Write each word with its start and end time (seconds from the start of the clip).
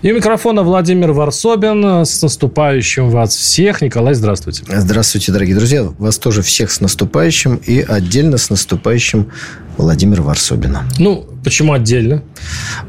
И 0.00 0.12
у 0.12 0.14
микрофона 0.14 0.62
Владимир 0.62 1.10
Варсобин. 1.10 2.04
С 2.04 2.22
наступающим 2.22 3.10
вас 3.10 3.34
всех. 3.34 3.82
Николай, 3.82 4.14
здравствуйте. 4.14 4.62
Здравствуйте, 4.68 5.32
дорогие 5.32 5.56
друзья. 5.56 5.82
Вас 5.98 6.18
тоже 6.18 6.42
всех 6.42 6.70
с 6.70 6.80
наступающим 6.80 7.56
и 7.56 7.80
отдельно 7.80 8.38
с 8.38 8.48
наступающим 8.48 9.32
Владимира 9.76 10.22
Варсобина. 10.22 10.84
Ну, 10.98 11.26
почему 11.42 11.72
отдельно? 11.72 12.22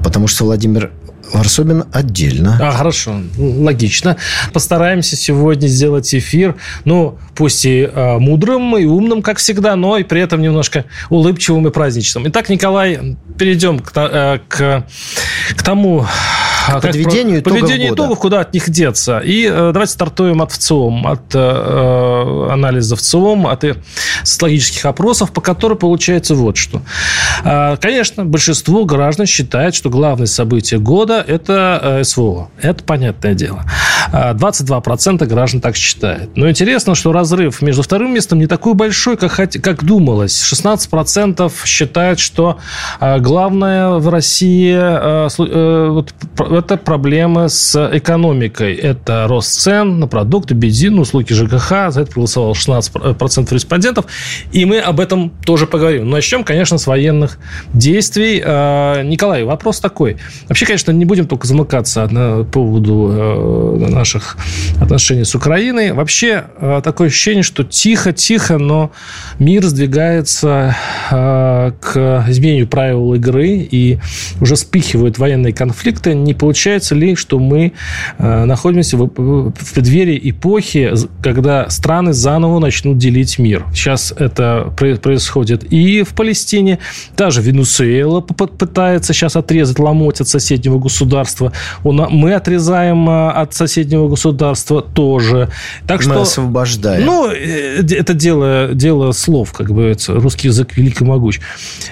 Потому 0.03 0.27
что 0.27 0.43
Владимир 0.43 0.91
Варсобин 1.33 1.85
отдельно. 1.91 2.57
А, 2.61 2.71
хорошо, 2.71 3.21
логично. 3.37 4.17
Постараемся 4.53 5.15
сегодня 5.15 5.67
сделать 5.67 6.13
эфир, 6.13 6.55
ну, 6.85 7.17
пусть 7.35 7.65
и 7.65 7.89
э, 7.91 8.17
мудрым, 8.17 8.77
и 8.77 8.85
умным, 8.85 9.21
как 9.21 9.37
всегда, 9.37 9.75
но 9.75 9.97
и 9.97 10.03
при 10.03 10.21
этом 10.21 10.41
немножко 10.41 10.85
улыбчивым 11.09 11.67
и 11.67 11.71
праздничным. 11.71 12.27
Итак, 12.27 12.49
Николай, 12.49 13.17
перейдем 13.37 13.79
к, 13.79 13.91
э, 13.95 14.39
к, 14.47 14.85
к 15.55 15.63
тому, 15.63 16.05
к 16.67 16.81
подведению 16.81 17.39
итогов 17.39 17.59
подведению 17.59 17.89
года. 17.89 18.01
итогов, 18.01 18.19
куда 18.19 18.39
от 18.41 18.53
них 18.53 18.69
деться. 18.69 19.19
И 19.19 19.45
э, 19.45 19.71
давайте 19.73 19.93
стартуем 19.93 20.41
от 20.41 20.51
ВЦИОМ, 20.51 21.07
от 21.07 21.35
э, 21.35 21.39
э 21.39 22.49
анализа 22.51 22.95
ВЦИОМ, 22.95 23.47
от 23.47 23.63
социологических 24.23 24.85
опросов, 24.85 25.31
по 25.31 25.41
которым 25.41 25.77
получается 25.77 26.35
вот 26.35 26.57
что. 26.57 26.81
Э, 27.43 27.77
конечно, 27.77 28.25
большинство 28.25 28.85
граждан 28.85 29.25
считает, 29.25 29.75
что 29.75 29.89
главное 29.89 30.27
событие 30.27 30.79
года– 30.79 31.18
это 31.25 31.79
э, 31.81 32.03
СВО. 32.03 32.49
Это 32.61 32.83
понятное 32.83 33.33
дело. 33.33 33.63
22% 34.11 35.25
граждан 35.25 35.61
так 35.61 35.75
считают. 35.75 36.35
Но 36.35 36.49
интересно, 36.49 36.95
что 36.95 37.11
разрыв 37.11 37.61
между 37.61 37.83
вторым 37.83 38.13
местом 38.13 38.39
не 38.39 38.47
такой 38.47 38.73
большой, 38.73 39.17
как, 39.17 39.35
как 39.35 39.83
думалось. 39.83 40.51
16% 40.51 41.51
считают, 41.65 42.19
что 42.19 42.57
главное 42.99 43.91
в 43.91 44.09
России 44.09 44.73
это 46.57 46.77
проблемы 46.77 47.49
с 47.49 47.89
экономикой. 47.93 48.75
Это 48.75 49.25
рост 49.27 49.59
цен 49.59 49.99
на 49.99 50.07
продукты, 50.07 50.53
бензин, 50.53 50.99
услуги 50.99 51.33
ЖКХ. 51.33 51.91
За 51.91 52.01
это 52.01 52.11
проголосовало 52.11 52.53
16% 52.53 53.53
респондентов. 53.53 54.05
И 54.51 54.65
мы 54.65 54.79
об 54.79 54.99
этом 54.99 55.31
тоже 55.45 55.67
поговорим. 55.67 56.09
Но 56.09 56.15
начнем, 56.15 56.43
конечно, 56.43 56.77
с 56.77 56.87
военных 56.87 57.39
действий. 57.73 58.41
А, 58.43 59.01
Николай, 59.03 59.43
вопрос 59.43 59.79
такой. 59.79 60.17
Вообще, 60.47 60.65
конечно, 60.65 60.91
не 60.91 61.05
будем 61.09 61.25
только 61.25 61.47
замыкаться 61.47 62.07
по 62.07 62.59
поводу 62.59 63.09
э, 63.11 63.89
наших 63.89 64.37
отношений 64.79 65.23
с 65.23 65.33
Украиной. 65.33 65.91
Вообще, 65.91 66.45
э, 66.57 66.81
такое 66.83 67.07
ощущение, 67.07 67.41
что 67.41 67.63
тихо-тихо, 67.63 68.59
но 68.59 68.91
мир 69.39 69.65
сдвигается 69.65 70.75
э, 71.09 71.71
к 71.81 72.25
изменению 72.29 72.67
правил 72.67 73.15
игры 73.15 73.67
и 73.71 73.97
уже 74.39 74.55
спихивают 74.55 75.17
военные 75.17 75.51
конфликты. 75.51 76.13
Не 76.13 76.35
получается 76.35 76.93
ли, 76.93 77.15
что 77.15 77.39
мы 77.39 77.73
находимся 78.19 78.97
в 78.97 79.51
преддверии 79.73 80.19
эпохи, 80.29 80.93
когда 81.23 81.69
страны 81.69 82.13
заново 82.13 82.59
начнут 82.59 82.99
делить 82.99 83.39
мир? 83.39 83.65
Сейчас 83.73 84.13
это 84.15 84.71
происходит 84.77 85.63
и 85.73 86.03
в 86.03 86.09
Палестине. 86.09 86.77
Даже 87.17 87.41
Венесуэла 87.41 88.21
пытается 88.21 89.13
сейчас 89.13 89.35
отрезать 89.35 89.79
ломоть 89.79 90.21
от 90.21 90.27
соседнего 90.27 90.77
государства. 90.77 90.98
Мы 91.83 92.33
отрезаем 92.33 93.09
э, 93.09 93.29
от 93.31 93.53
соседнего 93.53 94.07
государства 94.07 94.81
тоже. 94.81 95.49
Так 95.87 96.05
мы 96.05 96.13
что, 96.13 96.21
освобождаем. 96.21 97.05
Ну, 97.05 97.31
э, 97.31 97.81
это 97.81 98.13
дело, 98.13 98.69
дело 98.73 99.11
слов, 99.11 99.53
как 99.53 99.71
бы 99.71 99.95
русский 100.07 100.47
язык 100.47 100.75
велик 100.77 101.01
и 101.01 101.03
могуч. 101.03 101.39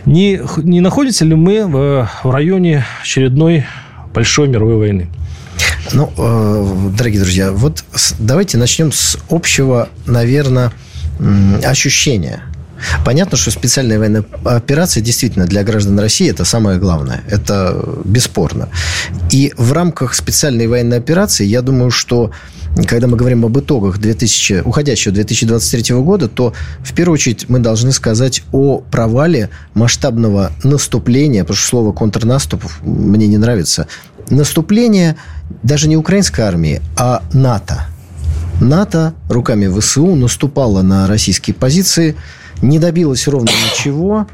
Не, 0.05 0.41
не 0.57 0.81
находится 0.81 1.25
ли 1.25 1.35
мы 1.35 1.65
в, 1.65 2.09
в 2.23 2.29
районе 2.29 2.85
очередной 3.01 3.65
большой 4.13 4.47
мировой 4.47 4.77
войны. 4.77 5.09
Ну, 5.93 6.11
э, 6.17 6.89
дорогие 6.97 7.21
друзья, 7.21 7.51
вот 7.51 7.83
давайте 8.19 8.57
начнем 8.57 8.91
с 8.91 9.17
общего, 9.29 9.89
наверное, 10.05 10.71
ощущения. 11.63 12.43
Понятно, 13.05 13.37
что 13.37 13.51
специальная 13.51 13.99
военная 13.99 14.25
операция 14.43 15.01
действительно 15.01 15.45
для 15.45 15.63
граждан 15.63 15.99
России 15.99 16.29
это 16.29 16.45
самое 16.45 16.79
главное. 16.79 17.21
Это 17.29 17.83
бесспорно. 18.05 18.69
И 19.31 19.53
в 19.57 19.73
рамках 19.73 20.13
специальной 20.13 20.67
военной 20.67 20.97
операции, 20.97 21.45
я 21.45 21.61
думаю, 21.61 21.91
что 21.91 22.31
когда 22.85 23.07
мы 23.07 23.17
говорим 23.17 23.45
об 23.45 23.57
итогах 23.57 23.97
2000, 23.97 24.61
уходящего 24.65 25.13
2023 25.13 25.95
года, 25.95 26.27
то 26.27 26.53
в 26.83 26.93
первую 26.93 27.15
очередь 27.15 27.49
мы 27.49 27.59
должны 27.59 27.91
сказать 27.91 28.43
о 28.51 28.79
провале 28.79 29.49
масштабного 29.73 30.51
наступления, 30.63 31.43
потому 31.43 31.57
что 31.57 31.67
слово 31.67 31.91
контрнаступ 31.91 32.63
мне 32.81 33.27
не 33.27 33.37
нравится, 33.37 33.87
наступление 34.29 35.15
даже 35.63 35.87
не 35.87 35.97
украинской 35.97 36.41
армии, 36.41 36.81
а 36.97 37.23
НАТО. 37.33 37.87
НАТО 38.59 39.13
руками 39.29 39.67
ВСУ 39.79 40.15
наступало 40.15 40.81
на 40.81 41.07
российские 41.07 41.53
позиции, 41.53 42.15
не 42.61 42.79
добилось 42.79 43.27
ровно 43.27 43.49
ничего. 43.49 44.27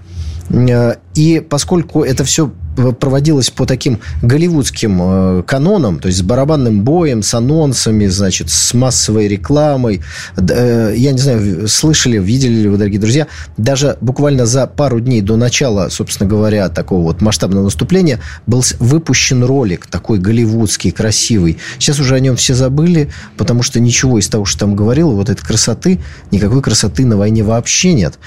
Э, 0.50 0.96
и 1.16 1.40
поскольку 1.40 2.04
это 2.04 2.24
все 2.24 2.52
проводилось 3.00 3.50
по 3.50 3.66
таким 3.66 4.00
голливудским 4.22 5.00
э, 5.02 5.44
канонам, 5.44 6.00
то 6.00 6.08
есть 6.08 6.20
с 6.20 6.22
барабанным 6.22 6.81
боем, 6.81 7.22
с 7.22 7.34
анонсами, 7.34 8.08
значит, 8.08 8.50
с 8.50 8.74
массовой 8.74 9.28
рекламой. 9.28 10.02
Э, 10.38 10.94
я 10.96 11.12
не 11.12 11.20
знаю, 11.20 11.68
слышали, 11.68 12.18
видели 12.18 12.62
ли 12.62 12.70
вы, 12.70 12.78
дорогие 12.78 13.00
друзья, 13.00 13.28
даже 13.58 13.98
буквально 14.02 14.46
за 14.46 14.66
пару 14.66 15.00
дней 15.00 15.22
до 15.22 15.36
начала, 15.36 15.90
собственно 15.90 16.28
говоря, 16.28 16.70
такого 16.70 17.04
вот 17.04 17.22
масштабного 17.22 17.66
выступления 17.66 18.20
был 18.48 18.64
выпущен 18.80 19.44
ролик 19.44 19.86
такой 19.86 20.18
голливудский, 20.18 20.92
красивый. 20.92 21.58
Сейчас 21.78 22.00
уже 22.00 22.16
о 22.16 22.20
нем 22.20 22.36
все 22.36 22.56
забыли, 22.56 23.10
потому 23.38 23.62
что 23.62 23.80
ничего 23.80 24.18
из 24.18 24.28
того, 24.28 24.46
что 24.46 24.62
там 24.62 24.75
говорил, 24.75 25.12
вот 25.12 25.30
этой 25.30 25.46
красоты, 25.46 26.00
никакой 26.31 26.62
красоты 26.62 27.06
на 27.06 27.18
войне 27.18 27.44
вообще 27.44 27.94
нет. 27.94 28.18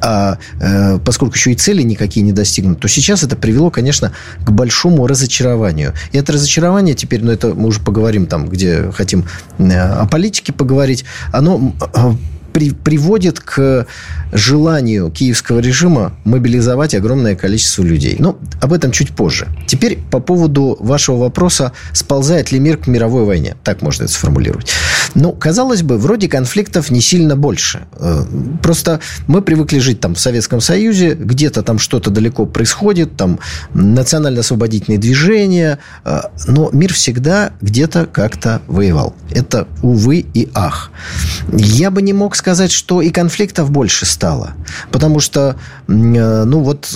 А 0.00 0.38
э, 0.60 0.98
поскольку 1.04 1.34
еще 1.34 1.52
и 1.52 1.54
цели 1.54 1.82
никакие 1.82 2.24
не 2.24 2.32
достигнуты, 2.32 2.80
то 2.80 2.88
сейчас 2.88 3.22
это 3.22 3.36
привело, 3.36 3.70
конечно, 3.70 4.12
к 4.44 4.50
большому 4.50 5.06
разочарованию. 5.06 5.94
И 6.12 6.18
это 6.18 6.32
разочарование 6.32 6.94
теперь, 6.94 7.22
ну, 7.22 7.32
это 7.32 7.54
мы 7.54 7.68
уже 7.68 7.80
поговорим 7.80 8.26
там, 8.26 8.48
где 8.48 8.90
хотим 8.92 9.24
э, 9.58 9.78
о 9.78 10.06
политике 10.06 10.52
поговорить, 10.52 11.04
оно 11.32 11.74
э, 11.94 12.12
при, 12.52 12.70
приводит 12.70 13.40
к 13.40 13.86
желанию 14.32 15.10
киевского 15.10 15.60
режима 15.60 16.12
мобилизовать 16.24 16.94
огромное 16.94 17.36
количество 17.36 17.82
людей. 17.82 18.16
Но 18.18 18.38
об 18.60 18.72
этом 18.72 18.90
чуть 18.90 19.10
позже. 19.10 19.48
Теперь 19.66 19.98
по 20.10 20.20
поводу 20.20 20.76
вашего 20.80 21.16
вопроса, 21.16 21.72
сползает 21.92 22.52
ли 22.52 22.58
мир 22.58 22.76
к 22.76 22.86
мировой 22.86 23.24
войне. 23.24 23.56
Так 23.64 23.82
можно 23.82 24.04
это 24.04 24.12
сформулировать. 24.12 24.72
Ну, 25.14 25.32
казалось 25.32 25.82
бы, 25.82 25.98
вроде 25.98 26.28
конфликтов 26.28 26.90
не 26.90 27.00
сильно 27.00 27.36
больше. 27.36 27.86
Э, 27.92 28.24
просто 28.62 29.00
мы 29.26 29.42
привыкли 29.42 29.78
жить 29.78 30.00
там 30.00 30.14
в 30.14 30.20
Советском 30.20 30.60
Союзе, 30.60 31.14
где-то 31.14 31.62
там 31.62 31.78
что-то 31.78 32.10
далеко 32.10 32.46
происходит, 32.46 33.16
там 33.16 33.38
национально-освободительные 33.74 34.98
движения, 34.98 35.78
э, 36.04 36.20
но 36.46 36.70
мир 36.72 36.92
всегда 36.92 37.52
где-то 37.60 38.06
как-то 38.06 38.60
воевал. 38.66 39.14
Это, 39.30 39.66
увы 39.82 40.26
и 40.34 40.48
ах. 40.54 40.90
Я 41.52 41.90
бы 41.90 42.02
не 42.02 42.12
мог 42.12 42.36
сказать, 42.36 42.70
что 42.70 43.00
и 43.00 43.10
конфликтов 43.10 43.70
больше 43.70 44.06
стало. 44.06 44.52
Потому 44.90 45.20
что, 45.20 45.56
э, 45.86 45.92
ну 46.44 46.60
вот, 46.60 46.86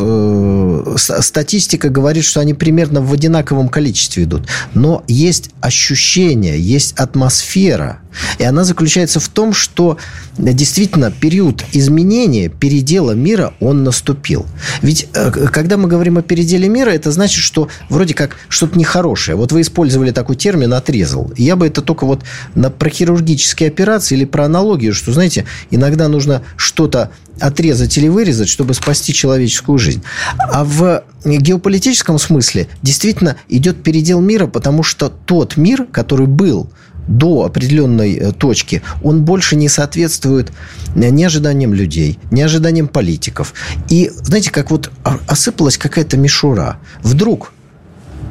статистика 0.97 1.89
говорит, 1.89 2.25
что 2.25 2.41
они 2.41 2.55
примерно 2.55 3.01
в 3.01 3.13
одинаковом 3.13 3.69
количестве 3.69 4.25
идут. 4.25 4.49
Но 4.75 5.05
есть 5.09 5.51
ощущение, 5.61 6.61
есть 6.61 6.93
атмосфера, 6.99 8.01
и 8.39 8.45
она 8.45 8.65
заключается 8.65 9.21
в 9.21 9.29
том, 9.29 9.53
что 9.53 9.99
действительно 10.39 11.11
период 11.11 11.65
изменения, 11.73 12.49
передела 12.49 13.13
мира, 13.13 13.55
он 13.61 13.85
наступил. 13.85 14.47
Ведь 14.81 15.09
э, 15.15 15.31
когда 15.31 15.77
мы 15.77 15.89
говорим 15.89 16.19
о 16.19 16.23
переделе 16.23 16.69
мира, 16.69 16.91
это 16.91 17.11
значит, 17.11 17.43
что 17.43 17.69
вроде 17.89 18.15
как 18.15 18.37
что-то 18.49 18.79
нехорошее. 18.79 19.37
Вот 19.37 19.53
вы 19.53 19.61
использовали 19.63 20.11
такой 20.11 20.37
термин 20.37 20.73
«отрезал». 20.75 21.33
Я 21.37 21.57
бы 21.57 21.67
это 21.67 21.83
только 21.83 22.07
вот 22.07 22.23
на, 22.55 22.71
про 22.71 22.91
хирургические 22.91 23.69
операции 23.69 24.15
или 24.17 24.25
про 24.25 24.45
аналогию, 24.45 24.95
что, 24.95 25.13
знаете, 25.13 25.47
иногда 25.71 26.09
нужно 26.09 26.43
что-то 26.57 27.11
отрезать 27.41 27.97
или 27.99 28.09
вырезать, 28.09 28.49
чтобы 28.49 28.75
спасти 28.75 29.13
человеческую 29.13 29.79
жизнь. 29.79 30.03
А 30.39 30.65
в 30.65 31.05
геополитическом 31.25 32.19
смысле 32.19 32.69
действительно 32.83 33.37
идет 33.49 33.83
передел 33.83 34.21
мира, 34.21 34.47
потому 34.47 34.83
что 34.83 35.09
тот 35.09 35.57
мир, 35.57 35.87
который 35.91 36.27
был 36.27 36.71
до 37.09 37.45
определенной 37.45 38.15
э, 38.15 38.33
точки, 38.33 38.83
он 39.03 39.23
больше 39.23 39.57
не 39.57 39.69
соответствует 39.69 40.53
э, 40.95 41.09
ни 41.09 41.25
ожиданиям 41.25 41.75
людей, 41.75 42.19
ни 42.31 42.41
ожиданиям 42.41 42.89
политиков. 42.89 43.55
И, 43.89 44.11
знаете, 44.23 44.51
как 44.51 44.71
вот 44.71 44.91
осыпалась 45.27 45.79
какая-то 45.79 46.17
мишура. 46.17 46.79
Вдруг 47.03 47.53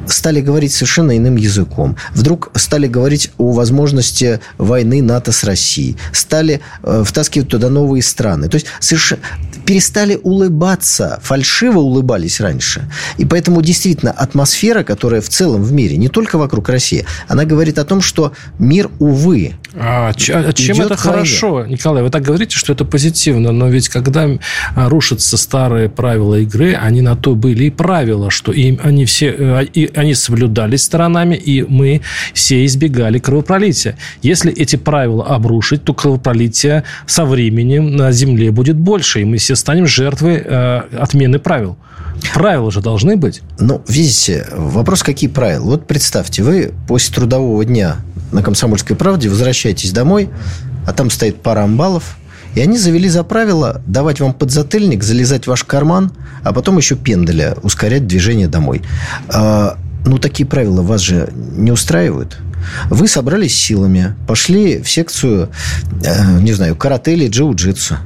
стали 0.06 0.40
говорить 0.40 0.72
совершенно 0.72 1.16
иным 1.16 1.36
языком. 1.36 1.96
Вдруг 2.14 2.50
стали 2.54 2.86
говорить 2.86 3.30
о 3.38 3.52
возможности 3.52 4.40
войны 4.58 5.02
НАТО 5.02 5.32
с 5.32 5.44
Россией. 5.44 5.96
Стали 6.12 6.60
э, 6.82 7.02
втаскивать 7.04 7.48
туда 7.48 7.68
новые 7.68 8.02
страны. 8.02 8.48
То 8.48 8.56
есть 8.56 8.66
совершенно 8.80 9.22
перестали 9.64 10.18
улыбаться, 10.22 11.20
фальшиво 11.22 11.78
улыбались 11.78 12.40
раньше. 12.40 12.90
И 13.18 13.24
поэтому 13.24 13.62
действительно 13.62 14.10
атмосфера, 14.10 14.82
которая 14.82 15.20
в 15.20 15.28
целом 15.28 15.62
в 15.62 15.72
мире, 15.72 15.96
не 15.96 16.08
только 16.08 16.36
вокруг 16.36 16.68
России, 16.68 17.04
она 17.28 17.44
говорит 17.44 17.78
о 17.78 17.84
том, 17.84 18.00
что 18.00 18.32
мир, 18.58 18.90
увы, 18.98 19.54
а, 19.74 20.08
а 20.10 20.14
чем 20.14 20.80
это 20.80 20.96
хорошо, 20.96 21.64
Николай? 21.64 22.02
Вы 22.02 22.10
так 22.10 22.22
говорите, 22.22 22.56
что 22.56 22.72
это 22.72 22.84
позитивно, 22.84 23.52
но 23.52 23.68
ведь 23.68 23.88
когда 23.88 24.28
а, 24.74 24.88
рушатся 24.88 25.36
старые 25.36 25.88
правила 25.88 26.38
игры, 26.40 26.74
они 26.74 27.00
на 27.00 27.16
то 27.16 27.34
были 27.34 27.64
и 27.64 27.70
правила, 27.70 28.30
что 28.30 28.52
им 28.52 28.78
они 28.82 29.06
все 29.06 29.34
э, 29.36 29.64
и 29.72 29.90
они 29.94 30.14
соблюдались 30.14 30.82
сторонами, 30.82 31.34
и 31.34 31.62
мы 31.62 32.02
все 32.34 32.64
избегали 32.64 33.18
кровопролития. 33.18 33.96
Если 34.22 34.52
эти 34.52 34.76
правила 34.76 35.24
обрушить, 35.26 35.84
то 35.84 35.94
кровопролития 35.94 36.84
со 37.06 37.24
временем 37.24 37.96
на 37.96 38.12
Земле 38.12 38.50
будет 38.50 38.76
больше, 38.76 39.20
и 39.20 39.24
мы 39.24 39.38
все 39.38 39.56
станем 39.56 39.86
жертвой 39.86 40.42
э, 40.44 40.82
отмены 40.98 41.38
правил. 41.38 41.76
Правила 42.34 42.70
же 42.70 42.80
должны 42.80 43.16
быть. 43.16 43.42
Ну, 43.58 43.82
видите, 43.88 44.46
вопрос, 44.52 45.02
какие 45.02 45.28
правила. 45.28 45.64
Вот 45.64 45.86
представьте, 45.86 46.42
вы 46.42 46.72
после 46.86 47.14
трудового 47.14 47.64
дня 47.64 47.96
на 48.30 48.42
«Комсомольской 48.42 48.96
правде», 48.96 49.28
возвращаетесь 49.28 49.92
домой, 49.92 50.30
а 50.86 50.92
там 50.92 51.10
стоит 51.10 51.42
пара 51.42 51.64
амбалов, 51.64 52.16
и 52.54 52.60
они 52.60 52.78
завели 52.78 53.08
за 53.08 53.24
правило 53.24 53.82
давать 53.86 54.20
вам 54.20 54.34
подзатыльник, 54.34 55.02
залезать 55.02 55.44
в 55.44 55.48
ваш 55.48 55.64
карман, 55.64 56.12
а 56.42 56.52
потом 56.52 56.78
еще 56.78 56.96
пенделя, 56.96 57.56
ускорять 57.62 58.06
движение 58.06 58.48
домой. 58.48 58.82
А, 59.28 59.78
ну, 60.04 60.18
такие 60.18 60.46
правила 60.46 60.82
вас 60.82 61.00
же 61.00 61.32
не 61.34 61.70
устраивают. 61.70 62.38
Вы 62.90 63.08
собрались 63.08 63.54
силами, 63.54 64.14
пошли 64.26 64.82
в 64.82 64.88
секцию, 64.88 65.50
э, 66.04 66.40
не 66.40 66.52
знаю, 66.52 66.76
карате 66.76 67.14
или 67.14 67.28
джиу-джитсу. 67.28 67.96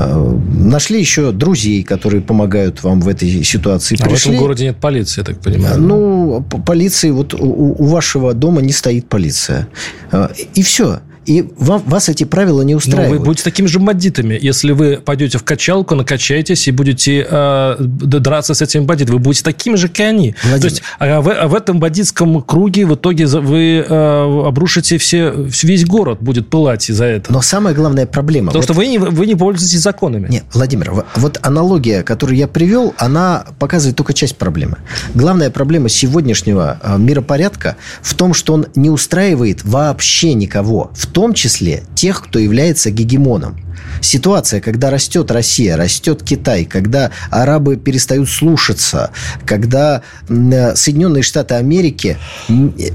Э, 0.00 0.38
нашли 0.54 0.98
еще 0.98 1.30
друзей, 1.30 1.82
которые 1.82 2.20
помогают 2.20 2.82
вам 2.82 3.00
в 3.00 3.08
этой 3.08 3.44
ситуации. 3.44 3.96
А 4.00 4.04
Пришли... 4.04 4.30
в 4.30 4.34
этом 4.34 4.36
городе 4.38 4.64
нет 4.64 4.76
полиции, 4.78 5.20
я 5.20 5.24
так 5.24 5.40
понимаю. 5.40 5.80
Ну, 5.80 6.44
полиции, 6.66 7.10
вот 7.10 7.34
у, 7.34 7.76
у 7.78 7.84
вашего 7.84 8.34
дома 8.34 8.60
не 8.60 8.72
стоит 8.72 9.08
полиция. 9.08 9.68
Э, 10.10 10.28
и 10.54 10.62
все 10.62 11.00
и 11.30 11.48
вам, 11.58 11.80
вас 11.86 12.08
эти 12.08 12.24
правила 12.24 12.62
не 12.62 12.74
устраивают. 12.74 13.12
Но 13.12 13.18
вы 13.20 13.24
будете 13.24 13.44
такими 13.44 13.66
же 13.66 13.78
бандитами. 13.78 14.36
Если 14.40 14.72
вы 14.72 14.96
пойдете 14.96 15.38
в 15.38 15.44
качалку, 15.44 15.94
накачаетесь 15.94 16.66
и 16.66 16.72
будете 16.72 17.24
э, 17.30 17.76
драться 17.78 18.54
с 18.54 18.62
этими 18.62 18.82
бандитами, 18.82 19.14
вы 19.14 19.22
будете 19.22 19.44
такими 19.44 19.76
же, 19.76 19.86
как 19.86 20.00
они. 20.00 20.34
Владимир. 20.42 20.60
То 20.60 20.66
есть 20.66 20.82
а 20.98 21.20
в, 21.20 21.28
а 21.28 21.46
в 21.46 21.54
этом 21.54 21.78
бандитском 21.78 22.42
круге 22.42 22.84
в 22.84 22.96
итоге 22.96 23.26
вы 23.26 23.84
э, 23.88 24.44
обрушите 24.46 24.98
все, 24.98 25.32
весь 25.62 25.86
город 25.86 26.18
будет 26.20 26.50
пылать 26.50 26.90
из-за 26.90 27.04
этого. 27.04 27.34
Но 27.34 27.42
самая 27.42 27.74
главная 27.74 28.06
проблема... 28.06 28.48
Потому 28.48 28.62
вот... 28.62 28.64
что 28.64 28.74
вы 28.74 28.88
не, 28.88 28.98
вы 28.98 29.26
не 29.26 29.36
пользуетесь 29.36 29.80
законами. 29.80 30.26
Нет, 30.28 30.44
Владимир, 30.52 31.04
вот 31.14 31.38
аналогия, 31.42 32.02
которую 32.02 32.38
я 32.38 32.48
привел, 32.48 32.92
она 32.96 33.44
показывает 33.60 33.96
только 33.96 34.14
часть 34.14 34.36
проблемы. 34.36 34.78
Главная 35.14 35.50
проблема 35.50 35.88
сегодняшнего 35.88 36.80
э, 36.82 36.98
миропорядка 36.98 37.76
в 38.02 38.14
том, 38.14 38.34
что 38.34 38.54
он 38.54 38.66
не 38.74 38.90
устраивает 38.90 39.64
вообще 39.64 40.34
никого. 40.34 40.90
В 40.94 41.06
том 41.06 41.19
числе 41.34 41.84
тех, 41.94 42.22
кто 42.22 42.38
является 42.38 42.90
гегемоном. 42.90 43.58
Ситуация, 44.00 44.60
когда 44.60 44.90
растет 44.90 45.30
Россия, 45.30 45.76
растет 45.76 46.22
Китай, 46.22 46.64
когда 46.64 47.10
арабы 47.30 47.76
перестают 47.76 48.28
слушаться, 48.30 49.10
когда 49.44 50.02
Соединенные 50.26 51.22
Штаты 51.22 51.54
Америки 51.54 52.16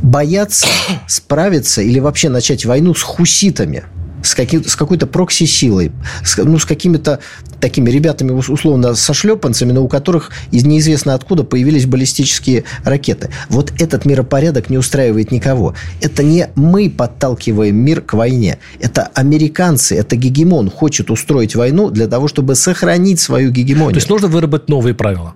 боятся 0.01 0.67
справиться 1.07 1.81
или 1.81 1.99
вообще 1.99 2.29
начать 2.29 2.65
войну 2.65 2.93
с 2.93 3.01
хуситами– 3.01 3.83
с, 4.25 4.35
каким, 4.35 4.63
с 4.63 4.75
какой-то 4.75 5.07
прокси-силой, 5.07 5.91
с, 6.23 6.37
ну, 6.37 6.59
с 6.59 6.65
какими-то 6.65 7.19
такими 7.59 7.89
ребятами, 7.89 8.31
условно, 8.31 8.95
со 8.95 9.13
шлепанцами, 9.13 9.71
но 9.71 9.83
у 9.83 9.87
которых 9.87 10.31
из 10.51 10.65
неизвестно 10.65 11.13
откуда 11.13 11.43
появились 11.43 11.85
баллистические 11.85 12.63
ракеты. 12.83 13.29
Вот 13.49 13.73
этот 13.79 14.05
миропорядок 14.05 14.69
не 14.69 14.77
устраивает 14.77 15.31
никого. 15.31 15.75
Это 16.01 16.23
не 16.23 16.49
мы 16.55 16.89
подталкиваем 16.89 17.75
мир 17.75 18.01
к 18.01 18.13
войне. 18.13 18.57
Это 18.79 19.09
американцы, 19.13 19.95
это 19.95 20.15
гегемон 20.15 20.69
хочет 20.69 21.09
устроить 21.09 21.55
войну 21.55 21.89
для 21.89 22.07
того, 22.07 22.27
чтобы 22.27 22.55
сохранить 22.55 23.19
свою 23.19 23.51
гегемонию. 23.51 23.93
То 23.93 23.97
есть 23.97 24.09
нужно 24.09 24.27
выработать 24.27 24.69
новые 24.69 24.93
правила. 24.93 25.33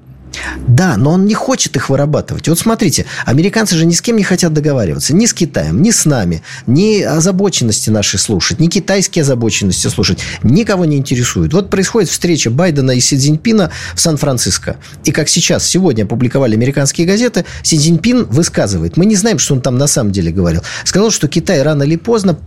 Да, 0.68 0.98
но 0.98 1.12
он 1.12 1.26
не 1.26 1.34
хочет 1.34 1.76
их 1.76 1.90
вырабатывать. 1.90 2.48
Вот 2.48 2.60
смотрите, 2.60 3.06
американцы 3.26 3.76
же 3.76 3.86
ни 3.86 3.94
с 3.94 4.02
кем 4.02 4.18
не 4.18 4.24
хотят 4.24 4.54
договариваться. 4.54 5.16
Ни 5.16 5.26
с 5.26 5.34
Китаем, 5.34 5.82
ни 5.82 5.92
с 5.92 6.06
нами. 6.06 6.44
Ни 6.68 7.02
озабоченности 7.02 7.90
наши 7.90 8.18
слушать, 8.18 8.60
ни 8.60 8.68
китайские 8.68 9.24
озабоченности 9.24 9.88
слушать. 9.88 10.20
Никого 10.44 10.86
не 10.86 10.98
интересует. 10.98 11.54
Вот 11.54 11.70
происходит 11.70 12.10
встреча 12.10 12.50
Байдена 12.50 12.92
и 12.92 13.00
Си 13.00 13.18
Цзиньпина 13.18 13.72
в 13.96 14.00
Сан-Франциско. 14.00 14.78
И 15.04 15.12
как 15.12 15.30
сейчас, 15.30 15.66
сегодня 15.66 16.04
опубликовали 16.04 16.56
американские 16.56 17.08
газеты, 17.08 17.46
Си 17.64 17.78
Цзиньпин 17.78 18.26
высказывает. 18.26 18.98
Мы 18.98 19.06
не 19.06 19.16
знаем, 19.16 19.40
что 19.40 19.56
он 19.56 19.62
там 19.62 19.78
на 19.78 19.88
самом 19.88 20.12
деле 20.12 20.32
говорил. 20.32 20.62
Сказал, 20.84 21.12
что 21.12 21.28
Китай 21.28 21.62
рано 21.64 21.84
или 21.84 21.96
поздно 21.96 22.38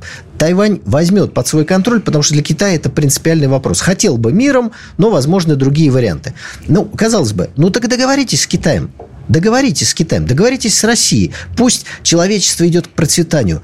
Тайвань 0.42 0.80
возьмет 0.86 1.34
под 1.34 1.46
свой 1.46 1.64
контроль, 1.64 2.00
потому 2.00 2.24
что 2.24 2.34
для 2.34 2.42
Китая 2.42 2.74
это 2.74 2.90
принципиальный 2.90 3.46
вопрос. 3.46 3.80
Хотел 3.80 4.18
бы 4.18 4.32
миром, 4.32 4.72
но 4.98 5.08
возможны 5.08 5.54
другие 5.54 5.88
варианты. 5.92 6.34
Ну, 6.66 6.84
казалось 6.84 7.32
бы, 7.32 7.50
ну 7.54 7.70
так 7.70 7.86
договоритесь 7.86 8.40
с 8.40 8.48
Китаем. 8.48 8.90
Договоритесь 9.28 9.90
с 9.90 9.94
Китаем, 9.94 10.26
договоритесь 10.26 10.76
с 10.76 10.82
Россией. 10.82 11.30
Пусть 11.56 11.86
человечество 12.02 12.66
идет 12.66 12.88
к 12.88 12.90
процветанию. 12.90 13.62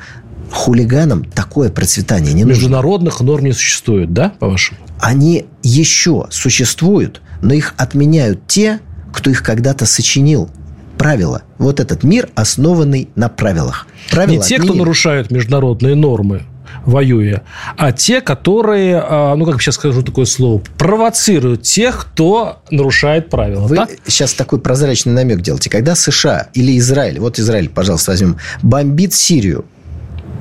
Хулиганам 0.52 1.24
такое 1.24 1.68
процветание 1.70 2.32
не 2.32 2.44
нужно. 2.44 2.60
Международных 2.60 3.20
норм 3.22 3.46
не 3.46 3.52
существует, 3.54 4.12
да, 4.14 4.34
по-вашему? 4.38 4.78
Они 5.00 5.46
еще 5.64 6.28
существуют, 6.30 7.22
но 7.42 7.54
их 7.54 7.74
отменяют 7.76 8.46
те, 8.46 8.78
кто 9.12 9.30
их 9.30 9.42
когда-то 9.42 9.84
сочинил 9.84 10.48
правила. 10.96 11.42
Вот 11.58 11.80
этот 11.80 12.04
мир, 12.04 12.28
основанный 12.36 13.08
на 13.16 13.28
правилах. 13.28 13.88
Правила 14.10 14.42
Не 14.42 14.46
те, 14.46 14.56
отменили. 14.56 14.74
кто 14.74 14.78
нарушают 14.78 15.30
международные 15.30 15.94
нормы, 15.94 16.42
воюя, 16.84 17.42
а 17.76 17.92
те, 17.92 18.20
которые, 18.20 19.02
а, 19.02 19.34
ну, 19.36 19.44
как 19.46 19.60
сейчас 19.60 19.76
скажу 19.76 20.02
такое 20.02 20.24
слово, 20.24 20.62
провоцируют 20.76 21.62
тех, 21.62 22.08
кто 22.12 22.62
нарушает 22.70 23.30
правила. 23.30 23.66
Вы 23.66 23.76
так? 23.76 23.90
сейчас 24.06 24.34
такой 24.34 24.60
прозрачный 24.60 25.12
намек 25.12 25.40
делаете. 25.40 25.70
Когда 25.70 25.94
США 25.94 26.48
или 26.54 26.78
Израиль, 26.78 27.18
вот 27.20 27.38
Израиль, 27.38 27.68
пожалуйста, 27.68 28.12
возьмем, 28.12 28.36
бомбит 28.62 29.14
Сирию, 29.14 29.64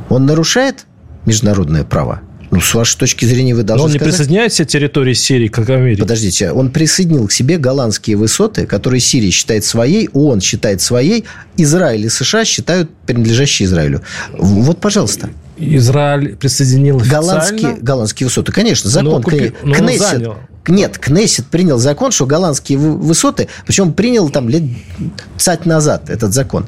он 0.09 0.25
нарушает 0.25 0.85
международное 1.25 1.83
право? 1.83 2.21
Ну, 2.49 2.61
с 2.61 2.73
вашей 2.73 2.97
точки 2.97 3.25
зрения, 3.25 3.53
вы 3.53 3.63
должны 3.63 3.81
Но 3.81 3.85
он 3.85 3.89
сказать... 3.91 4.07
не 4.07 4.11
присоединяет 4.11 4.51
все 4.53 4.65
территории 4.65 5.13
Сирии, 5.13 5.47
как 5.47 5.69
Америка. 5.69 6.03
Подождите, 6.03 6.51
он 6.51 6.71
присоединил 6.71 7.27
к 7.27 7.31
себе 7.31 7.57
голландские 7.57 8.15
высоты, 8.15 8.65
которые 8.65 9.01
Сирия 9.01 9.31
считает 9.31 9.65
своей, 9.65 10.09
ООН 10.13 10.39
считает 10.39 10.81
своей, 10.81 11.25
Израиль 11.57 12.05
и 12.05 12.09
США 12.09 12.45
считают 12.45 12.89
принадлежащие 13.05 13.65
Израилю. 13.65 14.01
Вот, 14.37 14.79
пожалуйста. 14.79 15.29
Израиль 15.57 16.35
присоединил 16.35 16.99
голландские, 16.99 17.77
голландские 17.81 18.27
высоты. 18.27 18.51
Конечно, 18.51 18.89
закон. 18.89 19.23
Купи... 19.23 19.53
Кнессет, 19.63 20.29
нет, 20.67 20.97
Кнессет 20.97 21.47
принял 21.47 21.77
закон, 21.77 22.11
что 22.11 22.25
голландские 22.25 22.77
высоты, 22.77 23.47
причем 23.65 23.93
принял 23.93 24.29
там 24.29 24.49
лет 24.49 24.63
цать 25.37 25.65
назад 25.65 26.09
этот 26.09 26.33
закон. 26.33 26.67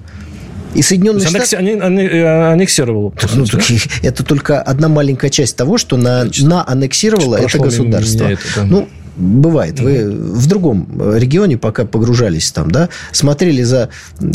И 0.74 0.82
Соединенные 0.84 1.28
Штаты... 1.28 1.56
Они, 1.56 1.72
они, 1.72 2.04
э, 2.04 2.52
аннексировал. 2.52 3.14
Ну, 3.34 3.46
это 4.04 4.24
только 4.24 4.62
одна 4.62 4.88
маленькая 4.88 5.32
часть 5.32 5.56
того, 5.56 5.78
что 5.78 5.98
на, 5.98 6.28
на 6.42 6.68
аннексировало 6.68 7.38
это 7.38 7.58
государство. 7.58 8.26
Это, 8.26 8.42
да. 8.56 8.64
Ну, 8.66 8.90
Бывает. 9.20 9.80
Вы 9.82 10.10
в 10.10 10.48
другом 10.48 10.88
регионе, 11.16 11.58
пока 11.58 11.86
погружались 11.86 12.52
там, 12.52 12.72
да, 12.72 12.88
смотрели 13.12 13.64
за 13.64 13.90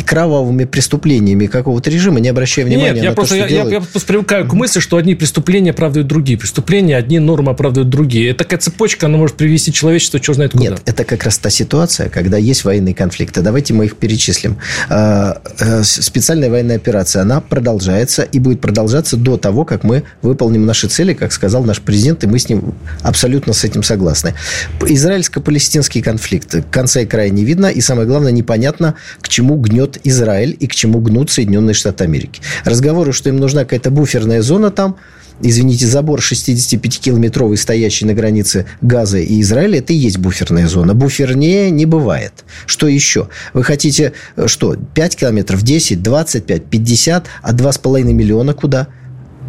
кровавыми 0.06 0.64
преступлениями 0.64 1.46
какого-то 1.46 1.88
режима, 1.88 2.20
не 2.20 2.28
обращая 2.28 2.66
внимания 2.66 2.92
Нет, 2.92 2.98
на 2.98 3.04
я 3.04 3.10
то, 3.10 3.16
просто, 3.16 3.34
что 3.34 3.44
я, 3.44 3.48
делают... 3.48 3.70
я, 3.70 3.78
я 3.78 3.80
просто 3.80 4.06
привыкаю 4.06 4.46
к 4.46 4.52
мысли, 4.52 4.80
что 4.80 4.98
одни 4.98 5.14
преступления 5.14 5.70
оправдывают 5.70 6.06
другие. 6.06 6.38
Преступления, 6.38 6.96
одни 6.96 7.18
нормы 7.18 7.52
оправдывают 7.52 7.88
другие. 7.88 8.30
Это 8.30 8.44
такая 8.44 8.60
цепочка, 8.60 9.06
она 9.06 9.16
может 9.16 9.36
привести 9.36 9.72
человечество, 9.72 10.22
что 10.22 10.34
знает 10.34 10.52
куда. 10.52 10.64
Нет, 10.64 10.82
это 10.84 11.04
как 11.04 11.24
раз 11.24 11.38
та 11.38 11.48
ситуация, 11.48 12.10
когда 12.10 12.36
есть 12.36 12.64
военные 12.64 12.94
конфликты. 12.94 13.40
Давайте 13.40 13.72
мы 13.72 13.86
их 13.86 13.96
перечислим. 13.96 14.58
А, 14.90 15.40
э, 15.58 15.82
специальная 15.82 16.50
военная 16.50 16.76
операция, 16.76 17.22
она 17.22 17.40
продолжается 17.40 18.22
и 18.22 18.38
будет 18.38 18.60
продолжаться 18.60 19.16
до 19.16 19.38
того, 19.38 19.64
как 19.64 19.82
мы 19.82 20.04
выполним 20.20 20.66
наши 20.66 20.88
цели, 20.88 21.14
как 21.14 21.32
сказал 21.32 21.64
наш 21.64 21.80
президент, 21.80 22.22
и 22.24 22.26
мы 22.26 22.38
с 22.38 22.48
ним 22.48 22.74
абсолютно 23.02 23.54
с 23.54 23.64
этим 23.64 23.82
согласны. 23.82 24.34
Израильско-палестинский 24.80 26.02
конфликт. 26.02 26.56
Конца 26.70 27.00
и 27.00 27.06
края 27.06 27.30
не 27.30 27.44
видно. 27.44 27.66
И 27.66 27.80
самое 27.80 28.06
главное, 28.06 28.32
непонятно, 28.32 28.94
к 29.20 29.28
чему 29.28 29.56
гнет 29.56 29.98
Израиль 30.04 30.56
и 30.58 30.66
к 30.66 30.74
чему 30.74 31.00
гнут 31.00 31.30
Соединенные 31.30 31.74
Штаты 31.74 32.04
Америки. 32.04 32.40
Разговоры, 32.64 33.12
что 33.12 33.28
им 33.28 33.36
нужна 33.36 33.62
какая-то 33.64 33.90
буферная 33.90 34.42
зона 34.42 34.70
там, 34.70 34.96
извините, 35.40 35.86
забор 35.86 36.20
65-километровый, 36.20 37.56
стоящий 37.56 38.06
на 38.06 38.14
границе 38.14 38.66
Газа 38.80 39.18
и 39.18 39.40
Израиля, 39.40 39.78
это 39.78 39.92
и 39.92 39.96
есть 39.96 40.18
буферная 40.18 40.68
зона. 40.68 40.94
Буфернее 40.94 41.70
не 41.70 41.86
бывает. 41.86 42.44
Что 42.66 42.86
еще? 42.86 43.28
Вы 43.52 43.64
хотите, 43.64 44.12
э, 44.36 44.46
что, 44.46 44.76
5 44.76 45.16
километров, 45.16 45.62
10, 45.62 46.02
25, 46.02 46.64
50, 46.66 47.26
а 47.42 47.52
2,5 47.52 48.12
миллиона 48.12 48.54
куда? 48.54 48.88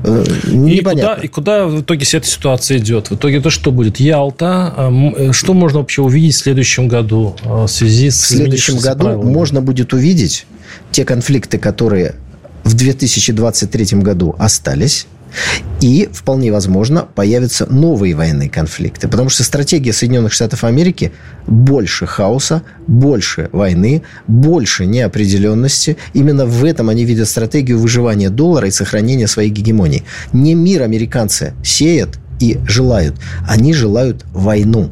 Э, 0.04 0.24
и 0.52 0.82
куда, 0.82 1.14
и 1.16 1.28
куда 1.28 1.66
в 1.68 1.82
итоге 1.82 2.06
вся 2.06 2.20
эта 2.20 2.28
ситуация 2.28 2.78
идет? 2.78 3.10
В 3.10 3.16
итоге 3.16 3.38
это 3.38 3.50
что 3.50 3.72
будет? 3.72 4.00
Ялта. 4.00 4.74
А, 4.76 4.92
э, 5.18 5.32
что 5.32 5.54
можно 5.54 5.80
вообще 5.80 6.02
увидеть 6.02 6.36
в 6.36 6.40
следующем 6.40 6.88
году 6.88 7.36
в 7.44 7.68
связи 7.68 8.10
с... 8.10 8.22
В 8.22 8.28
следующем 8.28 8.78
году 8.78 9.06
правилами? 9.06 9.32
можно 9.32 9.62
будет 9.62 9.94
увидеть 9.94 10.46
те 10.92 11.06
конфликты, 11.06 11.58
которые 11.58 12.16
в 12.64 12.74
2023 12.74 14.00
году 14.00 14.36
остались, 14.38 15.08
и, 15.82 16.10
вполне 16.12 16.52
возможно, 16.52 17.08
появятся 17.14 17.66
новые 17.72 18.16
военные 18.16 18.50
конфликты. 18.50 19.08
Потому 19.08 19.30
что 19.30 19.44
стратегия 19.44 19.94
Соединенных 19.94 20.34
Штатов 20.34 20.64
Америки 20.64 21.12
больше 21.48 22.06
хаоса, 22.06 22.64
больше 22.88 23.50
войны, 23.52 24.04
больше 24.28 24.86
неопределенности. 24.86 25.98
Именно 26.14 26.46
в 26.46 26.64
этом 26.64 26.90
они 26.90 27.06
видят 27.06 27.28
стратегию 27.28 27.80
выживания 27.80 28.30
доллара 28.30 28.68
и 28.68 28.72
сохранения 28.72 29.28
своей 29.28 29.50
гегемонии. 29.50 30.04
Не 30.34 30.54
мир 30.56 30.82
американцы 30.82 31.54
сеют 31.64 32.20
и 32.40 32.60
желают. 32.68 33.16
Они 33.48 33.74
желают 33.74 34.26
войну. 34.34 34.92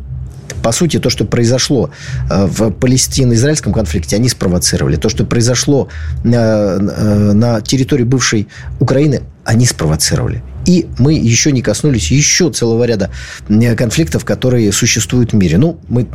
По 0.63 0.71
сути, 0.71 0.97
то, 0.97 1.09
что 1.09 1.25
произошло 1.25 1.89
э, 2.29 2.45
в 2.45 2.71
Палестино-израильском 2.71 3.73
конфликте, 3.73 4.15
они 4.15 4.29
спровоцировали. 4.29 4.95
То, 4.95 5.09
что 5.09 5.25
произошло 5.25 5.89
э, 6.23 6.29
э, 6.29 7.33
на 7.33 7.59
территории 7.59 8.03
бывшей 8.03 8.47
Украины, 8.79 9.23
они 9.43 9.65
спровоцировали. 9.65 10.41
И 10.65 10.87
мы 10.97 11.15
еще 11.15 11.51
не 11.51 11.61
коснулись 11.61 12.09
еще 12.11 12.49
целого 12.49 12.85
ряда 12.85 13.11
конфликтов, 13.77 14.23
которые 14.23 14.71
существуют 14.71 15.33
в 15.33 15.35
мире. 15.35 15.57
Ну, 15.57 15.77
мы 15.89 16.07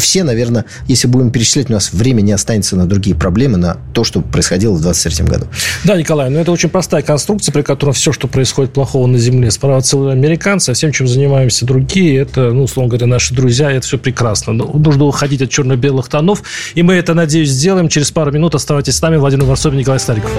все, 0.00 0.24
наверное, 0.24 0.64
если 0.86 1.06
будем 1.06 1.30
перечислять, 1.30 1.70
у 1.70 1.72
нас 1.72 1.92
время 1.92 2.20
не 2.22 2.32
останется 2.32 2.76
на 2.76 2.86
другие 2.86 3.14
проблемы, 3.16 3.58
на 3.58 3.76
то, 3.94 4.04
что 4.04 4.20
происходило 4.20 4.72
в 4.72 4.80
2023 4.80 5.26
году. 5.26 5.46
Да, 5.84 5.96
Николай, 5.96 6.30
но 6.30 6.40
это 6.40 6.50
очень 6.52 6.68
простая 6.68 7.02
конструкция, 7.02 7.52
при 7.52 7.62
которой 7.62 7.92
все, 7.92 8.12
что 8.12 8.26
происходит 8.26 8.72
плохого 8.72 9.06
на 9.06 9.18
Земле, 9.18 9.50
спровоцировали 9.50 10.12
американцы, 10.12 10.70
а 10.70 10.74
всем, 10.74 10.92
чем 10.92 11.06
занимаемся 11.06 11.64
другие, 11.64 12.18
это, 12.18 12.50
ну, 12.52 12.64
условно 12.64 12.90
говоря, 12.90 13.06
наши 13.06 13.34
друзья, 13.34 13.70
это 13.70 13.86
все 13.86 13.98
прекрасно. 13.98 14.52
Но 14.52 14.66
нужно 14.66 15.04
уходить 15.04 15.42
от 15.42 15.50
черно-белых 15.50 16.08
тонов, 16.08 16.42
и 16.74 16.82
мы 16.82 16.94
это, 16.94 17.14
надеюсь, 17.14 17.50
сделаем. 17.50 17.88
Через 17.88 18.10
пару 18.10 18.32
минут 18.32 18.54
оставайтесь 18.54 18.96
с 18.96 19.02
нами. 19.02 19.16
Владимир 19.16 19.44
Варсобин, 19.44 19.78
Николай 19.78 20.00
Стариков. 20.00 20.30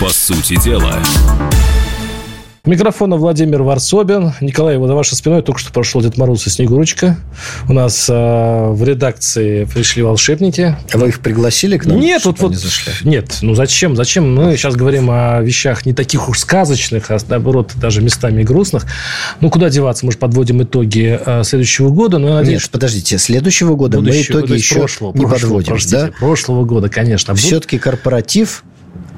По 0.00 0.10
сути 0.10 0.62
дела. 0.62 1.02
Микрофона 2.66 3.16
Владимир 3.16 3.62
Варсобин. 3.62 4.32
Николай, 4.40 4.76
вот 4.76 4.88
за 4.88 4.96
вашей 4.96 5.14
спиной 5.14 5.40
только 5.42 5.60
что 5.60 5.72
прошел 5.72 6.00
Дед 6.00 6.16
Мороз 6.16 6.48
и 6.48 6.50
Снегурочка. 6.50 7.16
У 7.68 7.72
нас 7.72 8.10
э, 8.10 8.12
в 8.12 8.82
редакции 8.82 9.66
пришли 9.66 10.02
волшебники. 10.02 10.76
А 10.92 10.98
вы 10.98 11.08
их 11.08 11.20
пригласили 11.20 11.78
к 11.78 11.86
нам? 11.86 12.00
Нет, 12.00 12.24
вот, 12.24 12.40
вот, 12.40 12.54
нет. 13.04 13.38
Ну 13.40 13.54
зачем? 13.54 13.94
Зачем? 13.94 14.34
Мы 14.34 14.56
сейчас 14.56 14.74
говорим 14.74 15.08
о 15.12 15.40
вещах 15.42 15.86
не 15.86 15.92
таких 15.92 16.28
уж 16.28 16.40
сказочных, 16.40 17.08
а 17.12 17.18
наоборот 17.28 17.70
даже 17.76 18.02
местами 18.02 18.42
грустных. 18.42 18.86
Ну 19.40 19.48
куда 19.48 19.70
деваться? 19.70 20.04
Мы 20.04 20.10
же 20.10 20.18
подводим 20.18 20.60
итоги 20.64 21.20
э, 21.24 21.44
следующего 21.44 21.90
года. 21.90 22.18
Но 22.18 22.28
я 22.28 22.34
надеюсь, 22.34 22.62
нет, 22.62 22.70
подождите, 22.70 23.18
следующего 23.18 23.76
года 23.76 23.98
будущего, 23.98 24.38
мы 24.38 24.40
итоги 24.40 24.52
еще 24.54 24.74
прошлого, 24.74 25.12
не 25.16 25.24
прошлого, 25.24 25.40
подводим, 25.40 25.72
простите, 25.72 25.96
да? 25.98 26.12
Прошлого 26.18 26.64
года, 26.64 26.88
конечно. 26.88 27.32
Все-таки 27.36 27.78
корпоратив 27.78 28.64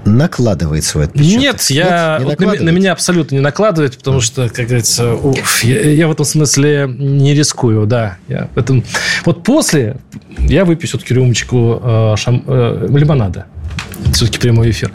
накладывает 0.08 0.84
свой 0.84 1.04
отпечаток. 1.04 1.40
Нет, 1.40 1.62
я, 1.70 2.18
Нет, 2.20 2.40
не 2.40 2.46
вот 2.46 2.58
на, 2.58 2.64
на 2.64 2.70
меня 2.70 2.92
абсолютно 2.92 3.36
не 3.36 3.40
накладывает, 3.40 3.96
потому 3.96 4.20
что, 4.20 4.48
как 4.48 4.66
говорится, 4.66 5.14
уф, 5.14 5.64
я, 5.64 5.80
я 5.90 6.08
в 6.08 6.12
этом 6.12 6.24
смысле 6.24 6.86
не 6.88 7.34
рискую, 7.34 7.86
да. 7.86 8.18
Я 8.28 8.48
в 8.54 8.58
этом... 8.58 8.84
Вот 9.24 9.44
после 9.44 9.96
я 10.38 10.64
выпью 10.64 10.88
все-таки 10.88 11.14
рюмочку 11.14 11.80
э, 11.82 12.14
шам... 12.16 12.44
э, 12.46 12.88
лимонада 12.90 13.46
все-таки 14.18 14.38
прямой 14.38 14.70
эфир. 14.70 14.90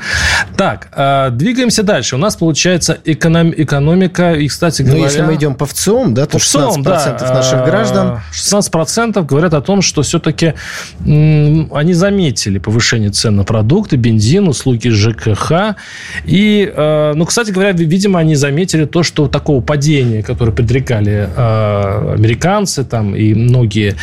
Так, 0.58 0.90
э, 0.92 1.30
двигаемся 1.32 1.84
дальше. 1.84 2.16
У 2.16 2.20
нас 2.20 2.36
получается 2.36 2.98
эконом, 3.06 3.54
экономика. 3.56 4.34
И, 4.34 4.48
кстати 4.48 4.82
говоря... 4.82 5.00
Ну, 5.00 5.06
если 5.06 5.22
мы 5.22 5.36
идем 5.36 5.56
по 5.56 5.66
ВЦИОМ, 5.66 6.13
да, 6.13 6.25
то 6.25 6.38
16% 6.38 6.84
да, 6.84 7.34
наших 7.34 7.63
граждан... 7.63 8.20
16% 8.34 9.25
говорят 9.25 9.54
о 9.54 9.62
том, 9.62 9.82
что 9.82 10.02
все-таки 10.02 10.54
они 11.06 11.94
заметили 11.94 12.60
повышение 12.60 13.12
цен 13.12 13.36
на 13.38 13.44
продукты, 13.44 13.96
бензин, 13.96 14.48
услуги 14.48 14.90
ЖКХ. 14.90 15.78
И, 16.25 16.72
э, 16.75 17.13
ну, 17.16 17.25
кстати 17.25 17.52
говоря, 17.52 17.72
видимо, 17.72 18.20
они 18.20 18.36
заметили 18.36 18.86
то, 18.86 19.04
что 19.04 19.28
такого 19.28 19.62
падения, 19.62 20.22
которое 20.22 20.52
предрекали 20.52 21.30
э, 21.34 22.13
американцы 22.16 22.84
там 22.84 23.16
и 23.16 23.34
многие 23.34 23.96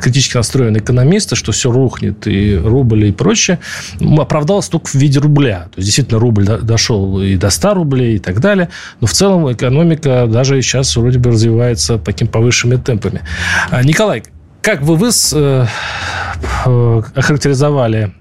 критически 0.00 0.36
настроенные 0.36 0.80
экономисты, 0.80 1.36
что 1.36 1.52
все 1.52 1.70
рухнет 1.70 2.26
и 2.26 2.56
рубль 2.56 3.06
и 3.06 3.12
прочее, 3.12 3.58
оправдалось 4.18 4.68
только 4.68 4.88
в 4.88 4.94
виде 4.94 5.18
рубля. 5.18 5.68
То 5.74 5.78
есть, 5.78 5.86
действительно, 5.86 6.20
рубль 6.20 6.44
дошел 6.44 7.20
и 7.20 7.36
до 7.36 7.50
100 7.50 7.74
рублей 7.74 8.16
и 8.16 8.18
так 8.18 8.40
далее. 8.40 8.68
Но 9.00 9.06
в 9.06 9.12
целом 9.12 9.50
экономика 9.52 10.26
даже 10.26 10.60
сейчас 10.62 10.96
вроде 10.96 11.18
бы 11.18 11.30
развивается 11.30 11.98
такими 11.98 12.28
повышенными 12.28 12.80
темпами. 12.80 13.22
А, 13.70 13.82
Николай, 13.82 14.22
как 14.62 14.82
бы 14.82 14.96
вы 14.96 15.10
э, 15.10 15.66
э, 16.66 17.02
охарактеризовали 17.14 18.14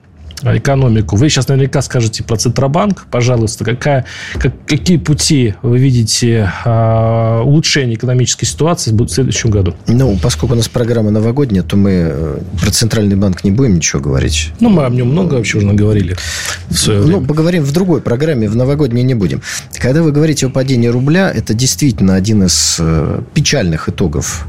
экономику. 0.43 1.15
Вы 1.15 1.29
сейчас 1.29 1.47
наверняка 1.47 1.81
скажете 1.81 2.23
про 2.23 2.37
Центробанк. 2.37 3.05
Пожалуйста, 3.09 3.65
какая, 3.65 4.05
как, 4.33 4.53
какие 4.65 4.97
пути 4.97 5.55
вы 5.61 5.79
видите 5.79 6.51
э, 6.65 7.41
улучшения 7.43 7.95
экономической 7.95 8.45
ситуации 8.45 8.91
в 8.91 9.07
следующем 9.07 9.49
году? 9.49 9.75
Ну, 9.87 10.17
поскольку 10.21 10.53
у 10.53 10.57
нас 10.57 10.67
программа 10.67 11.11
новогодняя, 11.11 11.63
то 11.63 11.77
мы 11.77 11.91
э, 11.91 12.37
про 12.61 12.71
Центральный 12.71 13.15
банк 13.15 13.43
не 13.43 13.51
будем 13.51 13.75
ничего 13.75 14.01
говорить. 14.01 14.51
Ну, 14.59 14.69
мы 14.69 14.85
о 14.85 14.89
нем 14.89 15.09
много 15.09 15.35
вообще 15.35 15.57
уже 15.57 15.67
наговорили 15.67 16.15
ну. 16.87 17.07
Ну, 17.07 17.21
поговорим 17.21 17.63
в 17.63 17.71
другой 17.71 18.01
программе, 18.01 18.49
в 18.49 18.55
новогодней 18.55 19.03
не 19.03 19.13
будем. 19.13 19.41
Когда 19.73 20.01
вы 20.01 20.11
говорите 20.11 20.47
о 20.47 20.49
падении 20.49 20.87
рубля, 20.87 21.31
это 21.31 21.53
действительно 21.53 22.15
один 22.15 22.43
из 22.43 22.77
э, 22.79 23.21
печальных 23.33 23.89
итогов 23.89 24.47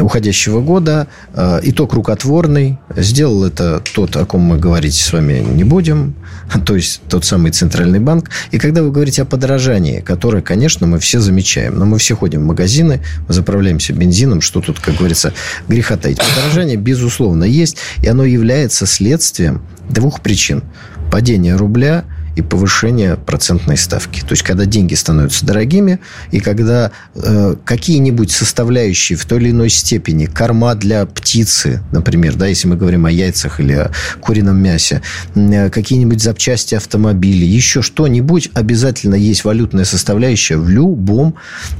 уходящего 0.00 0.60
года. 0.60 1.08
Э, 1.34 1.60
итог 1.62 1.92
рукотворный. 1.92 2.78
Сделал 2.96 3.44
это 3.44 3.82
тот, 3.94 4.16
о 4.16 4.24
ком 4.24 4.42
мы 4.42 4.58
говорите 4.58 5.02
с 5.02 5.12
вами 5.12 5.19
вами 5.20 5.40
не 5.40 5.64
будем, 5.64 6.14
то 6.66 6.74
есть 6.74 7.00
тот 7.08 7.24
самый 7.24 7.52
центральный 7.52 8.00
банк. 8.00 8.30
И 8.50 8.58
когда 8.58 8.82
вы 8.82 8.90
говорите 8.90 9.22
о 9.22 9.24
подорожании, 9.24 10.00
которое, 10.00 10.42
конечно, 10.42 10.86
мы 10.86 10.98
все 10.98 11.20
замечаем, 11.20 11.78
но 11.78 11.86
мы 11.86 11.98
все 11.98 12.16
ходим 12.16 12.42
в 12.42 12.46
магазины, 12.46 13.00
заправляемся 13.28 13.92
бензином, 13.92 14.40
что 14.40 14.60
тут, 14.60 14.80
как 14.80 14.96
говорится, 14.96 15.32
греха 15.68 15.96
таить. 15.96 16.18
Подорожание, 16.18 16.76
безусловно, 16.76 17.44
есть, 17.44 17.76
и 18.02 18.08
оно 18.08 18.24
является 18.24 18.86
следствием 18.86 19.62
двух 19.88 20.20
причин. 20.20 20.62
Падения 21.10 21.56
рубля– 21.56 22.04
и 22.40 22.42
повышение 22.42 23.16
процентной 23.16 23.76
ставки. 23.76 24.20
То 24.20 24.32
есть, 24.32 24.42
когда 24.42 24.64
деньги 24.66 24.94
становятся 24.94 25.46
дорогими, 25.46 26.00
и 26.30 26.40
когда 26.40 26.90
э, 27.14 27.54
какие-нибудь 27.64 28.30
составляющие 28.30 29.16
в 29.16 29.24
той 29.24 29.40
или 29.40 29.50
иной 29.50 29.70
степени, 29.70 30.26
корма 30.26 30.74
для 30.74 31.06
птицы, 31.06 31.82
например, 31.92 32.34
да, 32.34 32.46
если 32.46 32.68
мы 32.68 32.76
говорим 32.76 33.06
о 33.06 33.10
яйцах 33.10 33.60
или 33.60 33.72
о 33.72 33.90
курином 34.20 34.56
мясе, 34.56 35.02
э, 35.34 35.70
какие-нибудь 35.70 36.22
запчасти 36.22 36.74
автомобилей, 36.74 37.46
еще 37.46 37.82
что-нибудь, 37.82 38.50
обязательно 38.54 39.14
есть 39.14 39.44
валютная 39.44 39.84
составляющая 39.84 40.56
в 40.56 40.68
любом 40.68 41.34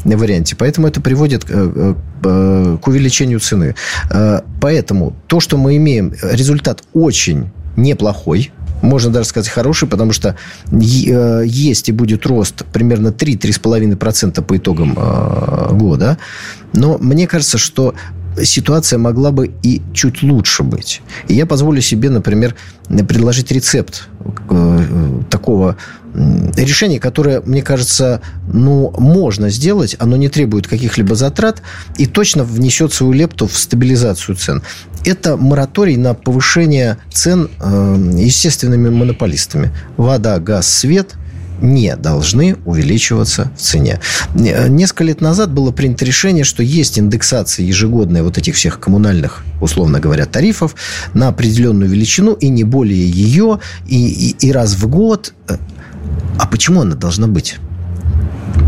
варианте. 0.05 0.57
Поэтому 0.57 0.87
это 0.87 1.01
приводит 1.01 1.45
э, 1.49 1.95
э, 2.25 2.79
к 2.81 2.89
увеличению 2.89 3.41
цены. 3.41 3.75
Э, 4.11 4.41
поэтому 4.61 5.17
то, 5.27 5.41
что 5.41 5.57
мы 5.57 5.77
имеем, 5.77 6.15
результат 6.23 6.83
очень 6.93 7.51
неплохой, 7.77 8.53
можно 8.83 9.11
даже 9.11 9.29
сказать 9.29 9.49
хороший, 9.49 9.89
потому 9.89 10.13
что 10.13 10.37
э, 10.73 11.43
есть 11.47 11.89
и 11.89 11.93
будет 11.93 12.27
рост 12.27 12.65
примерно 12.73 13.09
3-3,5% 13.09 14.43
по 14.43 14.57
итогам 14.57 14.95
э, 14.97 15.69
года. 15.73 16.19
Но 16.73 16.99
мне 16.99 17.27
кажется, 17.27 17.59
что 17.59 17.95
ситуация 18.43 18.99
могла 18.99 19.31
бы 19.31 19.53
и 19.63 19.83
чуть 19.93 20.23
лучше 20.23 20.63
быть. 20.63 21.03
И 21.29 21.35
я 21.35 21.47
позволю 21.47 21.81
себе, 21.81 22.11
например, 22.11 22.55
предложить 22.89 23.51
рецепт 23.53 24.09
э, 24.51 25.21
такого 25.31 25.77
решение, 26.57 26.99
которое, 26.99 27.41
мне 27.43 27.63
кажется, 27.63 28.21
ну, 28.53 28.93
можно 28.99 29.49
сделать, 29.51 29.97
оно 29.99 30.17
не 30.17 30.29
требует 30.29 30.67
каких-либо 30.67 31.15
затрат 31.15 31.63
и 31.99 32.07
точно 32.07 32.45
внесет 32.45 32.93
свою 32.93 33.13
лепту 33.13 33.47
в 33.47 33.57
стабилизацию 33.57 34.37
цен. 34.37 34.63
Это 35.05 35.37
мораторий 35.37 35.97
на 35.97 36.15
повышение 36.15 36.99
цен 37.13 37.49
э, 37.61 38.13
естественными 38.19 38.91
монополистами. 38.91 39.71
Вода, 39.97 40.39
газ, 40.41 40.69
свет 40.69 41.15
не 41.61 41.97
должны 41.97 42.57
увеличиваться 42.65 43.51
в 43.57 43.61
цене. 43.61 44.01
Несколько 44.35 45.05
лет 45.05 45.21
назад 45.21 45.53
было 45.53 45.71
принято 45.71 46.05
решение, 46.05 46.45
что 46.45 46.63
есть 46.63 46.99
индексация 46.99 47.65
ежегодная 47.65 48.23
вот 48.23 48.39
этих 48.39 48.55
всех 48.55 48.81
коммунальных, 48.81 49.45
условно 49.61 50.01
говоря, 50.01 50.27
тарифов 50.27 50.75
на 51.15 51.29
определенную 51.29 51.91
величину 51.91 52.33
и 52.33 52.49
не 52.49 52.65
более 52.65 53.09
ее, 53.09 53.61
и, 53.87 54.09
и, 54.09 54.47
и 54.47 54.53
раз 54.53 54.75
в 54.75 54.87
год. 54.89 55.35
А 56.39 56.47
почему 56.47 56.83
она 56.83 56.95
должна 56.95 57.27
быть? 57.27 57.57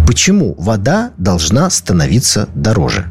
Почему 0.06 0.54
вода 0.58 1.12
должна 1.16 1.70
становиться 1.70 2.48
дороже? 2.54 3.06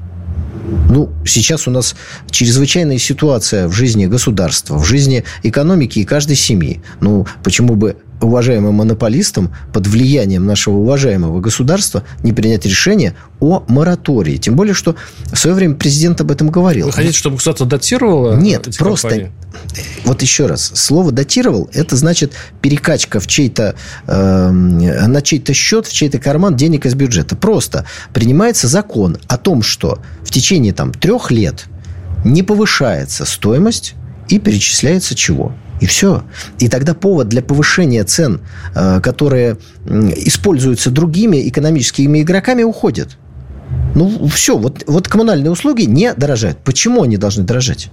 Ну, 0.90 1.12
сейчас 1.26 1.68
у 1.68 1.72
нас 1.72 1.96
чрезвычайная 2.30 2.98
ситуация 2.98 3.68
в 3.68 3.74
жизни 3.74 4.06
государства, 4.06 4.78
в 4.78 4.86
жизни 4.86 5.24
экономики 5.44 6.00
и 6.00 6.06
каждой 6.06 6.36
семьи. 6.36 6.82
Ну, 7.00 7.26
почему 7.44 7.76
бы 7.76 7.98
уважаемым 8.22 8.76
монополистам 8.76 9.54
под 9.74 9.88
влиянием 9.88 10.46
нашего 10.46 10.76
уважаемого 10.76 11.40
государства 11.40 12.04
не 12.24 12.34
принять 12.34 12.66
решение 12.66 13.16
о 13.40 13.64
моратории. 13.68 14.38
Тем 14.38 14.56
более, 14.56 14.74
что 14.74 14.96
в 15.32 15.38
свое 15.38 15.56
время 15.56 15.76
президент 15.76 16.22
об 16.22 16.32
этом 16.32 16.50
говорил. 16.50 16.88
Вы 16.88 16.92
хотите, 16.94 17.18
чтобы 17.18 17.38
государство 17.38 17.68
датировало? 17.68 18.36
Нет, 18.36 18.70
просто... 18.78 19.10
Компании? 19.10 19.32
Вот 20.06 20.22
еще 20.22 20.46
раз. 20.46 20.72
Слово 20.76 21.12
«датировал»– 21.12 21.70
это 21.74 21.96
значит 21.96 22.34
перекачка 22.62 23.20
в 23.20 23.28
чей-то, 23.28 23.76
э, 24.08 24.50
на 24.50 25.22
чей-то 25.22 25.54
счет, 25.54 25.88
в 25.88 25.94
чей-то 25.94 26.20
карман 26.20 26.56
денег 26.56 26.86
из 26.86 26.96
бюджета. 26.96 27.36
Просто 27.36 27.86
принимается 28.14 28.68
закон 28.68 29.18
о 29.28 29.38
том, 29.38 29.62
что 29.62 30.00
в 30.24 30.32
течение 30.32 30.74
там, 30.74 30.94
трех 30.94 31.32
лет 31.32 31.66
не 32.24 32.44
повышается 32.44 33.26
стоимость 33.26 33.96
и 34.30 34.40
перечисляется 34.40 35.16
чего? 35.16 35.54
И 35.82 35.88
все. 35.88 36.24
И 36.60 36.70
тогда 36.70 36.94
повод 36.94 37.28
для 37.28 37.42
повышения 37.42 38.04
цен, 38.04 38.40
э, 38.76 39.02
которые 39.02 39.58
используются 39.86 40.92
другими 40.92 41.50
экономическими 41.50 42.22
игроками, 42.22 42.64
уходит. 42.64 43.18
Ну, 43.96 44.28
все. 44.28 44.58
Вот, 44.58 44.84
вот 44.88 45.08
коммунальные 45.08 45.52
услуги 45.52 45.84
не 45.84 46.14
дорожают. 46.14 46.60
Почему 46.64 47.04
они 47.04 47.18
должны 47.18 47.44
дорожать? 47.44 47.90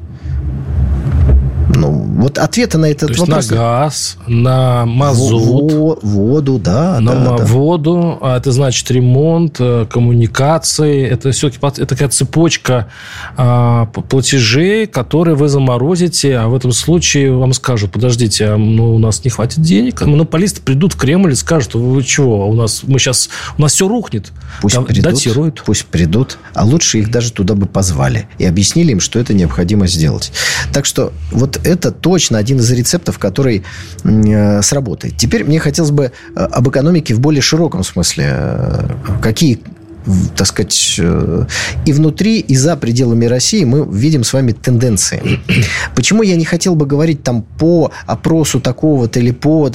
Ну, 1.79 1.91
вот 1.91 2.39
ответы 2.39 2.77
на 2.79 2.87
этот 2.87 3.15
То 3.15 3.21
вопрос. 3.21 3.51
на 3.51 3.57
газ, 3.57 4.17
на 4.27 4.87
мазут. 4.87 5.73
Во, 5.73 5.99
воду, 6.03 6.59
да. 6.59 6.99
На 7.01 7.15
да, 7.15 7.37
да. 7.39 7.45
воду, 7.45 8.19
а 8.21 8.37
это 8.37 8.51
значит 8.51 8.91
ремонт, 8.91 9.57
э, 9.61 9.87
коммуникации. 9.89 11.07
Это 11.07 11.31
все-таки 11.31 11.65
это 11.65 11.87
такая 11.87 12.09
цепочка 12.09 12.89
а, 13.37 13.87
платежей, 13.87 14.87
которые 14.87 15.37
вы 15.37 15.49
заморозите, 15.49 16.39
а 16.39 16.49
в 16.49 16.55
этом 16.57 16.73
случае 16.73 17.33
вам 17.33 17.53
скажут, 17.53 17.93
подождите, 17.93 18.47
а, 18.47 18.57
ну, 18.57 18.97
у 18.97 18.99
нас 18.99 19.25
не 19.25 19.31
хватит 19.31 19.61
денег. 19.61 20.01
Монополисты 20.03 20.61
придут 20.61 20.95
в 20.95 20.97
Кремль 20.97 21.33
и 21.33 21.37
скажут, 21.37 21.75
вы 21.75 22.03
чего, 22.03 22.49
у 22.49 22.55
нас, 22.55 22.83
мы 22.85 22.99
сейчас, 22.99 23.29
у 23.57 23.63
нас 23.63 23.73
все 23.73 23.87
рухнет. 23.87 24.33
Пусть 24.61 24.75
да, 24.75 24.83
придут, 24.83 25.05
датируют. 25.05 25.63
Пусть 25.65 25.87
придут, 25.87 26.39
а 26.55 26.65
лучше 26.65 26.99
их 26.99 27.11
даже 27.11 27.33
туда 27.33 27.55
бы 27.55 27.67
позвали 27.67 28.29
и 28.39 28.45
объяснили 28.45 28.93
им, 28.93 29.01
что 29.01 29.21
это 29.21 29.33
необходимо 29.33 29.87
сделать. 29.87 30.33
Так 30.73 30.85
что 30.85 31.13
вот 31.31 31.61
это 31.69 31.91
точно 31.91 32.39
один 32.39 32.59
из 32.59 32.71
рецептов, 32.71 33.19
который 33.19 33.65
э, 34.05 34.63
сработает. 34.63 35.17
Теперь 35.17 35.45
мне 35.45 35.59
хотелось 35.59 35.91
бы 35.91 36.05
э, 36.05 36.41
об 36.41 36.69
экономике 36.69 37.15
в 37.15 37.21
более 37.21 37.43
широком 37.43 37.85
смысле. 37.85 38.25
Э, 38.29 38.89
какие 39.23 39.61
так 40.37 40.47
сказать, 40.47 40.97
э, 40.99 41.45
и 41.87 41.93
внутри, 41.93 42.41
и 42.41 42.57
за 42.57 42.77
пределами 42.77 43.27
России 43.27 43.65
мы 43.65 43.87
видим 43.91 44.25
с 44.25 44.33
вами 44.33 44.53
тенденции. 44.53 45.41
Почему 45.95 46.23
я 46.23 46.37
не 46.37 46.45
хотел 46.45 46.75
бы 46.75 46.87
говорить 46.87 47.23
там 47.23 47.43
по 47.43 47.91
опросу 48.07 48.61
такого-то 48.61 49.19
или 49.21 49.33
по... 49.33 49.71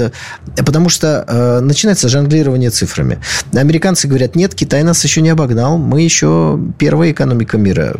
Потому 0.55 0.89
что 0.89 1.25
э, 1.27 1.59
начинается 1.59 2.09
жонглирование 2.09 2.69
цифрами. 2.69 3.19
Американцы 3.53 4.07
говорят, 4.07 4.35
нет, 4.35 4.55
Китай 4.55 4.83
нас 4.83 5.03
еще 5.03 5.21
не 5.21 5.29
обогнал, 5.29 5.77
мы 5.77 6.01
еще 6.01 6.59
первая 6.77 7.11
экономика 7.11 7.57
мира. 7.57 7.95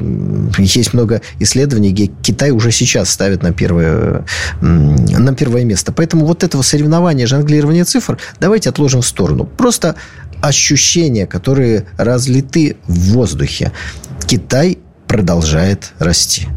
Есть 0.58 0.94
много 0.94 1.22
исследований, 1.40 1.92
где 1.92 2.08
Китай 2.08 2.52
уже 2.52 2.72
сейчас 2.72 3.10
ставит 3.10 3.44
на 3.44 3.52
первое, 3.52 4.26
на 4.62 5.34
первое 5.36 5.64
место. 5.66 5.92
Поэтому 5.92 6.26
вот 6.26 6.44
этого 6.44 6.62
соревнования, 6.62 7.28
жонглирования 7.28 7.86
цифр 7.86 8.18
давайте 8.40 8.70
отложим 8.70 9.02
в 9.02 9.06
сторону. 9.06 9.46
Просто 9.46 9.96
ощущения, 10.44 11.26
которые 11.26 11.88
разлиты 11.98 12.76
в 12.86 13.14
воздухе. 13.14 13.72
Китай 14.28 14.78
продолжает 15.08 15.94
расти 16.00 16.48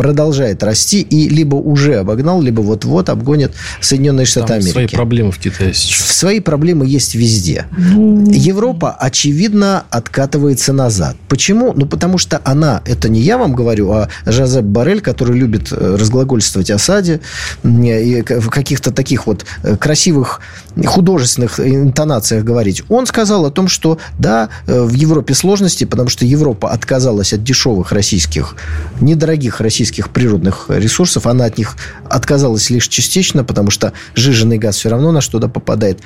продолжает 0.00 0.62
расти 0.62 1.02
и 1.02 1.28
либо 1.28 1.56
уже 1.56 1.96
обогнал, 1.96 2.40
либо 2.40 2.62
вот-вот 2.62 3.10
обгонит 3.10 3.52
Соединенные 3.82 4.24
Штаты 4.24 4.46
Там 4.46 4.56
Америки. 4.56 4.72
Свои 4.72 4.86
проблемы 4.86 5.30
в 5.30 5.38
Китае 5.38 5.74
сейчас. 5.74 6.16
Свои 6.16 6.40
проблемы 6.40 6.86
есть 6.86 7.14
везде. 7.14 7.66
Ну... 7.76 8.24
Европа, 8.30 8.92
очевидно, 8.92 9.84
откатывается 9.90 10.72
назад. 10.72 11.16
Почему? 11.28 11.74
Ну, 11.76 11.84
потому 11.84 12.16
что 12.16 12.40
она, 12.44 12.80
это 12.86 13.10
не 13.10 13.20
я 13.20 13.36
вам 13.36 13.54
говорю, 13.54 13.92
а 13.92 14.08
Жозеп 14.24 14.64
Барель, 14.64 15.02
который 15.02 15.36
любит 15.38 15.70
э, 15.70 15.96
разглагольствовать 15.98 16.70
о 16.70 16.78
саде 16.78 17.20
и 17.62 18.24
в 18.26 18.48
каких-то 18.48 18.92
таких 18.92 19.26
вот 19.26 19.44
э, 19.62 19.76
красивых 19.76 20.40
художественных 20.86 21.60
интонациях 21.60 22.42
говорить. 22.42 22.84
Он 22.88 23.06
сказал 23.06 23.44
о 23.44 23.50
том, 23.50 23.68
что 23.68 23.98
да, 24.18 24.48
э, 24.66 24.80
в 24.80 24.94
Европе 24.94 25.34
сложности, 25.34 25.84
потому 25.84 26.08
что 26.08 26.24
Европа 26.24 26.70
отказалась 26.70 27.34
от 27.34 27.44
дешевых 27.44 27.92
российских, 27.92 28.56
недорогих 29.02 29.60
российских 29.60 29.89
российских 29.90 30.10
природных 30.10 30.66
ресурсов. 30.68 31.26
Она 31.26 31.46
от 31.46 31.58
них 31.58 31.76
отказалась 32.08 32.70
лишь 32.70 32.88
частично, 32.88 33.44
потому 33.44 33.70
что 33.70 33.92
жиженый 34.14 34.58
газ 34.58 34.76
все 34.76 34.88
равно 34.88 35.12
на 35.12 35.20
что-то 35.20 35.48
попадает. 35.48 35.98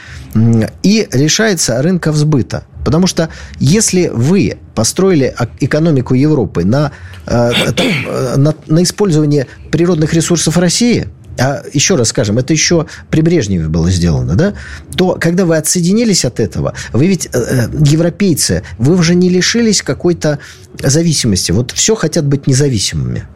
И 0.82 1.06
решается 1.12 1.82
рынка 1.82 2.12
взбыта. 2.12 2.64
Потому 2.84 3.06
что 3.06 3.28
если 3.60 4.10
вы 4.12 4.56
построили 4.74 5.34
экономику 5.60 6.14
Европы 6.14 6.64
на, 6.64 6.92
э, 7.26 7.52
э, 7.76 8.36
на, 8.36 8.54
на 8.66 8.82
использование 8.82 9.46
природных 9.70 10.14
ресурсов 10.14 10.56
России– 10.56 11.06
а 11.38 11.62
еще 11.72 11.96
раз 11.96 12.08
скажем, 12.08 12.38
это 12.38 12.52
еще 12.52 12.86
при 13.10 13.20
Брежневе 13.20 13.68
было 13.68 13.90
сделано, 13.90 14.36
да, 14.36 14.54
то 14.96 15.16
когда 15.20 15.44
вы 15.44 15.56
отсоединились 15.56 16.24
от 16.24 16.38
этого, 16.38 16.74
вы 16.92 17.06
ведь 17.08 17.26
э, 17.26 17.30
э, 17.32 17.68
европейцы, 17.84 18.62
вы 18.78 18.94
уже 18.94 19.14
не 19.14 19.28
лишились 19.28 19.82
какой-то 19.82 20.38
зависимости. 20.78 21.50
Вот 21.52 21.72
все 21.72 21.94
хотят 21.94 22.24
быть 22.26 22.46
независимыми. 22.46 23.26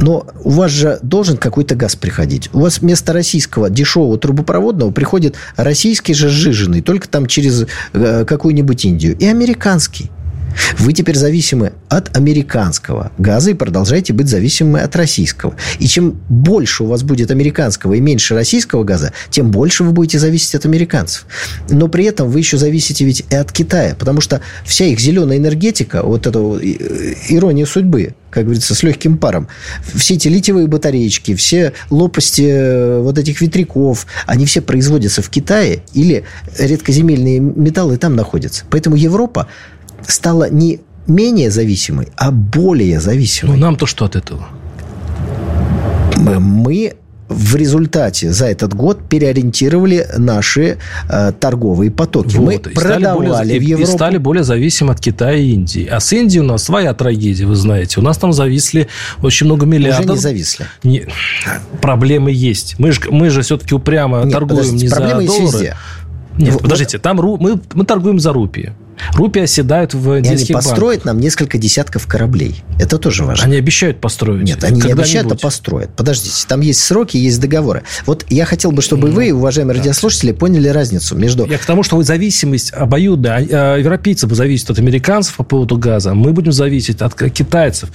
Но 0.00 0.26
у 0.42 0.50
вас 0.50 0.70
же 0.70 0.98
должен 1.02 1.36
какой-то 1.36 1.74
газ 1.74 1.96
приходить. 1.96 2.50
У 2.52 2.60
вас 2.60 2.80
вместо 2.80 3.12
российского 3.12 3.70
дешевого 3.70 4.18
трубопроводного 4.18 4.90
приходит 4.90 5.36
российский 5.56 6.14
же 6.14 6.28
сжиженный, 6.28 6.80
только 6.80 7.08
там 7.08 7.26
через 7.26 7.66
э, 7.92 8.24
какую-нибудь 8.24 8.84
Индию. 8.84 9.16
И 9.18 9.26
американский. 9.26 10.10
Вы 10.78 10.92
теперь 10.92 11.16
зависимы 11.16 11.72
от 11.88 12.16
американского 12.16 13.12
газа 13.18 13.50
и 13.50 13.54
продолжаете 13.54 14.12
быть 14.12 14.28
зависимы 14.28 14.80
от 14.80 14.94
российского. 14.96 15.56
И 15.78 15.86
чем 15.86 16.20
больше 16.28 16.84
у 16.84 16.86
вас 16.86 17.02
будет 17.02 17.30
американского 17.30 17.94
и 17.94 18.00
меньше 18.00 18.34
российского 18.34 18.84
газа, 18.84 19.12
тем 19.30 19.50
больше 19.50 19.84
вы 19.84 19.92
будете 19.92 20.18
зависеть 20.18 20.54
от 20.54 20.64
американцев. 20.66 21.26
Но 21.68 21.88
при 21.88 22.04
этом 22.04 22.30
вы 22.30 22.38
еще 22.38 22.56
зависите 22.56 23.04
ведь 23.04 23.24
и 23.30 23.34
от 23.34 23.52
Китая, 23.52 23.94
потому 23.98 24.20
что 24.20 24.40
вся 24.64 24.86
их 24.86 25.00
зеленая 25.00 25.38
энергетика, 25.38 26.02
вот 26.02 26.26
эта 26.26 26.38
ирония 26.38 27.66
судьбы, 27.66 28.14
как 28.30 28.44
говорится, 28.44 28.74
с 28.74 28.82
легким 28.82 29.18
паром. 29.18 29.48
Все 29.94 30.14
эти 30.14 30.28
литиевые 30.28 30.66
батареечки, 30.66 31.34
все 31.34 31.72
лопасти 31.90 32.46
э, 32.46 33.00
вот 33.00 33.18
этих 33.18 33.40
ветряков, 33.40 34.06
они 34.26 34.46
все 34.46 34.60
производятся 34.60 35.22
в 35.22 35.28
Китае 35.28 35.82
или 35.92 36.24
редкоземельные 36.58 37.40
металлы 37.40 37.96
там 37.96 38.14
находятся. 38.14 38.64
Поэтому 38.70 38.96
Европа 38.96 39.48
стала 40.06 40.50
не 40.50 40.80
менее 41.06 41.50
зависимой, 41.50 42.08
а 42.16 42.30
более 42.30 43.00
зависимой. 43.00 43.56
Ну, 43.56 43.60
нам-то 43.60 43.86
что 43.86 44.04
от 44.04 44.16
этого? 44.16 44.48
Мы 46.16 46.94
в 47.30 47.54
результате 47.54 48.32
за 48.32 48.46
этот 48.46 48.74
год 48.74 49.08
переориентировали 49.08 50.06
наши 50.18 50.78
э, 51.08 51.32
торговые 51.38 51.90
потоки. 51.92 52.36
Вот. 52.36 52.46
Мы 52.46 52.58
продавали 52.58 53.28
более, 53.28 53.60
в 53.60 53.62
Европу. 53.62 53.88
И 53.88 53.94
стали 53.94 54.18
более 54.18 54.42
зависимы 54.42 54.92
от 54.92 55.00
Китая 55.00 55.36
и 55.36 55.52
Индии. 55.52 55.86
А 55.86 56.00
с 56.00 56.12
Индией 56.12 56.42
у 56.42 56.46
нас 56.46 56.64
своя 56.64 56.92
трагедия, 56.92 57.46
вы 57.46 57.54
знаете. 57.54 58.00
У 58.00 58.02
нас 58.02 58.18
там 58.18 58.32
зависли 58.32 58.88
очень 59.22 59.46
много 59.46 59.64
миллиардов. 59.64 60.06
Уже 60.06 60.14
не 60.14 60.18
зависли. 60.18 60.66
Не, 60.82 61.06
проблемы 61.80 62.32
есть. 62.32 62.74
Мы 62.78 62.90
же, 62.90 63.00
мы 63.10 63.30
же 63.30 63.42
все-таки 63.42 63.76
упрямо 63.76 64.24
Нет, 64.24 64.32
торгуем 64.32 64.74
не 64.74 64.88
за 64.88 64.96
доллары. 64.96 65.24
Везде. 65.24 65.76
Нет, 66.36 66.54
вот, 66.54 66.62
подождите, 66.62 66.98
там 66.98 67.20
ру, 67.20 67.36
мы, 67.38 67.60
мы 67.74 67.84
торгуем 67.84 68.18
за 68.18 68.32
рупии. 68.32 68.72
Рупии 69.14 69.42
оседают 69.42 69.94
в 69.94 70.14
И 70.14 70.18
они 70.18 70.28
индийских 70.28 70.54
построят 70.54 71.04
нам 71.04 71.18
несколько 71.18 71.58
десятков 71.58 72.06
кораблей. 72.06 72.62
Это 72.78 72.98
тоже 72.98 73.24
важно. 73.24 73.44
Они 73.44 73.56
обещают 73.56 74.00
построить. 74.00 74.44
Нет, 74.44 74.64
они 74.64 74.80
не 74.80 74.92
обещают, 74.92 75.30
а 75.32 75.36
построят. 75.36 75.94
Подождите, 75.94 76.44
там 76.46 76.60
есть 76.60 76.80
сроки, 76.80 77.16
есть 77.16 77.40
договоры. 77.40 77.82
Вот 78.06 78.26
я 78.28 78.44
хотел 78.44 78.72
бы, 78.72 78.82
чтобы 78.82 79.10
вы, 79.10 79.32
уважаемые 79.32 79.78
радиослушатели, 79.78 80.32
поняли 80.32 80.68
разницу 80.68 81.16
между... 81.16 81.46
Я 81.46 81.58
к 81.58 81.64
тому, 81.64 81.82
что 81.82 81.96
вы 81.96 82.04
зависимость 82.04 82.72
обоюдная. 82.72 83.46
А, 83.50 83.74
а, 83.74 83.76
Европейцы 83.76 84.26
бы 84.26 84.34
зависят 84.34 84.70
от 84.70 84.78
американцев 84.78 85.36
по 85.36 85.44
поводу 85.44 85.76
газа, 85.76 86.14
мы 86.14 86.32
будем 86.32 86.52
зависеть 86.52 87.02
от 87.02 87.14
китайцев. 87.14 87.90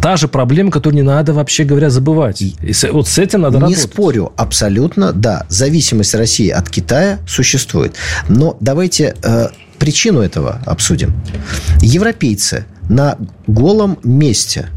Та 0.00 0.16
же 0.16 0.28
проблема, 0.28 0.70
которую 0.70 1.02
не 1.02 1.06
надо, 1.06 1.32
вообще 1.32 1.64
говоря, 1.64 1.90
забывать. 1.90 2.40
И 2.42 2.54
вот 2.90 3.08
с 3.08 3.18
этим 3.18 3.42
надо 3.42 3.56
Не 3.56 3.62
работать. 3.62 3.82
спорю, 3.82 4.32
абсолютно, 4.36 5.12
да, 5.12 5.46
зависимость 5.48 6.14
России 6.14 6.48
от 6.48 6.68
Китая 6.68 7.18
существует. 7.26 7.94
Но 8.28 8.56
давайте 8.60 9.14
э, 9.22 9.48
причину 9.80 10.20
этого 10.20 10.60
обсудим. 10.66 11.12
Европейцы 11.80 12.66
на 12.88 13.16
голом 13.48 13.98
месте 14.04 14.68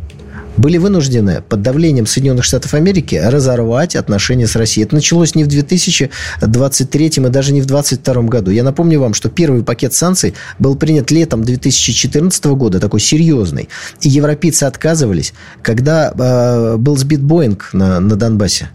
были 0.58 0.78
вынуждены 0.78 1.42
под 1.48 1.62
давлением 1.62 2.06
Соединенных 2.06 2.46
Штатов 2.46 2.74
Америки 2.74 3.20
разорвать 3.22 3.96
отношения 3.96 4.48
с 4.48 4.56
Россией. 4.56 4.86
Это 4.86 4.96
началось 4.96 5.36
не 5.36 5.44
в 5.44 5.48
2023 5.48 7.06
и 7.08 7.20
даже 7.22 7.54
не 7.54 7.62
в 7.62 7.66
2022 7.66 8.24
году. 8.24 8.52
Я 8.52 8.64
напомню 8.64 9.00
вам, 9.00 9.14
что 9.14 9.30
первый 9.30 9.64
пакет 9.64 9.94
санкций 9.94 10.36
был 10.60 10.76
принят 10.76 11.12
летом 11.12 11.44
2014 11.44 12.46
года, 12.46 12.80
такой 12.80 13.00
серьезный. 13.00 13.70
И 14.02 14.10
европейцы 14.10 14.64
отказывались, 14.64 15.34
когда 15.62 16.14
э, 16.16 16.78
был 16.78 16.98
сбит 16.98 17.22
Боинг 17.22 17.70
на, 17.74 18.00
на 18.00 18.16
Донбассе. 18.16 18.70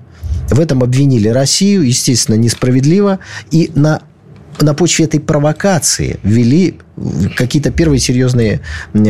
В 0.51 0.61
этом 0.61 0.83
обвинили 0.83 1.29
Россию, 1.29 1.87
естественно, 1.87 2.35
несправедливо. 2.35 3.19
И 3.51 3.71
на 3.75 4.01
на 4.63 4.75
почве 4.75 5.05
этой 5.05 5.21
провокации 5.21 6.19
ввели 6.23 6.79
какие-то 7.37 7.71
первые 7.71 8.01
серьезные 8.01 8.61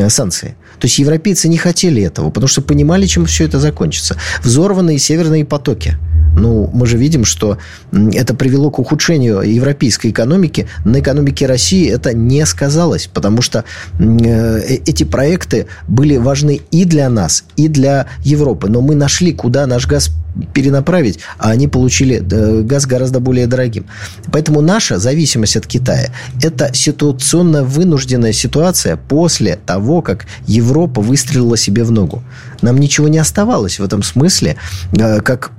санкции. 0.08 0.56
То 0.78 0.86
есть 0.86 0.98
европейцы 0.98 1.48
не 1.48 1.58
хотели 1.58 2.02
этого, 2.02 2.30
потому 2.30 2.48
что 2.48 2.62
понимали, 2.62 3.06
чем 3.06 3.26
все 3.26 3.44
это 3.44 3.58
закончится. 3.58 4.16
Взорванные 4.42 4.98
северные 4.98 5.44
потоки. 5.44 5.96
Ну, 6.36 6.70
мы 6.72 6.86
же 6.86 6.96
видим, 6.96 7.24
что 7.24 7.58
это 7.92 8.34
привело 8.34 8.70
к 8.70 8.78
ухудшению 8.78 9.40
европейской 9.40 10.10
экономики. 10.10 10.68
На 10.84 11.00
экономике 11.00 11.46
России 11.46 11.90
это 11.90 12.14
не 12.14 12.46
сказалось, 12.46 13.08
потому 13.12 13.42
что 13.42 13.64
м, 13.98 14.18
э, 14.18 14.60
эти 14.86 15.04
проекты 15.04 15.66
были 15.88 16.16
важны 16.16 16.60
и 16.70 16.84
для 16.84 17.08
нас, 17.08 17.44
и 17.56 17.68
для 17.68 18.06
Европы. 18.22 18.68
Но 18.68 18.80
мы 18.80 18.94
нашли, 18.94 19.32
куда 19.32 19.66
наш 19.66 19.86
газ 19.86 20.10
перенаправить, 20.52 21.18
а 21.38 21.50
они 21.50 21.68
получили 21.68 22.22
э, 22.30 22.62
газ 22.62 22.86
гораздо 22.86 23.20
более 23.20 23.46
дорогим. 23.46 23.86
Поэтому 24.30 24.60
наша 24.60 24.98
зависимость 24.98 25.56
от 25.56 25.66
Китая– 25.66 26.10
это 26.42 26.72
ситуационно 26.72 27.64
вынужденная 27.64 28.32
ситуация 28.32 28.96
после 28.96 29.56
того, 29.56 30.02
как 30.02 30.26
Европа 30.46 30.67
выстрелила 31.00 31.56
себе 31.56 31.84
в 31.84 31.90
ногу. 31.90 32.22
Нам 32.62 32.78
ничего 32.78 33.08
не 33.08 33.18
оставалось 33.18 33.78
в 33.78 33.84
этом 33.84 34.02
смысле, 34.02 34.56
э, 34.92 35.20
как 35.20 35.52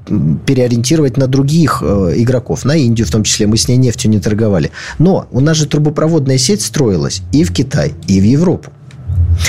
переориентировать 0.45 1.17
на 1.17 1.27
других 1.27 1.83
э, 1.85 2.13
игроков, 2.17 2.65
на 2.65 2.75
Индию 2.75 3.07
в 3.07 3.11
том 3.11 3.23
числе. 3.23 3.47
Мы 3.47 3.57
с 3.57 3.67
ней 3.67 3.77
нефтью 3.77 4.11
не 4.11 4.19
торговали. 4.19 4.71
Но 4.99 5.27
у 5.31 5.39
нас 5.39 5.57
же 5.57 5.65
трубопроводная 5.65 6.37
сеть 6.37 6.61
строилась 6.61 7.21
и 7.31 7.43
в 7.43 7.53
Китай, 7.53 7.93
и 8.07 8.19
в 8.19 8.23
Европу. 8.23 8.71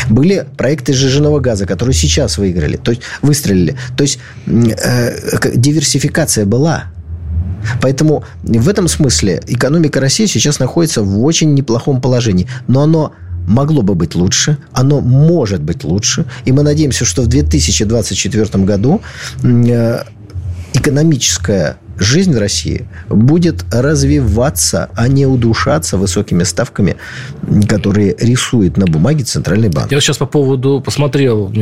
Были 0.08 0.46
проекты 0.56 0.92
сжиженного 0.92 1.40
газа, 1.40 1.66
которые 1.66 1.94
сейчас 1.94 2.38
выиграли, 2.38 2.76
то 2.76 2.92
есть 2.92 3.02
выстрелили. 3.22 3.76
То 3.96 4.02
есть 4.02 4.18
э, 4.46 5.56
диверсификация 5.56 6.46
была. 6.46 6.84
Поэтому 7.80 8.24
в 8.42 8.68
этом 8.68 8.88
смысле 8.88 9.42
экономика 9.46 10.00
России 10.00 10.26
сейчас 10.26 10.58
находится 10.58 11.02
в 11.02 11.22
очень 11.22 11.54
неплохом 11.54 12.00
положении. 12.00 12.48
Но 12.68 12.82
оно 12.82 13.12
могло 13.46 13.82
бы 13.82 13.94
быть 13.94 14.14
лучше, 14.14 14.58
оно 14.72 15.00
может 15.00 15.62
быть 15.62 15.84
лучше. 15.84 16.24
И 16.44 16.52
мы 16.52 16.62
надеемся, 16.62 17.04
что 17.04 17.22
в 17.22 17.26
2024 17.26 18.64
году 18.64 19.00
э, 19.42 20.02
экономическая 20.74 21.76
жизнь 22.00 22.36
России 22.36 22.88
будет 23.08 23.64
развиваться, 23.70 24.88
а 24.96 25.06
не 25.06 25.26
удушаться 25.26 25.98
высокими 25.98 26.42
ставками, 26.42 26.96
которые 27.68 28.16
рисует 28.18 28.76
на 28.76 28.86
бумаге 28.86 29.22
Центральный 29.22 29.68
банк. 29.68 29.92
Я 29.92 30.00
сейчас 30.00 30.16
по 30.16 30.26
поводу 30.26 30.82
посмотрел, 30.84 31.52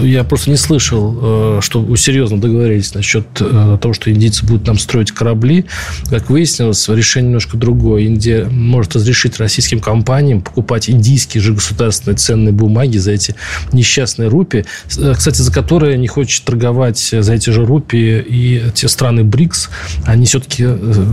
я 0.00 0.24
просто 0.24 0.50
не 0.50 0.56
слышал, 0.56 1.58
э, 1.58 1.60
что 1.62 1.96
серьезно 1.96 2.40
договорились 2.40 2.94
насчет 2.94 3.26
э, 3.40 3.78
того, 3.80 3.92
что 3.92 4.10
индийцы 4.10 4.46
будут 4.46 4.66
нам 4.66 4.78
строить 4.78 5.10
корабли. 5.10 5.66
Как 6.08 6.30
выяснилось, 6.30 6.88
решение 6.88 7.28
немножко 7.28 7.56
другое. 7.56 8.02
Индия 8.02 8.44
может 8.44 8.94
разрешить 8.94 9.38
российским 9.38 9.80
компаниям 9.80 10.40
покупать 10.42 10.88
индийские 10.88 11.42
же 11.42 11.54
государственные 11.54 12.16
ценные 12.16 12.52
бумаги 12.52 12.98
за 12.98 13.12
эти 13.12 13.34
несчастные 13.72 14.28
рупии, 14.28 14.64
э, 14.96 15.14
кстати, 15.16 15.42
за 15.42 15.52
которые 15.52 15.98
не 15.98 16.06
хочет 16.06 16.44
торговать 16.44 16.98
за 16.98 17.32
эти 17.34 17.50
же 17.50 17.66
рупии 17.66 18.24
и 18.28 18.62
те 18.74 18.86
страны 18.86 19.24
БРИКС, 19.24 19.70
они 20.06 20.26
все-таки 20.26 20.66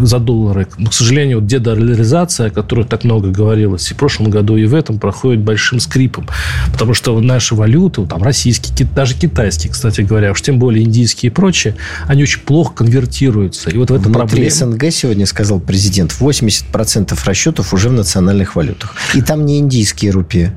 за 0.03 0.19
доллары. 0.19 0.67
Но, 0.77 0.89
к 0.89 0.93
сожалению, 0.93 1.39
вот 1.39 1.47
дедолларизация, 1.47 2.47
о 2.47 2.49
которой 2.49 2.85
так 2.85 3.03
много 3.03 3.29
говорилось 3.29 3.89
и 3.91 3.93
в 3.93 3.97
прошлом 3.97 4.29
году, 4.29 4.57
и 4.57 4.65
в 4.65 4.73
этом, 4.73 4.99
проходит 4.99 5.41
большим 5.41 5.79
скрипом. 5.79 6.27
Потому 6.71 6.93
что 6.93 7.19
наши 7.19 7.55
валюты, 7.55 8.05
там 8.05 8.23
российские, 8.23 8.75
ки- 8.75 8.83
даже 8.95 9.15
китайские, 9.15 9.71
кстати 9.71 10.01
говоря, 10.01 10.31
уж 10.31 10.41
тем 10.41 10.59
более 10.59 10.83
индийские 10.85 11.31
и 11.31 11.33
прочие, 11.33 11.75
они 12.07 12.23
очень 12.23 12.41
плохо 12.41 12.73
конвертируются. 12.75 13.69
И 13.69 13.77
вот 13.77 13.89
в 13.89 13.93
этом 13.93 14.11
Внутри 14.13 14.49
проблема. 14.49 14.51
СНГ 14.51 14.91
сегодня 14.91 15.25
сказал 15.25 15.59
президент, 15.59 16.15
80% 16.19 17.17
расчетов 17.25 17.73
уже 17.73 17.89
в 17.89 17.93
национальных 17.93 18.55
валютах. 18.55 18.95
И 19.13 19.21
там 19.21 19.45
не 19.45 19.59
индийские 19.59 20.11
рупии. 20.11 20.51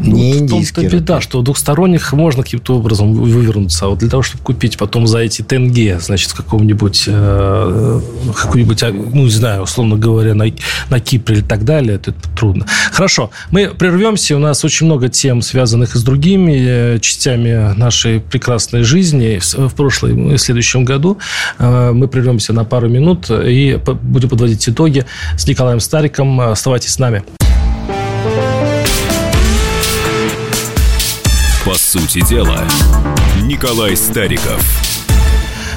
Ну, 0.00 0.16
не 0.16 0.32
в 0.32 0.38
том-то 0.38 0.54
индийские 0.54 0.88
беда, 0.90 1.14
рупии. 1.14 1.24
что 1.24 1.38
у 1.40 1.42
двухсторонних 1.42 2.12
можно 2.12 2.42
каким-то 2.42 2.76
образом 2.76 3.12
вывернуться. 3.12 3.86
А 3.86 3.88
вот 3.88 3.98
для 3.98 4.08
того, 4.08 4.22
чтобы 4.22 4.42
купить 4.44 4.76
потом 4.78 5.06
за 5.06 5.18
эти 5.18 5.42
тенге, 5.42 5.98
значит, 6.00 6.30
в 6.30 6.34
каком-нибудь, 6.34 7.04
э, 7.46 8.00
какой-нибудь, 8.34 8.82
а, 8.82 8.90
ну, 8.92 9.24
не 9.24 9.30
знаю, 9.30 9.62
условно 9.62 9.96
говоря, 9.96 10.34
на, 10.34 10.46
на 10.90 11.00
Кипре 11.00 11.36
или 11.36 11.42
так 11.42 11.64
далее, 11.64 11.96
это, 11.96 12.10
это 12.10 12.28
трудно. 12.36 12.66
Хорошо, 12.92 13.30
мы 13.50 13.68
прервемся. 13.68 14.36
У 14.36 14.38
нас 14.38 14.64
очень 14.64 14.86
много 14.86 15.08
тем, 15.08 15.42
связанных 15.42 15.94
с 15.94 16.02
другими 16.02 16.56
э, 16.58 16.98
частями 17.00 17.74
нашей 17.76 18.20
прекрасной 18.20 18.82
жизни 18.82 19.38
в, 19.40 19.68
в 19.68 19.74
прошлом 19.74 20.32
и 20.32 20.36
в 20.36 20.40
следующем 20.40 20.84
году. 20.84 21.18
Э, 21.58 21.92
Мы 21.92 22.08
прервемся 22.08 22.52
на 22.52 22.64
пару 22.64 22.88
минут 22.88 23.30
и 23.30 23.78
будем 24.02 24.28
подводить 24.28 24.68
итоги 24.68 25.06
с 25.36 25.46
Николаем 25.46 25.80
Стариком. 25.80 26.40
Оставайтесь 26.40 26.92
с 26.92 26.98
нами. 26.98 27.24
По 31.64 31.74
сути 31.74 32.24
дела, 32.28 32.64
Николай 33.42 33.96
Стариков. 33.96 35.05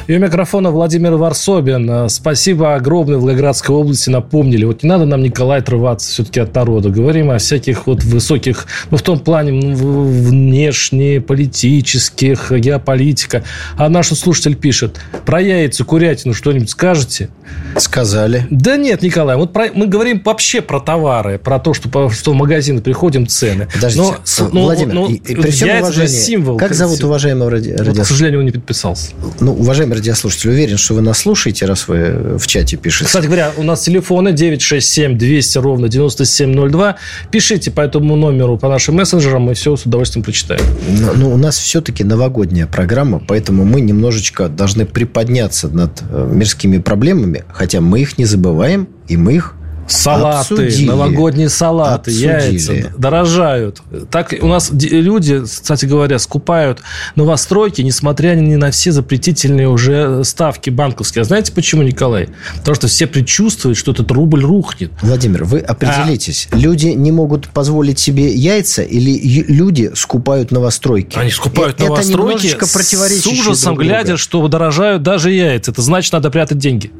И 0.09 0.15
у 0.15 0.17
микрофона 0.17 0.71
Владимир 0.71 1.13
Варсобин. 1.17 1.87
Э, 1.87 2.09
Спасибо 2.09 2.73
огромное 2.73 3.19
Волгоградской 3.19 3.75
области. 3.75 4.09
Напомнили. 4.09 4.65
Вот 4.65 4.81
не 4.81 4.89
надо 4.89 5.05
нам, 5.05 5.21
Николай, 5.21 5.59
отрываться 5.59 6.09
все-таки 6.11 6.39
от 6.39 6.55
народа. 6.55 6.89
Говорим 6.89 7.29
о 7.29 7.37
всяких 7.37 7.85
вот 7.85 8.03
высоких, 8.03 8.65
ну, 8.89 8.97
в 8.97 9.03
том 9.03 9.19
плане, 9.19 9.51
ну, 9.51 9.75
внешне, 9.75 11.21
политических, 11.21 12.51
геополитика. 12.51 13.43
А 13.77 13.87
наш 13.87 14.07
слушатель 14.07 14.55
пишет, 14.55 14.99
про 15.27 15.41
яйца, 15.41 15.83
курятину 15.83 16.33
что-нибудь 16.33 16.71
скажете? 16.71 17.29
Сказали. 17.77 18.47
Да 18.49 18.77
нет, 18.77 19.03
Николай, 19.03 19.37
вот 19.37 19.53
про- 19.53 19.69
мы 19.75 19.85
говорим 19.85 20.23
вообще 20.25 20.61
про 20.61 20.79
товары, 20.79 21.37
про 21.37 21.59
то, 21.59 21.75
что, 21.75 22.09
что 22.09 22.31
в 22.31 22.35
магазин 22.35 22.81
приходим, 22.81 23.27
цены. 23.27 23.67
Подождите, 23.71 24.15
Но 24.39 24.49
ну, 24.53 24.61
Владимир, 24.63 24.93
ну, 24.95 25.07
и- 25.07 25.13
и 25.17 25.35
при 25.35 25.51
всем 25.51 25.79
уважении, 25.79 26.07
символ. 26.07 26.57
как 26.57 26.73
зовут 26.73 27.03
уважаемого 27.03 27.51
ради... 27.51 27.69
Вот, 27.69 27.75
к 27.75 27.79
радиослушателя? 27.79 28.05
сожалению, 28.05 28.39
он 28.39 28.45
не 28.47 28.51
подписался. 28.51 29.11
Ну, 29.39 29.53
уважаемый 29.53 29.98
радиослушатель, 29.99 30.49
уверен, 30.49 30.77
что 30.77 30.95
вы 30.95 31.01
нас 31.01 31.19
слушаете, 31.19 31.65
раз 31.65 31.87
вы 31.87 32.37
в 32.37 32.47
чате 32.47 32.77
пишете. 32.77 33.05
Кстати 33.05 33.25
говоря, 33.25 33.51
у 33.57 33.63
нас 33.63 33.81
телефоны 33.81 34.31
967 34.31 35.17
200 35.17 35.57
ровно 35.59 35.89
9702. 35.89 36.95
Пишите 37.31 37.71
по 37.71 37.81
этому 37.81 38.15
номеру, 38.15 38.57
по 38.57 38.69
нашим 38.69 38.95
мессенджерам, 38.95 39.43
мы 39.43 39.53
все 39.53 39.75
с 39.75 39.85
удовольствием 39.85 40.23
прочитаем. 40.23 40.61
Но, 40.99 41.13
ну, 41.13 41.33
у 41.33 41.37
нас 41.37 41.57
все-таки 41.57 42.03
новогодняя 42.03 42.67
программа, 42.67 43.19
поэтому 43.19 43.65
мы 43.65 43.81
немножечко 43.81 44.47
должны 44.47 44.85
приподняться 44.85 45.67
над 45.67 46.01
э, 46.09 46.29
мирскими 46.31 46.79
проблемами, 46.79 47.43
хотя 47.51 47.81
мы 47.81 47.99
их 47.99 48.17
не 48.17 48.25
забываем, 48.25 48.87
и 49.07 49.17
мы 49.17 49.35
их 49.35 49.55
Салаты, 49.89 50.53
Обсудили. 50.53 50.87
новогодние 50.87 51.49
салаты, 51.49 52.11
Обсудили. 52.11 52.27
яйца 52.27 52.93
дорожают. 52.97 53.81
Так 54.11 54.33
у 54.39 54.47
нас 54.47 54.69
люди, 54.71 55.41
кстати 55.43 55.85
говоря, 55.85 56.19
скупают 56.19 56.81
новостройки, 57.15 57.81
несмотря 57.81 58.35
ни 58.35 58.55
на 58.55 58.71
все 58.71 58.91
запретительные 58.91 59.67
уже 59.67 60.23
ставки 60.23 60.69
банковские. 60.69 61.23
А 61.23 61.25
знаете 61.25 61.51
почему, 61.51 61.83
Николай? 61.83 62.29
Потому 62.57 62.75
что 62.75 62.87
все 62.87 63.07
предчувствуют, 63.07 63.77
что 63.77 63.91
этот 63.91 64.11
рубль 64.11 64.43
рухнет. 64.43 64.91
Владимир, 65.01 65.43
вы 65.43 65.59
определитесь. 65.59 66.47
Люди 66.51 66.87
не 66.87 67.11
могут 67.11 67.49
позволить 67.49 67.99
себе 67.99 68.33
яйца 68.33 68.83
или 68.83 69.19
люди 69.47 69.91
скупают 69.95 70.51
новостройки? 70.51 71.17
Они 71.17 71.31
скупают 71.31 71.75
Это 71.75 71.85
новостройки 71.85 72.47
немножечко 72.47 72.65
с 72.65 73.27
ужасом, 73.27 73.75
друг 73.75 73.87
глядя, 73.87 74.17
что 74.17 74.47
дорожают 74.47 75.01
даже 75.03 75.31
яйца. 75.31 75.71
Это 75.71 75.81
значит, 75.81 76.13
надо 76.13 76.29
прятать 76.29 76.57
деньги. 76.59 76.91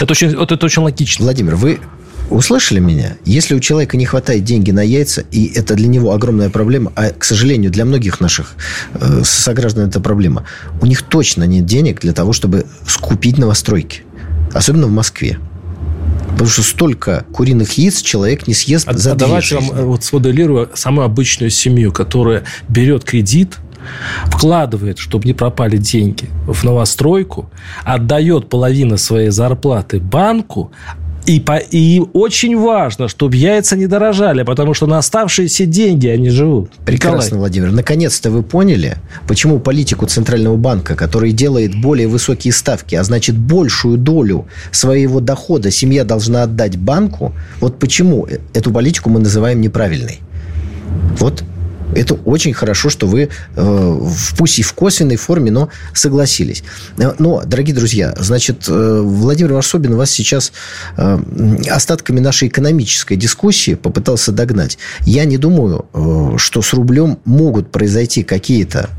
Это 0.00 0.12
очень, 0.12 0.36
вот 0.36 0.52
это 0.52 0.66
очень 0.66 0.82
логично. 0.82 1.24
Владимир, 1.24 1.54
вы 1.56 1.80
Услышали 2.30 2.78
меня? 2.78 3.16
Если 3.24 3.54
у 3.54 3.60
человека 3.60 3.96
не 3.96 4.04
хватает 4.04 4.44
деньги 4.44 4.70
на 4.70 4.80
яйца, 4.80 5.24
и 5.30 5.46
это 5.54 5.74
для 5.74 5.88
него 5.88 6.12
огромная 6.12 6.50
проблема, 6.50 6.92
а, 6.94 7.10
к 7.10 7.24
сожалению, 7.24 7.70
для 7.70 7.84
многих 7.84 8.20
наших 8.20 8.54
э, 8.94 9.22
сограждан 9.24 9.88
это 9.88 10.00
проблема, 10.00 10.44
у 10.80 10.86
них 10.86 11.02
точно 11.02 11.44
нет 11.44 11.64
денег 11.64 12.00
для 12.00 12.12
того, 12.12 12.34
чтобы 12.34 12.66
скупить 12.86 13.38
новостройки. 13.38 14.02
Особенно 14.52 14.86
в 14.86 14.90
Москве. 14.90 15.38
Потому 16.32 16.50
что 16.50 16.62
столько 16.62 17.24
куриных 17.32 17.72
яиц 17.72 18.02
человек 18.02 18.46
не 18.46 18.54
съест 18.54 18.86
а, 18.88 18.96
за 18.96 19.12
а 19.12 19.14
давайте 19.14 19.58
жизни. 19.58 19.70
вам 19.70 19.86
вот 19.86 20.04
смоделирую 20.04 20.70
самую 20.74 21.06
обычную 21.06 21.50
семью, 21.50 21.92
которая 21.92 22.44
берет 22.68 23.04
кредит, 23.04 23.56
вкладывает, 24.26 24.98
чтобы 24.98 25.24
не 25.24 25.32
пропали 25.32 25.78
деньги, 25.78 26.28
в 26.46 26.62
новостройку, 26.62 27.50
отдает 27.84 28.48
половину 28.48 28.98
своей 28.98 29.30
зарплаты 29.30 29.98
банку, 29.98 30.70
и, 31.28 31.40
по, 31.40 31.58
и 31.58 32.00
очень 32.14 32.56
важно, 32.58 33.06
чтобы 33.06 33.36
яйца 33.36 33.76
не 33.76 33.86
дорожали, 33.86 34.44
потому 34.44 34.72
что 34.72 34.86
на 34.86 34.96
оставшиеся 34.96 35.66
деньги 35.66 36.06
они 36.06 36.30
живут. 36.30 36.70
Прекрасно, 36.86 37.34
Николай. 37.34 37.40
Владимир. 37.40 37.70
Наконец-то 37.70 38.30
вы 38.30 38.42
поняли, 38.42 38.96
почему 39.26 39.58
политику 39.58 40.06
Центрального 40.06 40.56
банка, 40.56 40.96
который 40.96 41.32
делает 41.32 41.78
более 41.78 42.08
высокие 42.08 42.52
ставки, 42.54 42.94
а 42.94 43.04
значит 43.04 43.36
большую 43.36 43.98
долю 43.98 44.46
своего 44.70 45.20
дохода 45.20 45.70
семья 45.70 46.04
должна 46.04 46.44
отдать 46.44 46.78
банку, 46.78 47.34
вот 47.60 47.78
почему 47.78 48.26
эту 48.54 48.70
политику 48.70 49.10
мы 49.10 49.20
называем 49.20 49.60
неправильной. 49.60 50.20
Вот 51.18 51.44
это 51.94 52.14
очень 52.14 52.52
хорошо, 52.52 52.90
что 52.90 53.06
вы, 53.06 53.28
э, 53.56 54.00
пусть 54.36 54.58
и 54.58 54.62
в 54.62 54.72
косвенной 54.72 55.16
форме, 55.16 55.50
но 55.50 55.68
согласились. 55.92 56.62
Э, 56.98 57.12
но, 57.18 57.42
дорогие 57.44 57.74
друзья, 57.74 58.14
значит, 58.18 58.64
э, 58.68 59.00
Владимир 59.02 59.52
Варсобин 59.54 59.96
вас 59.96 60.10
сейчас 60.10 60.52
остатками 61.70 62.20
нашей 62.20 62.48
экономической 62.48 63.16
дискуссии 63.16 63.74
попытался 63.74 64.32
догнать. 64.32 64.78
Я 65.00 65.24
не 65.24 65.38
думаю, 65.38 65.86
что 66.38 66.62
с 66.62 66.72
рублем 66.72 67.18
могут 67.24 67.70
произойти 67.70 68.22
какие-то 68.22 68.90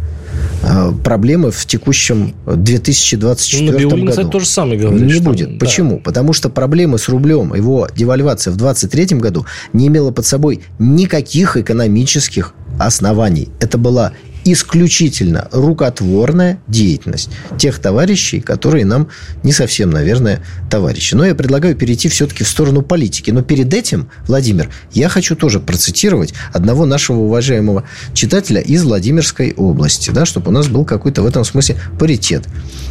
проблемы 1.04 1.52
в 1.52 1.66
текущем 1.66 2.34
2024 2.46 3.88
ну, 3.88 4.06
году. 4.06 4.30
то 4.30 4.40
же 4.40 4.46
самое 4.46 4.80
говорит. 4.80 5.02
Не 5.02 5.20
будет. 5.20 5.54
Да. 5.58 5.66
Почему? 5.66 6.00
Потому 6.00 6.34
что 6.34 6.50
проблемы 6.50 6.98
с 6.98 7.10
рублем, 7.10 7.54
его 7.54 7.88
девальвация 7.96 8.52
в 8.52 8.58
2023 8.58 9.18
году 9.20 9.46
не 9.74 9.88
имела 9.88 10.12
под 10.12 10.26
собой 10.26 10.62
никаких 10.78 11.58
экономических 11.58 12.54
оснований. 12.78 13.50
Это 13.60 13.78
была 13.78 14.14
исключительно 14.46 15.48
рукотворная 15.52 16.60
деятельность 16.68 17.30
тех 17.58 17.80
товарищей, 17.80 18.40
которые 18.40 18.86
нам 18.86 19.10
не 19.44 19.52
совсем, 19.52 19.90
наверное, 19.90 20.44
товарищи. 20.70 21.16
Но 21.16 21.26
я 21.26 21.36
предлагаю 21.36 21.76
перейти 21.76 22.10
все-таки 22.10 22.44
в 22.44 22.48
сторону 22.48 22.82
политики. 22.82 23.32
Но 23.32 23.42
перед 23.42 23.74
этим, 23.74 24.10
Владимир, 24.28 24.70
я 24.92 25.10
хочу 25.10 25.36
тоже 25.36 25.60
процитировать 25.60 26.34
одного 26.54 26.86
нашего 26.86 27.20
уважаемого 27.20 27.84
читателя 28.14 28.62
из 28.62 28.84
Владимирской 28.84 29.54
области, 29.54 30.12
да, 30.12 30.26
чтобы 30.26 30.50
у 30.50 30.52
нас 30.52 30.68
был 30.68 30.86
какой-то 30.86 31.22
в 31.22 31.26
этом 31.26 31.44
смысле 31.44 31.78
паритет. 32.00 32.46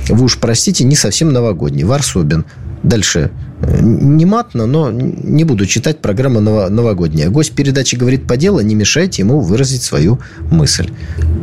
Вы 0.09 0.25
уж 0.25 0.39
простите, 0.39 0.85
не 0.85 0.97
совсем 0.97 1.33
новогодний. 1.33 1.85
Варсобин. 1.85 2.45
Дальше 2.83 3.31
не 3.61 4.25
матно, 4.25 4.67
но 4.67 4.91
не 4.91 5.45
буду 5.45 5.67
читать 5.67 5.99
программу 5.99 6.41
новогодняя. 6.41 7.29
Гость 7.29 7.53
передачи 7.53 7.97
говорит 7.97 8.27
по 8.27 8.37
делу, 8.37 8.61
не 8.61 8.75
мешайте 8.75 9.23
ему 9.23 9.41
выразить 9.41 9.83
свою 9.83 10.21
мысль. 10.51 10.91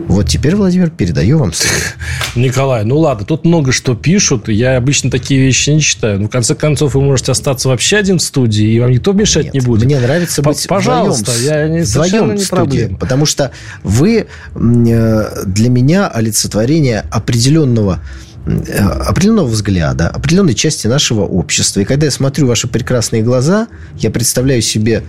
Вот 0.07 0.27
теперь, 0.29 0.55
Владимир, 0.55 0.91
передаю 0.91 1.39
вам 1.39 1.51
слово. 1.51 1.75
Николай, 2.35 2.85
ну 2.85 2.97
ладно, 2.97 3.25
тут 3.25 3.43
много 3.43 3.71
что 3.71 3.95
пишут. 3.95 4.47
Я 4.47 4.77
обычно 4.77 5.11
такие 5.11 5.41
вещи 5.41 5.71
не 5.71 5.81
читаю. 5.81 6.21
Но 6.21 6.27
в 6.27 6.31
конце 6.31 6.55
концов 6.55 6.93
вы 6.93 7.01
можете 7.01 7.31
остаться 7.31 7.67
вообще 7.67 7.97
один 7.97 8.19
в 8.19 8.21
студии, 8.21 8.65
и 8.65 8.79
вам 8.79 8.91
никто 8.91 9.11
мешать 9.13 9.45
Нет, 9.45 9.53
не 9.55 9.59
будет. 9.59 9.85
Мне 9.85 9.99
нравится 9.99 10.41
быть 10.41 10.65
Пожалуйста, 10.67 11.31
вдвоем, 11.31 11.47
я 11.47 11.67
не, 11.67 11.81
вдвоем 11.81 12.35
не 12.35 12.45
проблема. 12.45 12.97
Потому 12.97 13.25
что 13.25 13.51
вы 13.83 14.27
э, 14.55 15.43
для 15.45 15.69
меня 15.69 16.07
олицетворение 16.07 17.05
определенного 17.11 17.99
определенного 18.45 19.47
взгляда, 19.47 20.07
определенной 20.07 20.53
части 20.53 20.87
нашего 20.87 21.21
общества. 21.21 21.79
И 21.79 21.85
когда 21.85 22.05
я 22.05 22.11
смотрю 22.11 22.47
ваши 22.47 22.67
прекрасные 22.67 23.23
глаза, 23.23 23.67
я 23.97 24.11
представляю 24.11 24.61
себе 24.61 25.03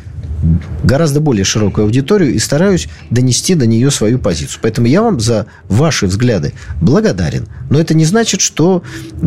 гораздо 0.84 1.20
более 1.20 1.44
широкую 1.44 1.86
аудиторию 1.86 2.34
и 2.34 2.38
стараюсь 2.38 2.88
донести 3.10 3.54
до 3.54 3.66
нее 3.66 3.90
свою 3.90 4.18
позицию. 4.18 4.60
Поэтому 4.62 4.86
я 4.86 5.02
вам 5.02 5.18
за 5.18 5.46
ваши 5.68 6.06
взгляды 6.06 6.52
благодарен. 6.80 7.48
Но 7.70 7.80
это 7.80 7.94
не 7.94 8.04
значит, 8.04 8.40
что, 8.40 8.82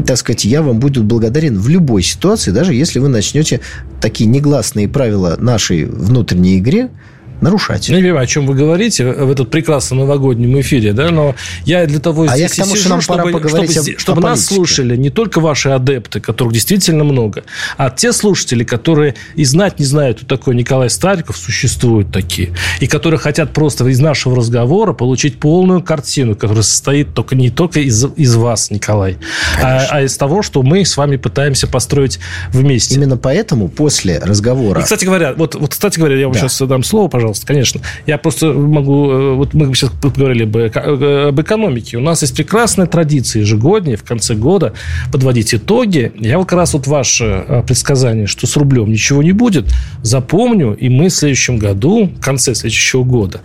так 0.06 0.18
сказать, 0.18 0.46
я 0.46 0.62
вам 0.62 0.80
буду 0.80 1.04
благодарен 1.04 1.60
в 1.60 1.68
любой 1.68 2.04
ситуации, 2.04 2.52
даже 2.52 2.74
если 2.74 3.00
вы 3.00 3.10
начнете 3.10 3.60
такие 4.02 4.30
негласные 4.30 4.88
правила 4.88 5.36
нашей 5.40 5.86
внутренней 5.86 6.60
игре 6.60 6.90
нарушать. 7.42 7.90
Не 7.90 7.96
понимаю, 7.96 8.24
о 8.24 8.28
чем 8.28 8.46
вы 8.46 8.56
говорите 8.56 9.06
в 9.06 9.32
этот 9.32 9.50
прекрасном 9.50 10.00
новогоднем 10.00 10.60
эфире, 10.62 10.94
да, 10.94 11.12
но 11.12 11.36
я 11.66 11.86
для 11.86 12.00
того 12.00 12.24
а 12.24 12.36
здесь 12.36 12.40
я 12.42 12.50
к 12.50 12.56
тому, 12.56 12.76
сижу, 12.76 12.82
что 12.82 12.90
нам 12.90 13.02
чтобы, 13.02 13.18
пора 13.20 13.32
поговорить 13.32 13.72
чтобы, 13.72 13.92
о, 13.92 14.00
чтобы 14.00 14.22
о 14.22 14.30
нас 14.30 14.46
слушали 14.46 14.96
не 14.96 15.10
только 15.10 15.40
ваши 15.40 15.70
адепты, 15.70 16.20
которых 16.20 16.54
действительно 16.54 17.04
много, 17.04 17.44
а 17.78 17.90
те 17.90 18.14
слушатели, 18.14 18.64
которые 18.64 19.16
и 19.36 19.46
знать 19.46 19.80
не 19.80 19.86
знают, 19.86 20.18
кто 20.18 20.38
такой 20.38 20.56
Николай 20.56 20.90
Стариков, 20.90 21.38
существуют 21.38 22.12
такие, 22.12 22.54
и 22.80 22.88
которые 22.88 23.20
хотят 23.20 23.54
просто 23.54 23.88
из 23.88 24.00
нашего 24.00 24.36
разговора 24.36 24.94
получить 24.94 25.40
полную 25.40 25.82
картину, 25.82 26.36
которая 26.36 26.64
состоит 26.64 27.14
только 27.14 27.36
не 27.36 27.50
только 27.50 27.80
из, 27.80 28.06
из 28.16 28.36
вас, 28.36 28.72
Николай, 28.72 29.18
а, 29.62 29.86
а 29.90 30.02
из 30.04 30.18
того, 30.18 30.42
что 30.42 30.62
мы 30.62 30.86
с 30.86 30.98
вами 30.98 31.18
пытаемся 31.18 31.68
построить 31.68 32.20
вместе. 32.52 32.96
Именно 32.96 33.18
поэтому 33.18 33.68
после 33.68 34.20
разговора... 34.20 34.82
И, 34.82 34.84
кстати 34.84 35.06
говоря, 35.06 35.34
вот, 35.34 35.56
вот 35.56 35.72
кстати 35.72 35.98
говоря, 35.98 36.18
я 36.18 36.26
вам 36.26 36.34
да. 36.34 36.40
сейчас 36.40 36.68
дам 36.68 36.84
слово, 36.84 37.08
пожалуйста, 37.08 37.29
пожалуйста, 37.30 37.48
конечно. 37.48 37.82
Я 38.08 38.18
просто 38.18 38.54
могу... 38.54 39.12
Э, 39.12 39.34
вот 39.34 39.54
мы 39.54 39.74
сейчас 39.76 39.92
поговорили 40.02 40.44
об, 40.44 40.56
об 40.58 41.42
экономике. 41.42 41.98
У 41.98 42.02
нас 42.02 42.22
есть 42.22 42.36
прекрасная 42.36 42.88
традиция 42.88 43.42
ежегоднее, 43.42 43.98
в 43.98 44.04
конце 44.04 44.36
года, 44.36 44.74
подводить 45.12 45.54
итоги. 45.54 46.12
Я 46.20 46.38
вот 46.38 46.48
как 46.48 46.58
раз 46.58 46.74
вот 46.74 46.88
ваше 46.88 47.46
э, 47.48 47.64
предсказание, 47.66 48.26
что 48.28 48.48
с 48.48 48.58
рублем 48.58 48.90
ничего 48.90 49.22
не 49.22 49.32
будет, 49.32 49.72
запомню, 50.02 50.74
и 50.74 50.90
мы 50.90 51.10
в 51.10 51.14
следующем 51.14 51.58
году, 51.58 52.06
в 52.08 52.22
конце 52.22 52.56
следующего 52.56 53.04
года, 53.04 53.42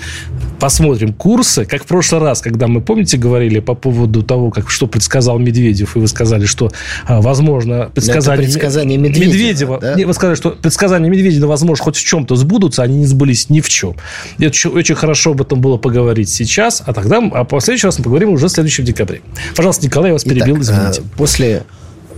посмотрим 0.59 1.13
курсы, 1.13 1.65
как 1.65 1.83
в 1.83 1.87
прошлый 1.87 2.23
раз, 2.23 2.41
когда 2.41 2.67
мы, 2.69 2.81
помните, 2.81 3.19
говорили 3.19 3.61
по 3.61 3.75
поводу 3.75 4.23
того, 4.23 4.51
как, 4.51 4.71
что 4.71 4.87
предсказал 4.87 5.39
Медведев, 5.39 5.97
и 5.97 5.99
вы 5.99 6.09
сказали, 6.09 6.47
что, 6.47 6.71
э, 7.09 7.21
возможно, 7.21 7.91
предсказания... 7.95 8.45
предсказание 8.45 8.99
Медведева. 8.99 9.33
Медведева 9.33 9.79
да? 9.81 10.07
Вы 10.07 10.15
сказали, 10.15 10.37
что 10.37 10.51
предсказания 10.51 11.11
Медведева, 11.11 11.47
возможно, 11.47 11.85
хоть 11.85 11.97
в 11.97 12.05
чем-то 12.05 12.37
сбудутся, 12.37 12.83
они 12.83 12.99
не 12.99 13.07
сбылись 13.07 13.51
ни 13.51 13.61
в 13.61 13.69
чем. 13.75 13.97
И 14.39 14.47
очень, 14.47 14.95
хорошо 14.95 15.33
об 15.33 15.43
этом 15.43 15.61
было 15.61 15.77
поговорить 15.77 16.29
сейчас, 16.29 16.83
а 16.85 16.93
тогда, 16.93 17.19
а 17.19 17.45
в 17.45 17.61
следующий 17.61 17.87
раз 17.87 17.99
мы 17.99 18.05
поговорим 18.05 18.31
уже 18.31 18.47
в 18.47 18.51
следующем 18.51 18.85
декабре. 18.85 19.21
Пожалуйста, 19.57 19.85
Николай, 19.85 20.11
я 20.11 20.13
вас 20.15 20.25
перебил, 20.25 20.57
Итак, 20.57 20.63
извините. 20.63 21.03
После 21.17 21.65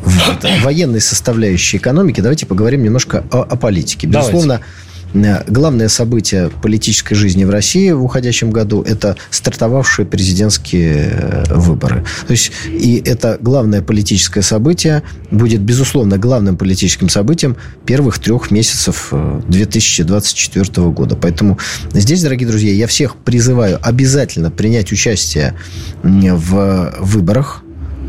военной 0.63 1.01
составляющей 1.01 1.79
экономики 1.79 2.21
давайте 2.21 2.47
поговорим 2.47 2.83
немножко 2.83 3.25
о, 3.31 3.43
о 3.43 3.57
политике. 3.57 4.07
Безусловно, 4.07 4.55
давайте 4.55 4.67
главное 5.15 5.89
событие 5.89 6.51
политической 6.63 7.15
жизни 7.15 7.45
в 7.45 7.51
России 7.51 7.91
в 7.91 8.05
уходящем 8.05 8.51
году– 8.51 8.83
это 8.87 9.17
стартовавшие 9.31 10.07
президентские 10.07 11.11
э, 11.11 11.55
выборы. 11.55 12.05
То 12.27 12.33
есть, 12.33 12.53
и 12.67 13.03
это 13.05 13.39
главное 13.41 13.83
политическое 13.83 14.43
событие 14.43 15.03
будет, 15.31 15.61
безусловно, 15.61 16.19
главным 16.19 16.57
политическим 16.57 17.09
событием 17.09 17.57
первых 17.85 18.19
трех 18.19 18.51
месяцев 18.51 19.13
2024 19.49 20.65
э, 20.65 20.91
года. 20.91 21.17
Поэтому 21.17 21.59
здесь, 21.93 22.23
дорогие 22.23 22.49
друзья, 22.49 22.73
я 22.73 22.87
всех 22.87 23.17
призываю 23.17 23.79
обязательно 23.83 24.51
принять 24.51 24.93
участие 24.93 25.55
в 26.03 26.95
выборах, 27.01 27.63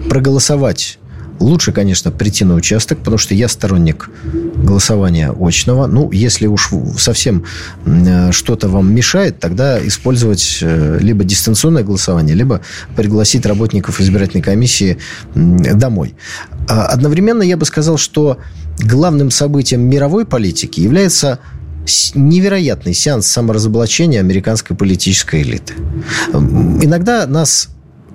проголосовать 0.09 0.99
Лучше, 1.39 1.71
конечно, 1.71 2.11
прийти 2.11 2.45
на 2.45 2.55
участок, 2.55 2.99
потому 2.99 3.17
что 3.17 3.33
я 3.35 3.47
сторонник 3.47 4.09
голосования 4.55 5.31
очного. 5.31 5.87
Ну, 5.87 6.11
если 6.11 6.47
уж 6.47 6.69
совсем 6.97 7.45
э, 7.85 8.31
что-то 8.31 8.69
вам 8.69 8.93
мешает, 8.93 9.39
тогда 9.39 9.85
использовать 9.85 10.59
э, 10.61 10.97
либо 10.99 11.23
дистанционное 11.23 11.83
голосование, 11.83 12.35
либо 12.35 12.61
пригласить 12.95 13.45
работников 13.45 14.01
избирательной 14.01 14.43
комиссии 14.43 14.97
домой. 15.35 16.15
А 16.67 16.87
одновременно 16.87 17.43
я 17.43 17.57
бы 17.57 17.65
сказал, 17.65 17.97
что 17.97 18.37
главным 18.79 19.31
событием 19.31 19.81
мировой 19.81 20.25
политики 20.25 20.79
является 20.79 21.39
невероятный 22.15 22.93
сеанс 22.93 23.27
саморазоблачения 23.27 24.19
американской 24.19 24.75
политической 24.75 25.41
элиты. 25.41 25.73
Иногда 26.33 27.25
нас 27.27 27.69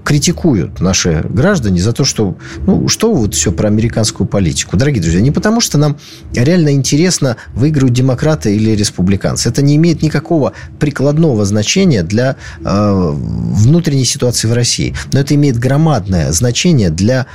критикуют 0.04 0.80
наши 0.80 1.24
граждане 1.28 1.80
за 1.80 1.92
то, 1.92 2.04
что, 2.04 2.36
ну, 2.66 2.88
что 2.88 3.12
вот 3.12 3.34
все 3.34 3.52
про 3.52 3.68
американскую 3.68 4.26
политику. 4.26 4.76
Дорогие 4.76 5.02
друзья, 5.02 5.20
не 5.20 5.30
потому 5.30 5.60
что 5.60 5.78
нам 5.78 5.96
реально 6.34 6.72
интересно, 6.72 7.36
выиграют 7.54 7.92
демократы 7.92 8.54
или 8.54 8.70
республиканцы. 8.70 9.48
Это 9.48 9.62
не 9.62 9.76
имеет 9.76 10.02
никакого 10.02 10.52
прикладного 10.78 11.44
значения 11.44 12.02
для 12.02 12.36
э, 12.64 13.10
внутренней 13.14 14.04
ситуации 14.04 14.48
в 14.48 14.52
России. 14.52 14.94
Но 15.12 15.20
это 15.20 15.34
имеет 15.34 15.58
громадное 15.58 16.32
значение 16.32 16.90
для 16.90 17.26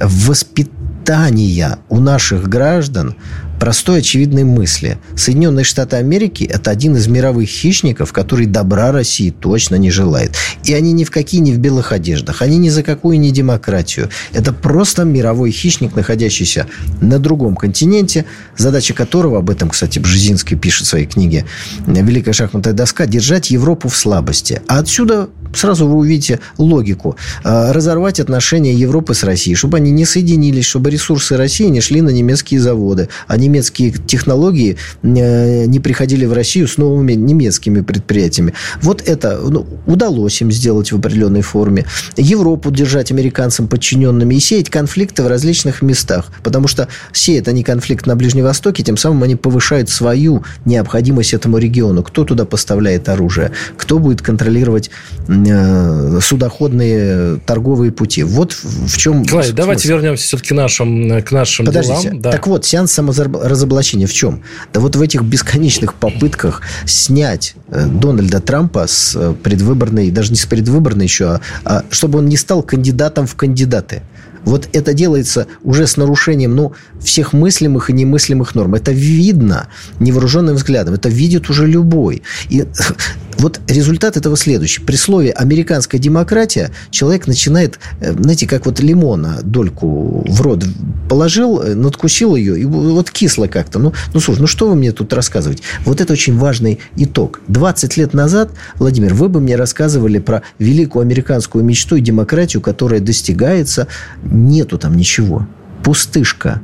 воспитания 0.00 0.84
питания 1.04 1.78
у 1.90 2.00
наших 2.00 2.48
граждан 2.48 3.14
простой 3.58 4.00
очевидной 4.00 4.44
мысли. 4.44 4.98
Соединенные 5.16 5.64
Штаты 5.64 5.96
Америки– 5.96 6.44
это 6.50 6.70
один 6.70 6.96
из 6.96 7.06
мировых 7.06 7.48
хищников, 7.48 8.12
который 8.12 8.46
добра 8.46 8.92
России 8.92 9.30
точно 9.30 9.76
не 9.76 9.90
желает. 9.90 10.32
И 10.64 10.74
они 10.74 10.92
ни 10.92 11.04
в 11.04 11.10
какие 11.10 11.40
не 11.40 11.52
в 11.52 11.58
белых 11.58 11.92
одеждах, 11.92 12.42
они 12.42 12.58
ни 12.58 12.68
за 12.68 12.82
какую 12.82 13.18
не 13.20 13.30
демократию. 13.30 14.10
Это 14.32 14.52
просто 14.52 15.04
мировой 15.04 15.50
хищник, 15.50 15.94
находящийся 15.94 16.66
на 17.00 17.18
другом 17.18 17.56
континенте, 17.56 18.24
задача 18.56 18.94
которого, 18.94 19.38
об 19.38 19.50
этом, 19.50 19.70
кстати, 19.70 19.98
Бжезинский 19.98 20.56
пишет 20.56 20.86
в 20.86 20.90
своей 20.90 21.06
книге 21.06 21.44
«Великая 21.86 22.32
шахматная 22.32 22.72
доска», 22.72 23.06
держать 23.06 23.50
Европу 23.50 23.88
в 23.88 23.96
слабости. 23.96 24.62
А 24.68 24.78
отсюда 24.78 25.28
сразу 25.54 25.86
вы 25.86 25.96
увидите 25.96 26.40
логику. 26.58 27.16
Э, 27.44 27.72
разорвать 27.72 28.20
отношения 28.20 28.74
Европы 28.74 29.14
с 29.14 29.24
Россией, 29.24 29.56
чтобы 29.56 29.78
они 29.78 29.90
не 29.90 30.04
соединились, 30.04 30.64
чтобы 30.64 30.90
ресурсы 30.90 31.36
России 31.36 31.66
не 31.66 31.80
шли 31.80 32.00
на 32.00 32.10
немецкие 32.10 32.60
заводы, 32.60 33.08
а 33.26 33.36
немецкие 33.36 33.53
технологии 33.62 34.76
э, 35.02 35.64
не 35.66 35.80
приходили 35.80 36.24
в 36.26 36.32
Россию 36.32 36.68
с 36.68 36.78
новыми 36.78 37.12
немецкими 37.12 37.80
предприятиями. 37.80 38.54
Вот 38.82 39.02
это 39.06 39.38
ну, 39.42 39.66
удалось 39.86 40.40
им 40.40 40.50
сделать 40.50 40.92
в 40.92 40.96
определенной 40.96 41.42
форме. 41.42 41.86
Европу 42.16 42.70
держать 42.70 43.10
американцам 43.10 43.68
подчиненными 43.68 44.34
и 44.34 44.40
сеять 44.40 44.70
конфликты 44.70 45.22
в 45.22 45.28
различных 45.28 45.82
местах. 45.82 46.32
Потому 46.42 46.68
что 46.68 46.88
сеют 47.12 47.48
они 47.48 47.62
конфликт 47.62 48.06
на 48.06 48.16
Ближнем 48.16 48.44
Востоке, 48.44 48.82
тем 48.82 48.96
самым 48.96 49.22
они 49.22 49.36
повышают 49.36 49.88
свою 49.90 50.44
необходимость 50.64 51.34
этому 51.34 51.58
региону. 51.58 52.02
Кто 52.02 52.24
туда 52.24 52.44
поставляет 52.44 53.08
оружие? 53.08 53.52
Кто 53.76 53.98
будет 53.98 54.22
контролировать 54.22 54.90
Э, 55.26 56.18
судоходные 56.20 57.40
торговые 57.46 57.90
пути. 57.92 58.22
Вот 58.22 58.52
в 58.52 58.96
чем 58.96 59.24
Клай, 59.24 59.52
давайте 59.52 59.88
вернемся 59.88 60.24
все-таки 60.24 60.50
к 60.50 60.52
нашим, 60.52 61.22
к 61.22 61.32
нашим 61.32 61.66
Подождите. 61.66 62.02
делам. 62.02 62.20
Да. 62.20 62.32
Так 62.32 62.46
вот, 62.46 62.66
сеанс 62.66 62.92
саморазоблачения 63.34 64.06
в 64.06 64.12
чем? 64.12 64.42
Да 64.72 64.80
вот 64.80 64.96
в 64.96 65.02
этих 65.02 65.22
бесконечных 65.22 65.94
попытках 65.94 66.62
снять 66.86 67.54
э, 67.68 67.86
Дональда 67.86 68.40
Трампа 68.40 68.86
с 68.86 69.14
э, 69.16 69.34
предвыборной, 69.42 70.10
даже 70.10 70.30
не 70.30 70.36
с 70.36 70.46
предвыборной 70.46 71.04
еще, 71.04 71.26
а, 71.26 71.40
а 71.64 71.84
чтобы 71.90 72.18
он 72.18 72.26
не 72.26 72.36
стал 72.36 72.62
кандидатом 72.62 73.26
в 73.26 73.34
кандидаты. 73.34 74.02
Вот 74.44 74.68
это 74.72 74.94
делается 74.94 75.46
уже 75.62 75.86
с 75.86 75.96
нарушением 75.96 76.54
ну, 76.54 76.72
всех 77.00 77.32
мыслимых 77.32 77.90
и 77.90 77.92
немыслимых 77.92 78.54
норм. 78.54 78.74
Это 78.74 78.92
видно 78.92 79.68
невооруженным 80.00 80.56
взглядом. 80.56 80.94
Это 80.94 81.08
видит 81.08 81.50
уже 81.50 81.66
любой. 81.66 82.22
И 82.48 82.64
вот 83.38 83.60
результат 83.68 84.16
этого 84.16 84.36
следующий. 84.36 84.80
При 84.80 84.96
слове 84.96 85.30
«американская 85.30 86.00
демократия» 86.00 86.70
человек 86.90 87.26
начинает, 87.26 87.78
э, 88.00 88.12
знаете, 88.12 88.46
как 88.46 88.66
вот 88.66 88.80
лимона 88.80 89.40
дольку 89.42 90.24
в 90.28 90.40
рот 90.40 90.64
положил, 91.08 91.60
э, 91.60 91.74
надкусил 91.74 92.36
ее, 92.36 92.58
и 92.58 92.64
вот 92.64 93.10
кисло 93.10 93.46
как-то. 93.46 93.78
Ну, 93.78 93.92
ну, 94.12 94.20
слушай, 94.20 94.40
ну 94.40 94.46
что 94.46 94.68
вы 94.68 94.74
мне 94.74 94.92
тут 94.92 95.12
рассказывать? 95.12 95.62
Вот 95.84 96.00
это 96.00 96.12
очень 96.12 96.36
важный 96.38 96.80
итог. 96.96 97.40
20 97.48 97.96
лет 97.96 98.14
назад, 98.14 98.50
Владимир, 98.76 99.14
вы 99.14 99.28
бы 99.28 99.40
мне 99.40 99.56
рассказывали 99.56 100.18
про 100.18 100.42
великую 100.58 101.02
американскую 101.02 101.64
мечту 101.64 101.96
и 101.96 102.00
демократию, 102.00 102.62
которая 102.62 103.00
достигается. 103.00 103.86
Нету 104.34 104.78
там 104.78 104.96
ничего. 104.96 105.46
Пустышка. 105.84 106.60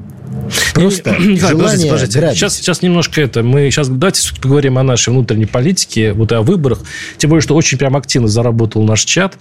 Просто 0.75 1.11
и, 1.13 1.37
желание 1.39 1.91
подождите, 1.91 1.91
подождите. 1.91 2.35
Сейчас, 2.35 2.57
сейчас 2.57 2.83
немножко 2.83 3.21
это. 3.21 3.43
Мы 3.43 3.71
сейчас 3.71 3.89
давайте 3.89 4.23
поговорим 4.41 4.79
о 4.79 4.83
нашей 4.83 5.11
внутренней 5.11 5.47
политике, 5.47 6.13
вот 6.13 6.33
о 6.33 6.43
выборах. 6.43 6.81
Тем 7.19 7.31
более, 7.31 7.43
что 7.43 7.55
очень 7.55 7.79
прям 7.79 7.97
активно 7.97 8.29
заработал 8.29 8.83
наш 8.85 9.05
чат. 9.05 9.39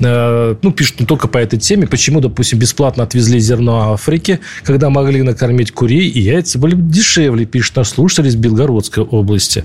Э, 0.00 0.54
ну, 0.60 0.72
пишут 0.72 1.00
не 1.00 1.06
только 1.06 1.28
по 1.28 1.38
этой 1.38 1.58
теме. 1.58 1.86
Почему, 1.86 2.20
допустим, 2.20 2.58
бесплатно 2.58 3.04
отвезли 3.04 3.38
зерно 3.40 3.92
Африке, 3.92 4.40
когда 4.64 4.90
могли 4.90 5.22
накормить 5.22 5.72
курей, 5.72 6.08
и 6.08 6.20
яйца 6.20 6.58
были 6.58 6.74
дешевле, 6.74 7.44
пишет 7.46 7.76
наш 7.76 7.88
слушатель 7.88 8.28
из 8.28 8.36
Белгородской 8.36 9.04
области. 9.04 9.64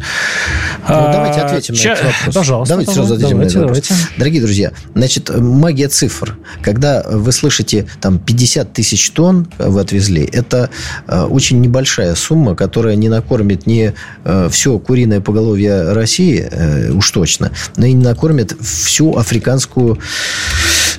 Ну, 0.88 0.96
а, 0.96 1.14
давайте 1.14 1.42
ответим 1.42 1.76
Ча... 1.76 1.90
на 1.90 1.94
этот 1.94 2.06
вопрос. 2.06 2.36
Пожалуйста. 2.36 2.74
Давайте 2.74 2.92
сразу 2.94 3.14
ответим 3.14 3.38
давайте, 3.38 3.58
на 3.58 3.62
этот 3.62 3.68
давайте. 3.68 3.94
вопрос. 3.94 4.10
Дорогие 4.18 4.42
друзья, 4.42 4.72
значит, 4.96 5.30
магия 5.38 5.88
цифр. 5.88 6.38
Когда 6.62 7.04
вы 7.10 7.32
слышите 7.32 7.88
там 8.02 8.20
50 8.20 8.74
тысяч 8.74 9.10
тонн 9.12 9.48
вы 9.58 9.80
отвезли, 9.82 10.28
это 10.32 10.70
очень 11.30 11.62
небольшая 11.62 12.16
сумма, 12.16 12.56
которая 12.56 12.96
не 12.96 13.10
накормит 13.10 13.68
не 13.68 13.94
э, 14.24 14.50
все 14.52 14.80
куриное 14.80 15.22
поголовье 15.22 15.94
России, 15.94 16.48
э, 16.50 16.92
уж 16.92 17.12
точно, 17.12 17.52
но 17.76 17.86
и 17.86 17.94
не 17.94 18.04
накормит 18.04 18.56
всю 18.62 19.16
африканскую 19.16 20.00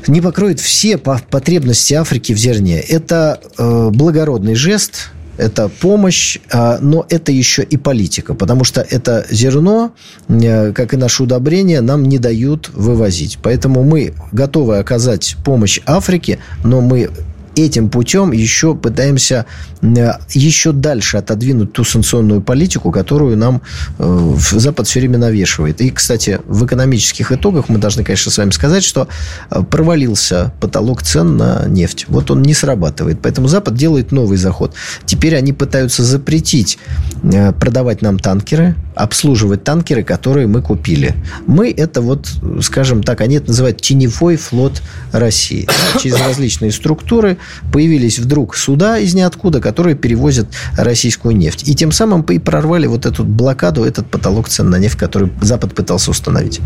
не 0.06 0.20
покроет 0.22 0.58
все 0.58 0.96
потребности 0.96 1.92
Африки 1.92 2.32
в 2.32 2.38
зерне. 2.38 2.80
Это 2.80 3.40
благородный 3.58 4.54
жест, 4.54 5.10
это 5.36 5.68
помощь, 5.68 6.38
но 6.52 7.04
это 7.10 7.30
еще 7.30 7.62
и 7.62 7.76
политика, 7.76 8.34
потому 8.34 8.64
что 8.64 8.80
это 8.80 9.26
зерно, 9.30 9.92
как 10.28 10.94
и 10.94 10.96
наше 10.96 11.24
удобрение, 11.24 11.82
нам 11.82 12.04
не 12.04 12.18
дают 12.18 12.70
вывозить. 12.72 13.38
Поэтому 13.42 13.82
мы 13.82 14.14
готовы 14.32 14.78
оказать 14.78 15.36
помощь 15.44 15.80
Африке, 15.84 16.38
но 16.64 16.80
мы 16.80 17.10
этим 17.59 17.90
путем 17.90 18.33
еще 18.33 18.75
пытаемся 18.75 19.47
э, 19.83 20.12
еще 20.31 20.73
дальше 20.73 21.16
отодвинуть 21.16 21.73
ту 21.73 21.85
санкционную 21.85 22.40
политику, 22.40 22.90
которую 22.90 23.37
нам 23.37 23.62
э, 23.99 24.37
Запад 24.53 24.87
все 24.87 25.01
время 25.01 25.18
навешивает. 25.18 25.81
И, 25.81 25.90
кстати, 25.90 26.40
в 26.47 26.64
экономических 26.64 27.33
итогах 27.33 27.68
мы 27.68 27.79
должны, 27.79 28.05
конечно, 28.05 28.31
с 28.31 28.38
вами 28.38 28.51
сказать, 28.51 28.85
что 28.85 29.09
э, 29.51 29.62
провалился 29.62 30.53
потолок 30.61 31.03
цен 31.03 31.37
на 31.37 31.66
нефть. 31.66 32.07
Вот 32.09 32.31
он 32.31 32.42
не 32.42 32.55
срабатывает. 32.55 33.21
Поэтому 33.23 33.49
Запад 33.49 33.75
делает 33.75 34.12
новый 34.12 34.38
заход. 34.38 34.75
Теперь 35.05 35.37
они 35.37 35.53
пытаются 35.53 36.05
запретить 36.05 36.79
продавать 37.61 38.03
нам 38.03 38.18
танкеры, 38.18 38.77
обслуживать 38.94 39.64
танкеры, 39.64 40.03
которые 40.03 40.47
мы 40.47 40.62
купили. 40.62 41.14
Мы 41.47 41.71
это 41.71 42.01
вот, 42.01 42.29
скажем 42.62 43.03
так, 43.03 43.21
они 43.21 43.37
это 43.37 43.49
называют 43.49 43.81
теневой 43.81 44.37
флот 44.37 44.83
России. 45.12 45.68
Через 46.01 46.21
различные 46.21 46.73
структуры 46.73 47.38
появились 47.72 48.18
вдруг 48.18 48.56
суда 48.56 48.98
из 48.98 49.14
ниоткуда, 49.14 49.61
которые 49.61 49.96
перевозят 49.96 50.48
российскую 50.76 51.37
нефть. 51.37 51.68
И 51.68 51.74
тем 51.74 51.92
самым 51.92 52.22
и 52.22 52.38
прорвали 52.38 52.87
вот 52.87 53.06
эту 53.06 53.24
блокаду, 53.24 53.84
этот 53.84 54.11
потолок 54.11 54.48
цен 54.48 54.70
на 54.70 54.76
нефть, 54.76 54.96
который 54.96 55.30
Запад 55.40 55.74
пытался 55.74 56.11
установить. 56.11 56.61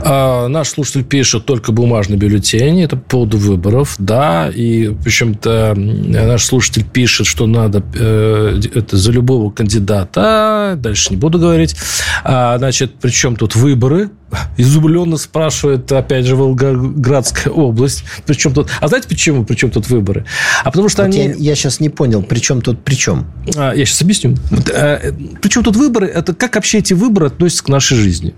А, 0.00 0.48
наш 0.48 0.68
слушатель 0.68 1.04
пишет 1.04 1.46
только 1.46 1.72
бумажный 1.72 2.16
бюллетень. 2.16 2.82
Это 2.82 2.96
по 2.96 3.10
поводу 3.10 3.38
выборов, 3.38 3.96
да. 3.98 4.50
И 4.54 4.94
причем-то 5.02 5.74
наш 5.76 6.44
слушатель 6.44 6.84
пишет, 6.84 7.26
что 7.26 7.46
надо 7.46 7.82
э, 7.94 8.60
это 8.74 8.96
за 8.96 9.12
любого 9.12 9.50
кандидата. 9.50 10.74
Дальше 10.78 11.10
не 11.10 11.16
буду 11.16 11.38
говорить. 11.38 11.76
А, 12.24 12.58
значит, 12.58 12.94
причем 13.00 13.36
тут 13.36 13.56
выборы? 13.56 14.10
Изумленно 14.58 15.16
спрашивает, 15.16 15.90
опять 15.90 16.26
же, 16.26 16.36
Волгоградская 16.36 17.52
область. 17.52 18.04
Причем 18.26 18.52
тут... 18.52 18.68
А 18.80 18.88
знаете 18.88 19.08
почему? 19.08 19.44
Причем 19.44 19.70
тут 19.70 19.77
выборы? 19.86 20.24
А 20.64 20.70
потому 20.70 20.88
что 20.88 21.02
вот 21.02 21.08
они... 21.08 21.18
Я, 21.18 21.34
я 21.34 21.54
сейчас 21.54 21.78
не 21.78 21.88
понял, 21.88 22.22
при 22.22 22.40
чем 22.40 22.60
тут 22.60 22.82
при 22.82 22.94
чем? 22.94 23.26
А, 23.56 23.72
я 23.72 23.84
сейчас 23.86 24.02
объясню. 24.02 24.36
А, 24.74 25.00
причем 25.40 25.62
тут 25.62 25.76
выборы? 25.76 26.08
Это 26.08 26.34
как 26.34 26.56
вообще 26.56 26.78
эти 26.78 26.94
выборы 26.94 27.28
относятся 27.28 27.64
к 27.64 27.68
нашей 27.68 27.96
жизни? 27.96 28.34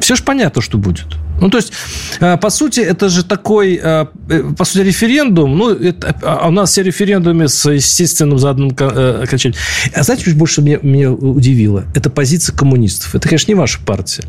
Все 0.00 0.16
же 0.16 0.22
понятно, 0.22 0.62
что 0.62 0.78
будет. 0.78 1.06
Ну, 1.40 1.48
то 1.48 1.56
есть, 1.56 1.72
э, 2.20 2.36
по 2.36 2.50
сути, 2.50 2.80
это 2.80 3.08
же 3.08 3.24
такой, 3.24 3.80
э, 3.82 4.06
э, 4.28 4.42
по 4.56 4.64
сути, 4.64 4.82
референдум. 4.82 5.56
Ну, 5.56 5.70
это, 5.70 6.14
а 6.22 6.48
у 6.48 6.50
нас 6.50 6.70
все 6.70 6.82
референдумы 6.82 7.48
с 7.48 7.70
естественным 7.70 8.38
заданным 8.38 8.70
окончанием. 8.70 9.58
А 9.94 10.02
знаете, 10.02 10.28
что 10.28 10.38
больше 10.38 10.62
меня, 10.62 10.78
меня 10.82 11.10
удивило? 11.10 11.84
Это 11.94 12.10
позиция 12.10 12.54
коммунистов. 12.54 13.14
Это, 13.14 13.28
конечно, 13.28 13.50
не 13.50 13.54
ваша 13.54 13.80
партия. 13.80 14.24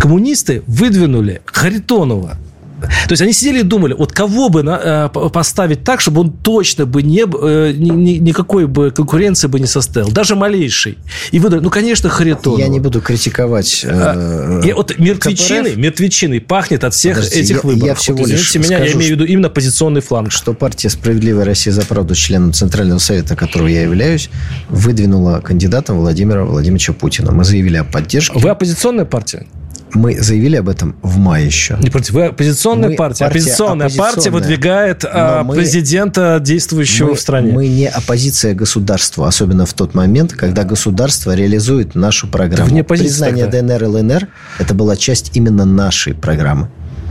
Коммунисты 0.00 0.62
выдвинули 0.66 1.42
Харитонова 1.46 2.38
то 2.80 3.12
есть 3.12 3.22
они 3.22 3.32
сидели 3.32 3.60
и 3.60 3.62
думали, 3.62 3.94
вот 3.94 4.12
кого 4.12 4.48
бы 4.48 4.62
на, 4.62 5.08
э, 5.12 5.28
поставить 5.30 5.84
так, 5.84 6.00
чтобы 6.00 6.20
он 6.20 6.30
точно 6.30 6.86
бы 6.86 7.02
не, 7.02 7.22
э, 7.22 7.72
ни, 7.72 8.12
никакой 8.18 8.66
бы 8.66 8.90
конкуренции 8.90 9.48
бы 9.48 9.58
не 9.60 9.66
составил, 9.66 10.10
даже 10.10 10.36
малейшей. 10.36 10.98
И 11.30 11.38
выдали, 11.38 11.60
ну, 11.60 11.70
конечно, 11.70 12.08
Харитонова. 12.08 12.60
Я 12.60 12.68
не 12.68 12.80
буду 12.80 13.00
критиковать. 13.00 13.84
Э, 13.84 14.60
и 14.64 14.72
вот 14.72 14.98
мертвечиной, 14.98 15.76
мертвечиной 15.76 16.40
пахнет 16.40 16.84
от 16.84 16.94
всех 16.94 17.16
Подождите, 17.16 17.40
этих 17.40 17.56
я, 17.56 17.60
выборов. 17.62 17.86
Я 17.86 17.94
всего 17.94 18.18
вот, 18.18 18.28
лишь 18.28 18.54
меня, 18.54 18.66
скажу, 18.66 18.84
я 18.84 18.92
имею 18.92 19.08
в 19.08 19.20
виду 19.20 19.24
именно 19.24 19.50
позиционный 19.50 20.00
фланг. 20.00 20.30
Что 20.30 20.52
партия 20.52 20.90
«Справедливая 20.90 21.44
Россия 21.44 21.72
за 21.72 21.82
правду», 21.82 22.14
членом 22.14 22.52
Центрального 22.52 22.98
совета, 22.98 23.36
которого 23.36 23.68
я 23.68 23.82
являюсь, 23.82 24.30
выдвинула 24.68 25.40
кандидатом 25.40 25.98
Владимира 25.98 26.44
Владимировича 26.44 26.92
Путина. 26.92 27.32
Мы 27.32 27.44
заявили 27.44 27.76
о 27.76 27.84
поддержке. 27.84 28.38
Вы 28.38 28.50
оппозиционная 28.50 29.04
партия? 29.04 29.46
мы 29.94 30.20
заявили 30.20 30.56
об 30.56 30.68
этом 30.68 30.96
в 31.02 31.18
мае 31.18 31.46
еще. 31.46 31.76
Не 31.80 31.90
против. 31.90 32.12
Вы 32.12 32.26
оппозиционная 32.26 32.90
мы 32.90 32.96
партия. 32.96 33.24
Оппозиционная, 33.24 33.86
оппозиционная 33.86 34.12
партия 34.14 34.30
выдвигает 34.30 35.04
а, 35.04 35.42
мы, 35.44 35.54
президента, 35.54 36.38
действующего 36.40 37.08
мы, 37.08 37.14
в 37.14 37.20
стране. 37.20 37.52
Мы 37.52 37.68
не 37.68 37.88
оппозиция 37.88 38.54
государству, 38.54 39.24
особенно 39.24 39.66
в 39.66 39.72
тот 39.74 39.94
момент, 39.94 40.32
когда 40.32 40.64
государство 40.64 41.34
реализует 41.34 41.94
нашу 41.94 42.28
программу. 42.28 42.76
Да 42.76 42.84
Признание 42.84 43.46
тогда. 43.46 43.78
ДНР 43.78 43.84
и 43.84 43.86
ЛНР– 43.86 44.28
это 44.58 44.74
была 44.74 44.96
часть 44.96 45.30
именно 45.34 45.64
нашей 45.64 46.14
программы. 46.14 46.68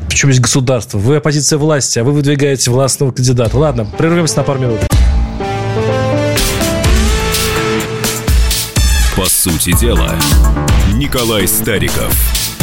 Причем 0.09 0.29
есть 0.29 0.41
государство. 0.41 0.97
Вы 0.97 1.17
оппозиция 1.17 1.57
власти, 1.57 1.99
а 1.99 2.03
вы 2.03 2.11
выдвигаете 2.11 2.71
властного 2.71 3.11
кандидата. 3.11 3.57
Ладно, 3.57 3.85
прервемся 3.97 4.37
на 4.37 4.43
пару 4.43 4.59
минут. 4.59 4.79
По 9.15 9.25
сути 9.25 9.77
дела, 9.79 10.15
Николай 10.93 11.47
Стариков– 11.47 12.13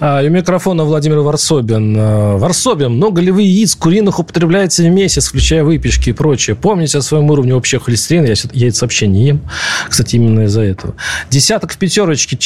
а, 0.00 0.22
и 0.22 0.28
у 0.28 0.30
микрофона 0.30 0.84
Владимир 0.84 1.18
Варсобин. 1.18 1.96
А, 1.98 2.36
Варсобин, 2.36 2.92
много 2.92 3.20
ли 3.20 3.30
вы 3.30 3.42
яиц 3.42 3.74
куриных 3.74 4.18
употребляете 4.18 4.88
в 4.88 4.92
месяц, 4.92 5.28
включая 5.28 5.64
выпечки 5.64 6.10
и 6.10 6.12
прочее? 6.12 6.56
Помните 6.56 6.98
о 6.98 7.02
своем 7.02 7.30
уровне 7.30 7.54
общего 7.54 7.82
холестерина? 7.82 8.26
Я 8.26 8.34
яиц 8.52 8.82
вообще 8.82 9.06
не 9.06 9.26
ем. 9.26 9.40
Кстати, 9.88 10.16
именно 10.16 10.42
из-за 10.42 10.62
этого. 10.62 10.94
Десяток 11.30 11.72
в 11.72 11.78
пятерочке, 11.78 12.36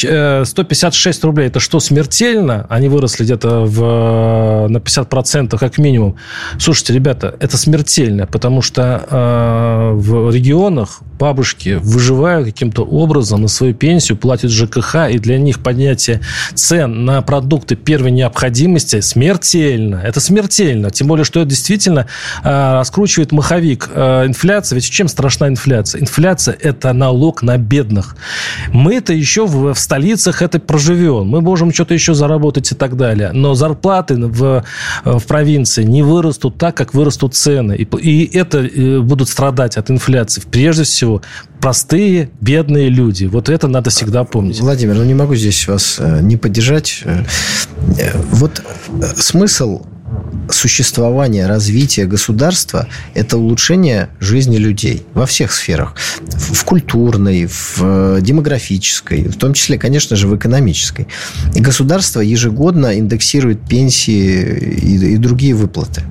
156 0.45 1.23
э, 1.23 1.27
рублей. 1.27 1.47
Это 1.47 1.59
что, 1.59 1.79
смертельно? 1.79 2.65
Они 2.69 2.87
выросли 2.87 3.23
где-то 3.23 3.65
в, 3.65 4.67
на 4.69 4.77
50% 4.77 5.57
как 5.57 5.77
минимум. 5.77 6.15
Слушайте, 6.59 6.93
ребята, 6.93 7.35
это 7.39 7.57
смертельно, 7.57 8.27
потому 8.27 8.61
что 8.61 9.05
э, 9.09 9.91
в 9.95 10.33
регионах 10.33 11.01
бабушки 11.19 11.79
выживают 11.81 12.47
каким-то 12.47 12.83
образом 12.83 13.41
на 13.41 13.47
свою 13.47 13.73
пенсию, 13.73 14.17
платят 14.17 14.51
ЖКХ, 14.51 15.09
и 15.11 15.19
для 15.19 15.37
них 15.37 15.59
поднятие 15.59 16.21
цен 16.55 17.05
на 17.05 17.21
продукты 17.21 17.40
первой 17.75 18.11
необходимости 18.11 18.99
смертельно. 19.01 20.01
Это 20.03 20.19
смертельно. 20.19 20.91
Тем 20.91 21.07
более, 21.07 21.25
что 21.25 21.39
это 21.41 21.49
действительно 21.49 22.07
э, 22.43 22.73
раскручивает 22.73 23.31
маховик. 23.31 23.89
Э, 23.93 24.25
инфляция, 24.25 24.75
ведь 24.75 24.89
чем 24.89 25.07
страшна 25.07 25.47
инфляция? 25.47 26.01
Инфляция– 26.01 26.57
это 26.61 26.93
налог 26.93 27.41
на 27.41 27.57
бедных. 27.57 28.15
Мы-то 28.71 29.13
еще 29.13 29.45
в, 29.45 29.73
в 29.73 29.79
столицах 29.79 30.41
это 30.41 30.59
проживем. 30.59 31.27
Мы 31.27 31.41
можем 31.41 31.73
что-то 31.73 31.93
еще 31.93 32.13
заработать 32.13 32.71
и 32.71 32.75
так 32.75 32.97
далее. 32.97 33.31
Но 33.33 33.55
зарплаты 33.55 34.15
в, 34.15 34.63
в 35.03 35.23
провинции 35.27 35.83
не 35.83 36.03
вырастут 36.03 36.57
так, 36.57 36.75
как 36.75 36.93
вырастут 36.93 37.35
цены. 37.35 37.75
И, 37.75 37.83
и 37.97 38.37
это 38.37 38.59
э, 38.59 38.99
будут 38.99 39.29
страдать 39.29 39.77
от 39.77 39.89
инфляции. 39.89 40.41
Прежде 40.49 40.83
всего, 40.83 41.21
простые, 41.61 42.29
бедные 42.41 42.89
люди. 42.89 43.25
Вот 43.25 43.47
это 43.47 43.67
надо 43.67 43.89
всегда 43.89 44.23
помнить. 44.23 44.59
Владимир, 44.59 44.95
ну 44.95 45.03
не 45.03 45.13
могу 45.13 45.35
здесь 45.35 45.67
вас 45.67 45.97
э, 45.99 46.19
не 46.21 46.35
поддержать. 46.35 47.03
Э, 47.05 47.23
вот 48.31 48.61
смысл 49.15 49.83
существования, 50.49 51.47
развития 51.47 52.05
государства– 52.05 52.87
это 53.13 53.37
улучшение 53.37 54.09
жизни 54.19 54.57
людей 54.57 55.05
во 55.13 55.25
всех 55.25 55.51
сферах. 55.51 55.95
В 56.27 56.63
культурной, 56.65 57.47
в 57.47 58.21
демографической, 58.21 59.23
в 59.23 59.37
том 59.37 59.53
числе, 59.53 59.77
конечно 59.77 60.15
же, 60.15 60.27
в 60.27 60.35
экономической. 60.35 61.07
И 61.55 61.61
государство 61.61 62.21
ежегодно 62.21 62.97
индексирует 62.97 63.61
пенсии 63.67 64.41
и, 64.81 65.13
и 65.13 65.17
другие 65.17 65.55
выплаты. 65.55 66.03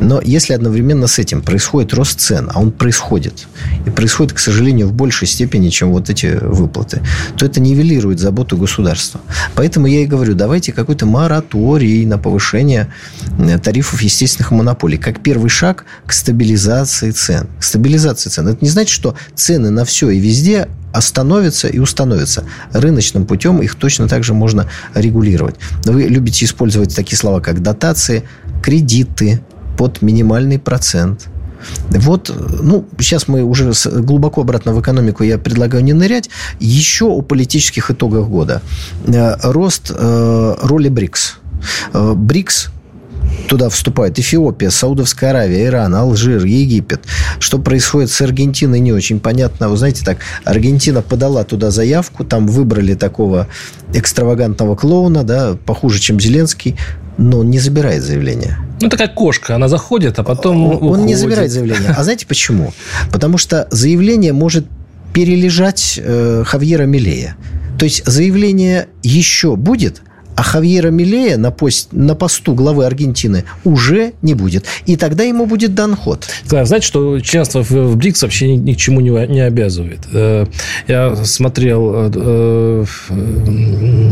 Но 0.00 0.20
если 0.20 0.52
одновременно 0.52 1.06
с 1.06 1.18
этим 1.18 1.42
происходит 1.42 1.94
рост 1.94 2.20
цен, 2.20 2.50
а 2.52 2.60
он 2.60 2.72
происходит, 2.72 3.46
и 3.86 3.90
происходит, 3.90 4.32
к 4.32 4.38
сожалению, 4.38 4.88
в 4.88 4.92
большей 4.92 5.28
степени, 5.28 5.68
чем 5.68 5.92
вот 5.92 6.10
эти 6.10 6.38
выплаты, 6.42 7.02
то 7.36 7.46
это 7.46 7.60
нивелирует 7.60 8.18
заботу 8.18 8.56
государства. 8.56 9.20
Поэтому 9.54 9.86
я 9.86 10.00
и 10.00 10.06
говорю, 10.06 10.34
давайте 10.34 10.72
какой-то 10.72 11.06
мораторий 11.06 12.04
на 12.04 12.18
повышение 12.18 12.88
э, 13.22 13.31
тарифов 13.62 14.02
естественных 14.02 14.50
монополий, 14.50 14.98
как 14.98 15.22
первый 15.22 15.48
шаг 15.48 15.84
к 16.06 16.12
стабилизации 16.12 17.10
цен. 17.10 17.48
К 17.58 17.64
стабилизации 17.64 18.30
цен. 18.30 18.48
Это 18.48 18.64
не 18.64 18.70
значит, 18.70 18.90
что 18.90 19.14
цены 19.34 19.70
на 19.70 19.84
все 19.84 20.10
и 20.10 20.18
везде 20.18 20.68
остановятся 20.92 21.68
и 21.68 21.78
установятся. 21.78 22.44
Рыночным 22.72 23.26
путем 23.26 23.62
их 23.62 23.74
точно 23.74 24.08
так 24.08 24.24
же 24.24 24.34
можно 24.34 24.68
регулировать. 24.94 25.56
Вы 25.84 26.02
любите 26.02 26.44
использовать 26.44 26.94
такие 26.94 27.16
слова, 27.16 27.40
как 27.40 27.62
дотации, 27.62 28.24
кредиты, 28.62 29.40
под 29.76 30.02
минимальный 30.02 30.58
процент. 30.58 31.28
Вот, 31.88 32.32
ну, 32.62 32.86
сейчас 32.98 33.28
мы 33.28 33.42
уже 33.42 33.72
глубоко 33.84 34.40
обратно 34.42 34.72
в 34.72 34.80
экономику, 34.80 35.22
я 35.22 35.38
предлагаю 35.38 35.84
не 35.84 35.92
нырять. 35.92 36.28
Еще 36.60 37.06
о 37.06 37.22
политических 37.22 37.90
итогах 37.90 38.28
года. 38.28 38.62
Э, 39.06 39.36
рост 39.42 39.92
э, 39.94 40.54
роли 40.62 40.88
БРИКС. 40.88 41.38
Э, 41.92 42.14
БРИКС 42.14 42.70
туда 43.48 43.68
вступают 43.68 44.18
Эфиопия, 44.18 44.70
Саудовская 44.70 45.30
Аравия, 45.30 45.66
Иран, 45.66 45.94
Алжир, 45.94 46.44
Египет. 46.44 47.00
Что 47.38 47.58
происходит 47.58 48.10
с 48.10 48.20
Аргентиной, 48.20 48.80
не 48.80 48.92
очень 48.92 49.20
понятно. 49.20 49.68
Вы 49.68 49.76
знаете, 49.76 50.04
так, 50.04 50.18
Аргентина 50.44 51.02
подала 51.02 51.44
туда 51.44 51.70
заявку, 51.70 52.24
там 52.24 52.46
выбрали 52.46 52.94
такого 52.94 53.48
экстравагантного 53.92 54.76
клоуна, 54.76 55.22
да, 55.22 55.56
похуже, 55.66 56.00
чем 56.00 56.18
Зеленский, 56.18 56.76
но 57.18 57.40
он 57.40 57.50
не 57.50 57.58
забирает 57.58 58.02
заявление. 58.02 58.58
Ну, 58.80 58.88
такая 58.88 59.08
кошка, 59.08 59.54
она 59.54 59.68
заходит, 59.68 60.18
а 60.18 60.22
потом 60.22 60.82
Он, 60.82 61.00
он 61.00 61.06
не 61.06 61.14
забирает 61.14 61.50
заявление. 61.50 61.94
А 61.96 62.02
знаете 62.04 62.26
почему? 62.26 62.72
Потому 63.12 63.38
что 63.38 63.68
заявление 63.70 64.32
может 64.32 64.66
перележать 65.12 66.00
э, 66.02 66.42
Хавьера 66.46 66.84
Милея. 66.84 67.36
То 67.78 67.84
есть 67.84 68.04
заявление 68.06 68.88
еще 69.02 69.56
будет, 69.56 70.02
а 70.36 70.42
Хавьера 70.42 70.90
Милея 70.90 71.36
на, 71.36 71.50
пост, 71.50 71.88
на 71.92 72.14
посту 72.14 72.54
главы 72.54 72.86
Аргентины 72.86 73.44
уже 73.64 74.12
не 74.22 74.34
будет. 74.34 74.66
И 74.86 74.96
тогда 74.96 75.24
ему 75.24 75.46
будет 75.46 75.74
дан 75.74 75.96
ход. 75.96 76.26
Да, 76.48 76.64
знаете, 76.64 76.86
что 76.86 77.20
членство 77.20 77.62
в, 77.62 77.96
БРИКС 77.96 78.22
вообще 78.22 78.56
ни, 78.56 78.70
ни 78.70 78.74
к 78.74 78.76
чему 78.76 79.00
не, 79.00 79.10
не 79.28 79.40
обязывает. 79.40 80.00
Э, 80.12 80.46
я 80.88 81.14
смотрел 81.24 82.10
э, 82.12 82.84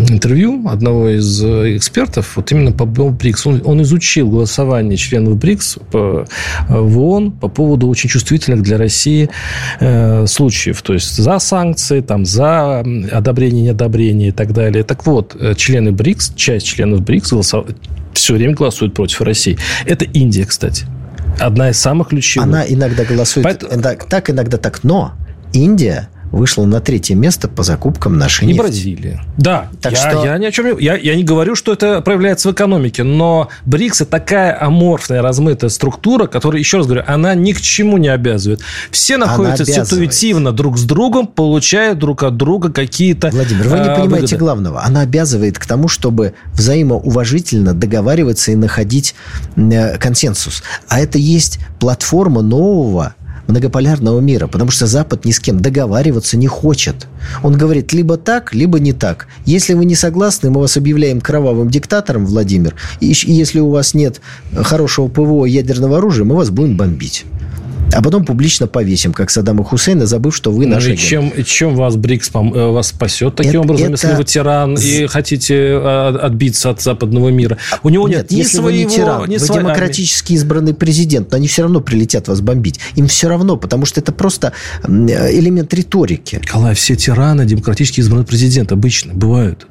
интервью 0.08 0.68
одного 0.68 1.08
из 1.08 1.42
экспертов 1.42 2.36
вот 2.36 2.52
именно 2.52 2.72
по 2.72 2.84
БРИКС. 2.84 3.46
Он, 3.46 3.62
он 3.64 3.82
изучил 3.82 4.30
голосование 4.30 4.96
членов 4.96 5.36
БРИКС 5.36 5.78
по, 5.90 6.26
в 6.68 6.98
ООН 6.98 7.32
по 7.32 7.48
поводу 7.48 7.88
очень 7.88 8.08
чувствительных 8.08 8.62
для 8.62 8.78
России 8.78 9.30
э, 9.80 10.26
случаев. 10.26 10.82
То 10.82 10.94
есть 10.94 11.16
за 11.16 11.38
санкции, 11.38 12.00
там, 12.00 12.24
за 12.24 12.84
одобрение, 13.12 13.62
неодобрение 13.64 14.28
и 14.28 14.32
так 14.32 14.52
далее. 14.52 14.84
Так 14.84 15.06
вот, 15.06 15.36
члены 15.56 15.92
БРИКС 15.92 16.19
БРИКС, 16.20 16.32
часть 16.36 16.66
членов 16.66 17.02
БРИКС 17.02 17.30
голосов... 17.30 17.66
все 18.12 18.34
время 18.34 18.54
голосует 18.54 18.94
против 18.94 19.20
России. 19.22 19.58
Это 19.86 20.04
Индия, 20.04 20.44
кстати. 20.44 20.86
Одна 21.38 21.70
из 21.70 21.78
самых 21.78 22.08
ключевых. 22.08 22.46
Она 22.46 22.64
иногда 22.66 23.04
голосует 23.04 23.44
Поэтому... 23.44 23.82
так, 23.82 24.30
иногда 24.30 24.58
так, 24.58 24.84
но 24.84 25.12
Индия 25.52 26.10
вышла 26.30 26.64
на 26.64 26.80
третье 26.80 27.14
место 27.14 27.48
по 27.48 27.62
закупкам 27.62 28.18
нашей 28.18 28.44
и 28.44 28.46
нефти. 28.48 28.60
Бразилия. 28.60 29.22
Да, 29.36 29.68
так 29.80 29.92
я, 29.92 29.98
что... 29.98 30.24
я 30.24 30.38
ни 30.38 30.46
о 30.46 30.52
чем 30.52 30.66
не... 30.66 30.82
Я, 30.82 30.96
я 30.96 31.16
не 31.16 31.24
говорю, 31.24 31.54
что 31.54 31.72
это 31.72 32.00
проявляется 32.00 32.48
в 32.48 32.52
экономике, 32.52 33.02
но 33.02 33.48
БРИКС– 33.66 34.00
это 34.02 34.10
такая 34.10 34.56
аморфная, 34.60 35.22
размытая 35.22 35.70
структура, 35.70 36.26
которая, 36.26 36.60
еще 36.60 36.78
раз 36.78 36.86
говорю, 36.86 37.04
она 37.06 37.34
ни 37.34 37.52
к 37.52 37.60
чему 37.60 37.98
не 37.98 38.08
обязывает. 38.08 38.60
Все 38.90 39.16
находятся 39.16 39.64
ситуативно 39.64 40.52
друг 40.52 40.78
с 40.78 40.84
другом, 40.84 41.26
получая 41.26 41.94
друг 41.94 42.22
от 42.22 42.36
друга 42.36 42.72
какие-то 42.72 43.30
Владимир, 43.30 43.68
вы 43.68 43.78
не 43.78 43.88
а, 43.88 43.96
понимаете 43.96 44.36
выгоды. 44.36 44.36
главного. 44.36 44.84
Она 44.84 45.00
обязывает 45.00 45.58
к 45.58 45.66
тому, 45.66 45.88
чтобы 45.88 46.34
взаимоуважительно 46.54 47.74
договариваться 47.74 48.52
и 48.52 48.56
находить 48.56 49.14
э, 49.56 49.98
консенсус. 49.98 50.62
А 50.88 51.00
это 51.00 51.18
есть 51.18 51.58
платформа 51.78 52.42
нового 52.42 53.14
многополярного 53.50 54.20
мира, 54.20 54.46
потому 54.46 54.70
что 54.70 54.86
Запад 54.86 55.24
ни 55.24 55.32
с 55.32 55.40
кем 55.40 55.60
договариваться 55.60 56.36
не 56.36 56.46
хочет. 56.46 57.06
Он 57.42 57.56
говорит 57.56 57.92
либо 57.92 58.16
так, 58.16 58.54
либо 58.54 58.78
не 58.78 58.92
так. 58.92 59.26
Если 59.44 59.74
вы 59.74 59.84
не 59.84 59.94
согласны, 59.94 60.50
мы 60.50 60.60
вас 60.60 60.76
объявляем 60.76 61.20
кровавым 61.20 61.70
диктатором, 61.70 62.26
Владимир, 62.26 62.74
и 63.00 63.12
если 63.26 63.60
у 63.60 63.70
вас 63.70 63.94
нет 63.94 64.20
хорошего 64.54 65.08
ПВО 65.08 65.44
ядерного 65.44 65.98
оружия, 65.98 66.24
мы 66.24 66.36
вас 66.36 66.50
будем 66.50 66.76
бомбить 66.76 67.24
а 67.92 68.02
потом 68.02 68.24
публично 68.24 68.66
повесим, 68.66 69.12
как 69.12 69.30
Саддама 69.30 69.64
Хусейна, 69.64 70.06
забыв, 70.06 70.34
что 70.34 70.50
вы 70.50 70.66
наш 70.66 70.86
ну, 70.86 70.92
и 70.92 70.96
чем, 70.96 71.32
чем 71.44 71.76
вас 71.76 71.96
БРИКС 71.96 72.30
э, 72.34 72.70
вас 72.70 72.88
спасет 72.88 73.36
таким 73.36 73.50
это, 73.50 73.60
образом, 73.60 73.94
это... 73.94 74.06
если 74.06 74.16
вы 74.16 74.24
тиран 74.24 74.74
и 74.74 75.06
хотите 75.06 75.54
э, 75.54 76.18
отбиться 76.22 76.70
от 76.70 76.80
западного 76.80 77.28
мира? 77.30 77.58
У 77.82 77.88
него 77.88 78.08
нет, 78.08 78.30
нет 78.30 78.32
если 78.32 78.58
своего... 78.58 78.68
Вы 78.68 78.84
не 78.84 78.86
тиран, 78.86 79.28
не 79.28 79.38
вы 79.38 79.44
своей... 79.44 79.62
демократически 79.62 80.32
избранный 80.34 80.74
президент, 80.74 81.30
но 81.30 81.36
они 81.36 81.48
все 81.48 81.62
равно 81.62 81.80
прилетят 81.80 82.28
вас 82.28 82.40
бомбить. 82.40 82.80
Им 82.94 83.06
все 83.08 83.28
равно, 83.28 83.56
потому 83.56 83.86
что 83.86 84.00
это 84.00 84.12
просто 84.12 84.52
элемент 84.86 85.72
риторики. 85.74 86.36
Николай, 86.36 86.74
все 86.74 86.96
тираны 86.96 87.44
демократически 87.44 88.00
избранный 88.00 88.24
президент 88.24 88.72
обычно 88.72 89.14
бывают 89.14 89.66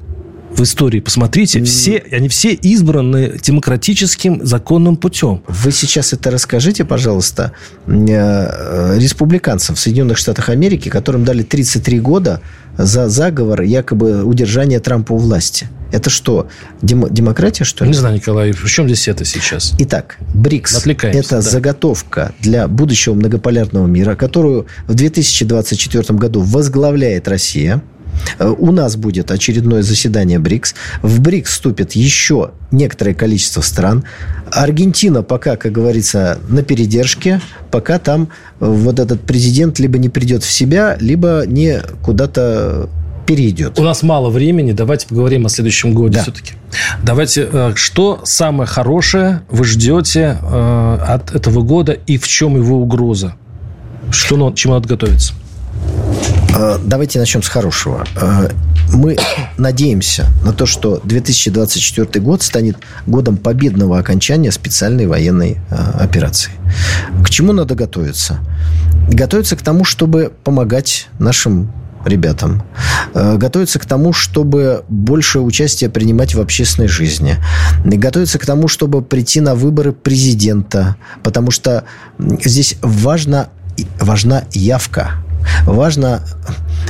в 0.50 0.62
истории. 0.62 1.00
Посмотрите, 1.00 1.62
все, 1.64 2.02
они 2.10 2.28
все 2.28 2.52
избраны 2.52 3.38
демократическим 3.42 4.44
законным 4.44 4.96
путем. 4.96 5.42
Вы 5.48 5.72
сейчас 5.72 6.12
это 6.12 6.30
расскажите, 6.30 6.84
пожалуйста, 6.84 7.52
э, 7.86 8.98
республиканцам 8.98 9.76
в 9.76 9.80
Соединенных 9.80 10.18
Штатах 10.18 10.48
Америки, 10.48 10.88
которым 10.88 11.24
дали 11.24 11.42
33 11.42 12.00
года 12.00 12.40
за 12.76 13.08
заговор 13.08 13.62
якобы 13.62 14.24
удержания 14.24 14.80
Трампа 14.80 15.12
у 15.12 15.18
власти. 15.18 15.68
Это 15.92 16.08
что, 16.08 16.48
дем- 16.82 17.12
демократия, 17.12 17.64
что 17.64 17.84
ли? 17.84 17.90
Не 17.90 17.96
знаю, 17.96 18.16
Николай, 18.16 18.52
в 18.52 18.68
чем 18.68 18.86
здесь 18.86 19.08
это 19.08 19.24
сейчас? 19.24 19.74
Итак, 19.78 20.18
БРИКС– 20.34 20.86
это 20.86 21.30
да. 21.30 21.40
заготовка 21.40 22.32
для 22.40 22.68
будущего 22.68 23.14
многополярного 23.14 23.86
мира, 23.86 24.14
которую 24.14 24.66
в 24.86 24.94
2024 24.94 26.18
году 26.18 26.42
возглавляет 26.42 27.28
Россия– 27.28 27.82
У 28.38 28.72
нас 28.72 28.96
будет 28.96 29.30
очередное 29.30 29.82
заседание 29.82 30.38
БРИКС. 30.38 30.74
В 31.02 31.20
БРИКС 31.20 31.50
вступит 31.50 31.92
еще 31.92 32.52
некоторое 32.70 33.14
количество 33.14 33.60
стран. 33.60 34.04
Аргентина 34.50 35.22
пока, 35.22 35.56
как 35.56 35.72
говорится, 35.72 36.38
на 36.48 36.62
передержке, 36.62 37.40
пока 37.70 37.98
там 37.98 38.28
вот 38.58 38.98
этот 38.98 39.20
президент 39.22 39.78
либо 39.78 39.98
не 39.98 40.08
придет 40.08 40.42
в 40.42 40.50
себя, 40.50 40.96
либо 41.00 41.44
не 41.46 41.80
куда-то 42.02 42.88
перейдет. 43.26 43.78
У 43.78 43.82
нас 43.84 44.02
мало 44.02 44.28
времени, 44.28 44.72
давайте 44.72 45.06
поговорим 45.06 45.46
о 45.46 45.48
следующем 45.48 45.94
годе 45.94 46.16
да. 46.16 46.22
все-таки. 46.22 46.54
Давайте, 47.02 47.48
э, 47.50 47.72
что 47.76 48.20
самое 48.24 48.66
хорошее 48.66 49.42
вы 49.48 49.64
ждете 49.64 50.36
э, 50.42 50.98
от 51.06 51.32
этого 51.32 51.62
года 51.62 51.92
и 51.92 52.18
в 52.18 52.26
чем 52.26 52.56
его 52.56 52.78
угроза? 52.78 53.34
Что, 54.10 54.52
чему 54.52 54.74
надо 54.74 54.88
готовиться? 54.88 55.34
Э, 56.56 56.78
давайте 56.82 57.18
начнем 57.18 57.42
с 57.42 57.48
хорошего. 57.48 58.06
Мы 58.92 59.16
надеемся 59.58 60.26
на 60.44 60.52
то, 60.52 60.66
что 60.66 61.00
2024 61.04 62.24
год 62.24 62.42
станет 62.42 62.76
годом 63.06 63.36
победного 63.36 63.98
окончания 63.98 64.50
специальной 64.52 65.06
военной 65.06 65.58
операции. 65.70 66.52
К 67.24 67.30
чему 67.30 67.52
надо 67.52 67.74
готовиться? 67.74 68.40
Готовиться 69.08 69.56
к 69.56 69.62
тому, 69.62 69.84
чтобы 69.84 70.32
помогать 70.44 71.08
нашим 71.18 71.72
ребятам, 72.04 72.62
э, 73.14 73.36
готовиться 73.36 73.78
к 73.78 73.86
тому, 73.86 74.12
чтобы 74.12 74.84
больше 74.88 75.40
участия 75.40 75.88
принимать 75.88 76.34
в 76.34 76.40
общественной 76.40 76.88
жизни, 76.88 77.36
готовиться 77.84 78.38
к 78.38 78.46
тому, 78.46 78.68
чтобы 78.68 79.02
прийти 79.02 79.40
на 79.40 79.54
выборы 79.54 79.92
президента, 79.92 80.96
потому 81.22 81.50
что 81.50 81.84
здесь 82.18 82.76
важно, 82.82 83.50
важна 84.00 84.44
явка. 84.52 85.22
Важно, 85.64 86.22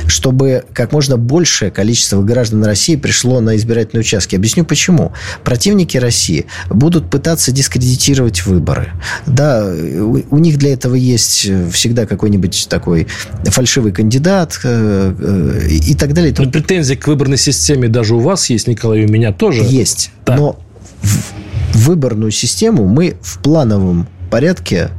чтобы 0.07 0.63
как 0.73 0.91
можно 0.91 1.17
большее 1.17 1.71
количество 1.71 2.21
граждан 2.21 2.63
России 2.63 2.95
пришло 2.95 3.39
на 3.39 3.55
избирательные 3.55 4.01
участки. 4.01 4.35
Объясню 4.35 4.65
почему. 4.65 5.13
Противники 5.43 5.97
России 5.97 6.45
будут 6.69 7.09
пытаться 7.09 7.51
дискредитировать 7.51 8.45
выборы. 8.45 8.89
Да, 9.25 9.65
у 9.65 10.37
них 10.37 10.57
для 10.57 10.73
этого 10.73 10.95
есть 10.95 11.49
всегда 11.71 12.05
какой-нибудь 12.05 12.67
такой 12.69 13.07
фальшивый 13.45 13.91
кандидат 13.91 14.59
э, 14.63 15.13
э, 15.17 15.67
и 15.69 15.95
так 15.95 16.13
далее. 16.13 16.33
Но 16.37 16.49
претензии 16.49 16.95
к 16.95 17.07
выборной 17.07 17.37
системе 17.37 17.87
даже 17.87 18.15
у 18.15 18.19
вас 18.19 18.49
есть, 18.49 18.67
Николай, 18.67 19.01
и 19.01 19.05
у 19.05 19.09
меня 19.09 19.31
тоже. 19.31 19.63
Есть. 19.63 20.11
Да. 20.25 20.35
Но 20.35 20.59
в 21.01 21.87
выборную 21.87 22.31
систему 22.31 22.85
мы 22.85 23.15
в 23.21 23.39
плановом 23.39 24.07
порядке 24.29 24.91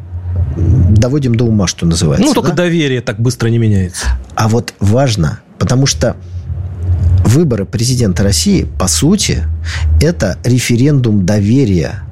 доводим 0.57 1.35
до 1.35 1.45
ума, 1.45 1.67
что 1.67 1.87
называется. 1.87 2.27
Ну, 2.27 2.35
только 2.35 2.51
да? 2.51 2.65
доверие 2.65 3.01
так 3.01 3.21
быстро 3.21 3.49
не 3.49 3.59
меняется. 3.59 4.07
А 4.35 4.49
вот 4.49 4.75
важно, 4.81 5.41
потому 5.59 5.87
что 5.87 6.17
выборы 7.25 7.65
президента 7.65 8.23
России, 8.23 8.67
по 8.79 8.89
сути, 8.89 9.45
это 10.01 10.39
референдум 10.45 11.25
доверия 11.25 12.03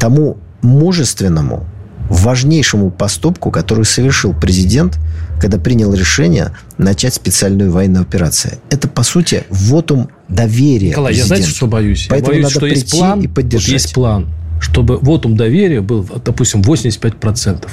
тому 0.00 0.38
мужественному, 0.62 1.66
важнейшему 2.08 2.90
поступку, 2.90 3.50
который 3.50 3.84
совершил 3.84 4.34
президент, 4.34 4.98
когда 5.40 5.58
принял 5.58 5.92
решение 5.92 6.52
начать 6.78 7.14
специальную 7.14 7.70
военную 7.72 8.02
операцию. 8.02 8.54
Это, 8.70 8.88
по 8.88 9.02
сути, 9.02 9.44
вотум 9.50 10.08
доверия 10.28 10.90
Николай, 10.90 11.12
президенту. 11.12 11.34
я 11.34 11.36
знаете, 11.36 11.56
что 11.56 11.66
боюсь? 11.66 12.06
Поэтому 12.08 12.32
я 12.32 12.42
боюсь, 12.42 12.44
надо 12.44 12.50
что 12.52 12.60
прийти 12.60 12.80
есть 12.80 12.90
план, 12.90 13.20
и 13.20 13.28
поддержать. 13.28 13.68
Вот 13.68 13.72
есть 13.72 13.94
план 13.94 14.28
чтобы 14.60 14.98
вотум 14.98 15.36
доверия 15.36 15.80
был, 15.80 16.06
допустим, 16.24 16.60
85%. 16.62 17.68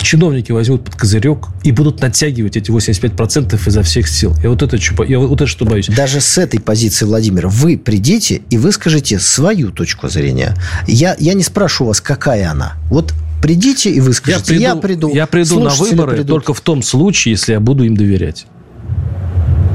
Чиновники 0.00 0.52
возьмут 0.52 0.84
под 0.84 0.94
козырек 0.94 1.48
и 1.62 1.72
будут 1.72 2.00
натягивать 2.00 2.56
эти 2.56 2.70
85% 2.70 3.60
изо 3.66 3.82
всех 3.82 4.08
сил. 4.08 4.34
Я 4.42 4.50
вот 4.50 4.62
это, 4.62 4.76
я 5.04 5.18
вот 5.18 5.40
это 5.40 5.46
что 5.46 5.64
боюсь. 5.64 5.88
Даже 5.88 6.20
с 6.20 6.38
этой 6.38 6.60
позиции, 6.60 7.04
Владимир, 7.04 7.48
вы 7.48 7.78
придите 7.78 8.42
и 8.50 8.58
выскажите 8.58 9.18
свою 9.18 9.70
точку 9.70 10.08
зрения. 10.08 10.54
Я, 10.86 11.16
я 11.18 11.34
не 11.34 11.42
спрашиваю 11.42 11.88
вас, 11.88 12.00
какая 12.00 12.50
она. 12.50 12.74
Вот 12.90 13.14
придите 13.42 13.90
и 13.90 14.00
выскажите. 14.00 14.56
Я 14.56 14.74
приду, 14.74 14.74
я 14.74 14.76
приду, 14.76 15.14
я 15.14 15.26
приду 15.26 15.60
на 15.60 15.70
выборы 15.70 16.12
придут. 16.12 16.28
только 16.28 16.54
в 16.54 16.60
том 16.60 16.82
случае, 16.82 17.32
если 17.32 17.52
я 17.52 17.60
буду 17.60 17.84
им 17.84 17.96
доверять. 17.96 18.46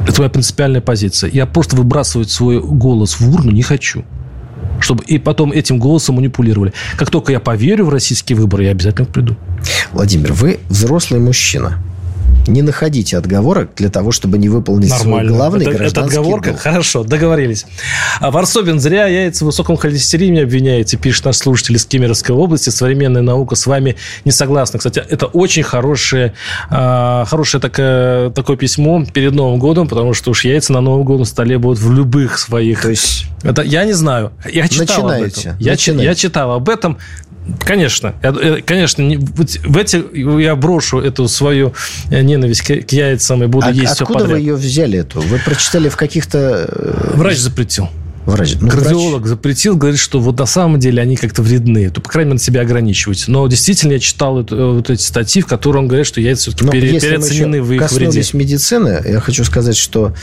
Это 0.08 0.22
моя 0.22 0.30
принципиальная 0.30 0.82
позиция. 0.82 1.30
Я 1.32 1.46
просто 1.46 1.76
выбрасывать 1.76 2.32
свой 2.32 2.60
голос 2.60 3.20
в 3.20 3.34
урну 3.34 3.52
не 3.52 3.62
хочу 3.62 4.04
чтобы 4.80 5.04
и 5.06 5.18
потом 5.18 5.52
этим 5.52 5.80
голосом 5.80 6.16
манипулировали. 6.16 6.74
Как 6.98 7.10
только 7.10 7.32
я 7.32 7.40
поверю 7.40 7.86
в 7.86 7.90
российские 7.90 8.38
выборы, 8.38 8.66
я 8.66 8.72
обязательно 8.72 9.06
приду. 9.06 9.36
Владимир, 9.92 10.34
вы 10.34 10.60
взрослый 10.70 11.20
мужчина 11.20 11.82
не 12.48 12.62
находите 12.62 13.18
отговорок 13.18 13.72
для 13.76 13.90
того, 13.90 14.12
чтобы 14.12 14.38
не 14.38 14.50
выполнить 14.50 14.90
Нормально. 14.90 15.30
свой 15.30 15.38
главный 15.38 15.62
это, 15.66 15.78
гражданский 15.78 16.12
Это 16.12 16.20
отговорка? 16.20 16.50
долг. 16.50 16.62
Хорошо, 16.62 17.04
договорились. 17.04 17.66
А 18.20 18.32
Варсобин, 18.32 18.80
зря 18.80 19.08
яйца 19.08 19.44
в 19.44 19.48
высоком 19.48 19.78
холестерине 19.78 20.44
обвиняете, 20.44 20.98
пишет 20.98 21.26
наш 21.26 21.38
слушатель 21.38 21.76
из 21.76 21.86
Кемеровской 21.86 22.36
области. 22.36 22.70
Современная 22.70 23.22
наука 23.22 23.56
с 23.56 23.66
вами 23.68 23.96
не 24.26 24.32
согласна. 24.32 24.80
Кстати, 24.80 25.04
это 25.08 25.26
очень 25.28 25.64
хорошее, 25.64 26.34
а, 26.70 27.26
хорошее 27.26 27.62
такое, 27.62 28.30
такое 28.32 28.58
письмо 28.58 29.06
перед 29.06 29.34
Новым 29.34 29.60
годом, 29.60 29.88
потому 29.88 30.14
что 30.14 30.32
уж 30.32 30.46
яйца 30.46 30.74
на 30.74 30.82
Новый 30.82 31.04
год 31.06 31.20
на 31.20 31.26
столе 31.26 31.58
будут 31.58 31.80
в 31.80 31.94
любых 31.94 32.40
своих... 32.40 32.82
То 32.82 32.90
есть... 32.90 33.26
Это, 33.44 33.62
я 33.62 33.86
не 33.86 33.94
знаю. 33.94 34.32
Я 34.52 34.68
читал 34.68 35.08
Начинаете. 35.08 35.50
об 35.50 35.56
этом. 35.56 35.98
Я, 35.98 36.04
я 36.04 36.16
читал 36.16 36.52
об 36.52 36.70
этом. 36.70 36.98
Конечно, 37.60 38.14
конечно, 38.66 39.04
в 39.04 39.78
эти 39.78 40.04
я 40.42 40.56
брошу 40.56 41.00
эту 41.00 41.28
свою 41.28 41.74
э, 42.10 42.22
ненависть 42.22 42.62
к, 42.62 42.88
к 42.88 42.92
яйцам 42.92 43.44
и 43.44 43.48
буду 43.48 43.68
а 43.68 43.72
есть 43.72 43.96
все 43.96 44.06
подряд. 44.06 44.22
Откуда 44.22 44.36
вы 44.36 44.40
ее 44.40 44.56
взяли 44.56 45.00
эту? 45.00 45.22
Вы 45.22 45.40
прочитали 45.40 45.90
в 45.90 45.98
каких-то... 45.98 46.66
Э, 46.70 47.12
врач 47.16 47.38
запретил. 47.38 47.90
Врач. 48.30 48.56
Ну, 48.60 48.70
Кардиолог 48.70 49.22
врач... 49.22 49.30
запретил, 49.30 49.76
говорит, 49.76 50.00
что 50.00 50.20
вот 50.20 50.40
на 50.40 50.46
самом 50.46 50.80
деле 50.80 51.02
они 51.02 51.16
как-то 51.16 51.42
вредны. 51.42 51.90
То, 51.90 52.02
по 52.02 52.10
крайней 52.10 52.32
мере, 52.32 52.44
себя 52.44 52.62
ограничивать. 52.62 53.26
Но 53.28 53.48
действительно 53.48 53.94
я 53.94 54.00
читал 54.00 54.40
это, 54.40 54.56
э, 54.56 54.74
вот 54.74 54.90
эти 54.90 55.02
статьи, 55.02 55.42
в 55.42 55.48
которых 55.48 55.82
он 55.82 55.88
говорит, 55.88 56.08
что 56.08 56.22
яйца 56.22 56.44
все-таки 56.44 56.66
Но 56.66 56.72
пере, 56.72 57.00
переоценены 57.00 57.62
в 57.62 57.72
их 57.72 57.92
вреде. 57.92 58.24
медицины, 58.34 59.02
я 59.06 59.20
хочу 59.20 59.44
сказать, 59.44 59.78
что 59.78 60.14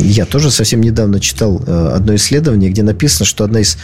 я 0.00 0.26
тоже 0.26 0.50
совсем 0.50 0.80
недавно 0.80 1.20
читал 1.20 1.62
одно 1.66 2.14
исследование, 2.14 2.70
где 2.70 2.82
написано, 2.82 3.26
что 3.26 3.44
одна 3.44 3.60
из 3.60 3.76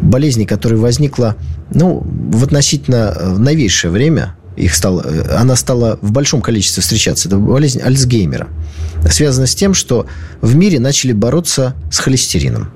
болезней, 0.00 0.46
которая 0.46 0.78
возникла 0.78 1.36
ну, 1.72 2.04
в 2.04 2.44
относительно 2.44 3.14
э, 3.14 3.28
новейшее 3.36 3.90
время, 3.90 4.36
их 4.56 4.74
стало, 4.74 5.02
э, 5.02 5.36
она 5.36 5.56
стала 5.56 5.98
в 6.02 6.12
большом 6.12 6.42
количестве 6.42 6.82
встречаться. 6.82 7.28
Это 7.28 7.38
болезнь 7.38 7.80
Альцгеймера. 7.80 8.48
Связана 9.10 9.46
с 9.46 9.54
тем, 9.54 9.74
что 9.74 10.06
в 10.40 10.54
мире 10.54 10.80
начали 10.80 11.12
бороться 11.12 11.74
с 11.90 11.98
холестерином. 11.98 12.70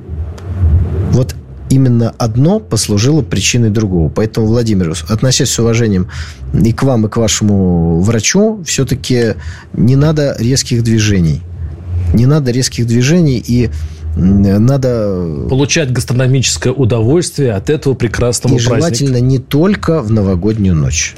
Именно 1.71 2.15
одно 2.19 2.61
послужило 2.61 3.23
причиной 3.23 3.71
другого. 3.71 4.09
Поэтому, 4.09 4.47
Владимир, 4.47 4.95
относясь 5.09 5.51
с 5.51 5.59
уважением 5.59 6.09
и 6.53 6.73
к 6.73 6.83
вам, 6.83 7.07
и 7.07 7.09
к 7.09 7.17
вашему 7.17 8.01
врачу, 8.01 8.63
все-таки 8.65 9.35
не 9.75 9.97
надо 9.97 10.37
резких 10.39 10.83
движений. 10.83 11.43
Не 12.15 12.27
надо 12.27 12.51
резких 12.51 12.87
движений 12.87 13.43
и 13.47 13.71
надо... 14.17 15.47
Получать 15.49 15.93
гастрономическое 15.93 16.73
удовольствие 16.73 17.53
от 17.53 17.71
этого 17.71 17.95
прекрасного 17.95 18.55
И 18.55 18.65
праздника. 18.65 18.77
желательно 18.81 19.21
не 19.21 19.39
только 19.39 20.03
в 20.03 20.11
новогоднюю 20.11 20.75
ночь. 20.75 21.17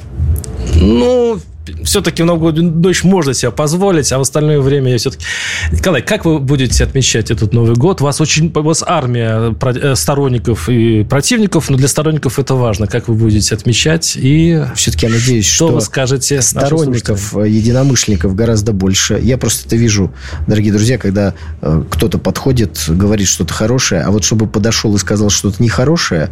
Ну, 0.75 1.39
все-таки 1.83 2.23
в 2.23 2.25
новогоднюю 2.25 2.71
ночь 2.71 3.03
можно 3.03 3.33
себе 3.33 3.51
позволить, 3.51 4.11
а 4.11 4.17
в 4.17 4.21
остальное 4.21 4.59
время 4.59 4.91
я 4.91 4.97
все-таки... 4.97 5.25
Николай, 5.71 6.01
как 6.01 6.25
вы 6.25 6.39
будете 6.39 6.83
отмечать 6.83 7.31
этот 7.31 7.53
Новый 7.53 7.75
год? 7.75 8.01
У 8.01 8.03
вас 8.03 8.19
очень... 8.19 8.51
У 8.53 8.61
вас 8.61 8.83
армия 8.85 9.55
э, 9.61 9.95
сторонников 9.95 10.69
и 10.69 11.03
противников, 11.03 11.69
но 11.69 11.77
для 11.77 11.87
сторонников 11.87 12.39
это 12.39 12.55
важно. 12.55 12.87
Как 12.87 13.07
вы 13.07 13.15
будете 13.15 13.53
отмечать? 13.53 14.17
И 14.19 14.61
все-таки 14.75 15.05
я 15.05 15.11
надеюсь, 15.11 15.45
что, 15.45 15.67
что 15.67 15.75
вы 15.75 15.81
скажете 15.81 16.41
сторонников, 16.41 17.33
единомышленников 17.33 18.35
гораздо 18.35 18.73
больше. 18.73 19.19
Я 19.21 19.37
просто 19.37 19.67
это 19.67 19.75
вижу, 19.75 20.13
дорогие 20.47 20.73
друзья, 20.73 20.97
когда 20.97 21.35
э, 21.61 21.83
кто-то 21.89 22.17
подходит, 22.17 22.85
говорит 22.87 23.27
что-то 23.27 23.53
хорошее, 23.53 24.01
а 24.01 24.11
вот 24.11 24.23
чтобы 24.23 24.47
подошел 24.47 24.95
и 24.95 24.97
сказал 24.97 25.29
что-то 25.29 25.61
нехорошее, 25.61 26.29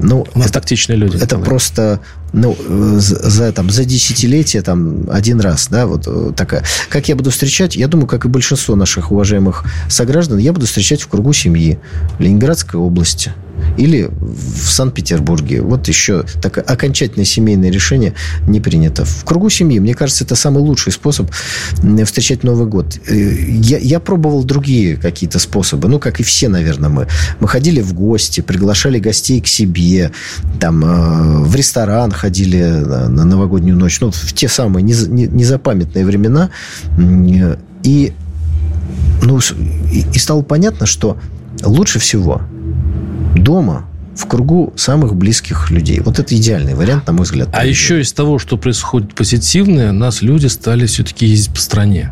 ну... 0.00 0.26
У 0.34 0.38
нас 0.38 0.48
это, 0.48 0.60
тактичные 0.60 0.96
люди. 0.96 1.16
Это 1.16 1.26
Николай. 1.26 1.44
просто 1.44 2.00
ну, 2.32 2.56
за, 2.98 3.52
там, 3.52 3.70
за 3.70 3.84
десятилетие 3.84 4.62
там, 4.62 5.08
один 5.10 5.40
раз, 5.40 5.68
да, 5.70 5.86
вот 5.86 6.04
э, 6.06 6.32
такая. 6.36 6.64
Как 6.88 7.08
я 7.08 7.16
буду 7.16 7.30
встречать? 7.30 7.76
Я 7.76 7.88
думаю, 7.88 8.06
как 8.06 8.24
и 8.24 8.28
большинство 8.28 8.76
наших 8.76 9.10
уважаемых 9.10 9.64
сограждан, 9.88 10.38
я 10.38 10.52
буду 10.52 10.66
встречать 10.66 11.02
в 11.02 11.08
кругу 11.08 11.32
семьи 11.32 11.78
Ленинградской 12.18 12.78
области 12.78 13.32
или 13.76 14.10
в 14.20 14.70
Санкт-Петербурге. 14.70 15.62
Вот 15.62 15.88
еще 15.88 16.24
такое 16.42 16.64
окончательное 16.64 17.24
семейное 17.24 17.70
решение 17.70 18.14
не 18.46 18.60
принято. 18.60 19.04
В 19.04 19.24
кругу 19.24 19.50
семьи, 19.50 19.78
мне 19.78 19.94
кажется, 19.94 20.24
это 20.24 20.34
самый 20.34 20.58
лучший 20.58 20.92
способ 20.92 21.30
встречать 22.04 22.44
Новый 22.44 22.66
год. 22.66 22.98
Э, 23.06 23.14
я, 23.14 23.78
я 23.78 24.00
пробовал 24.00 24.44
другие 24.44 24.96
какие-то 24.96 25.38
способы, 25.38 25.88
ну, 25.88 25.98
как 25.98 26.20
и 26.20 26.22
все, 26.22 26.48
наверное, 26.48 26.90
мы. 26.90 27.06
Мы 27.40 27.48
ходили 27.48 27.80
в 27.80 27.94
гости, 27.94 28.40
приглашали 28.40 28.98
гостей 28.98 29.40
к 29.40 29.46
себе, 29.46 30.12
там, 30.60 30.84
э, 30.84 31.44
в 31.44 31.54
ресторан 31.54 32.10
ходили 32.10 32.62
на 32.62 33.24
новогоднюю 33.24 33.76
ночь, 33.76 34.00
ну, 34.00 34.10
в 34.10 34.32
те 34.32 34.48
самые 34.48 34.82
незапамятные 34.82 36.04
времена. 36.04 36.50
И 37.82 38.12
ну, 39.22 39.38
и, 39.92 40.04
и 40.12 40.18
стало 40.18 40.42
понятно, 40.42 40.86
что 40.86 41.18
лучше 41.62 41.98
всего 41.98 42.42
дома 43.38 43.86
в 44.16 44.26
кругу 44.26 44.72
самых 44.76 45.14
близких 45.14 45.70
людей. 45.70 46.00
Вот 46.00 46.18
это 46.18 46.36
идеальный 46.36 46.74
вариант, 46.74 47.06
на 47.06 47.12
мой 47.12 47.22
взгляд. 47.22 47.48
А 47.52 47.64
еще 47.64 48.00
из 48.00 48.12
того, 48.12 48.38
что 48.38 48.56
происходит 48.56 49.14
позитивное, 49.14 49.92
нас 49.92 50.22
люди 50.22 50.46
стали 50.46 50.86
все-таки 50.86 51.26
ездить 51.26 51.54
по 51.54 51.60
стране. 51.60 52.10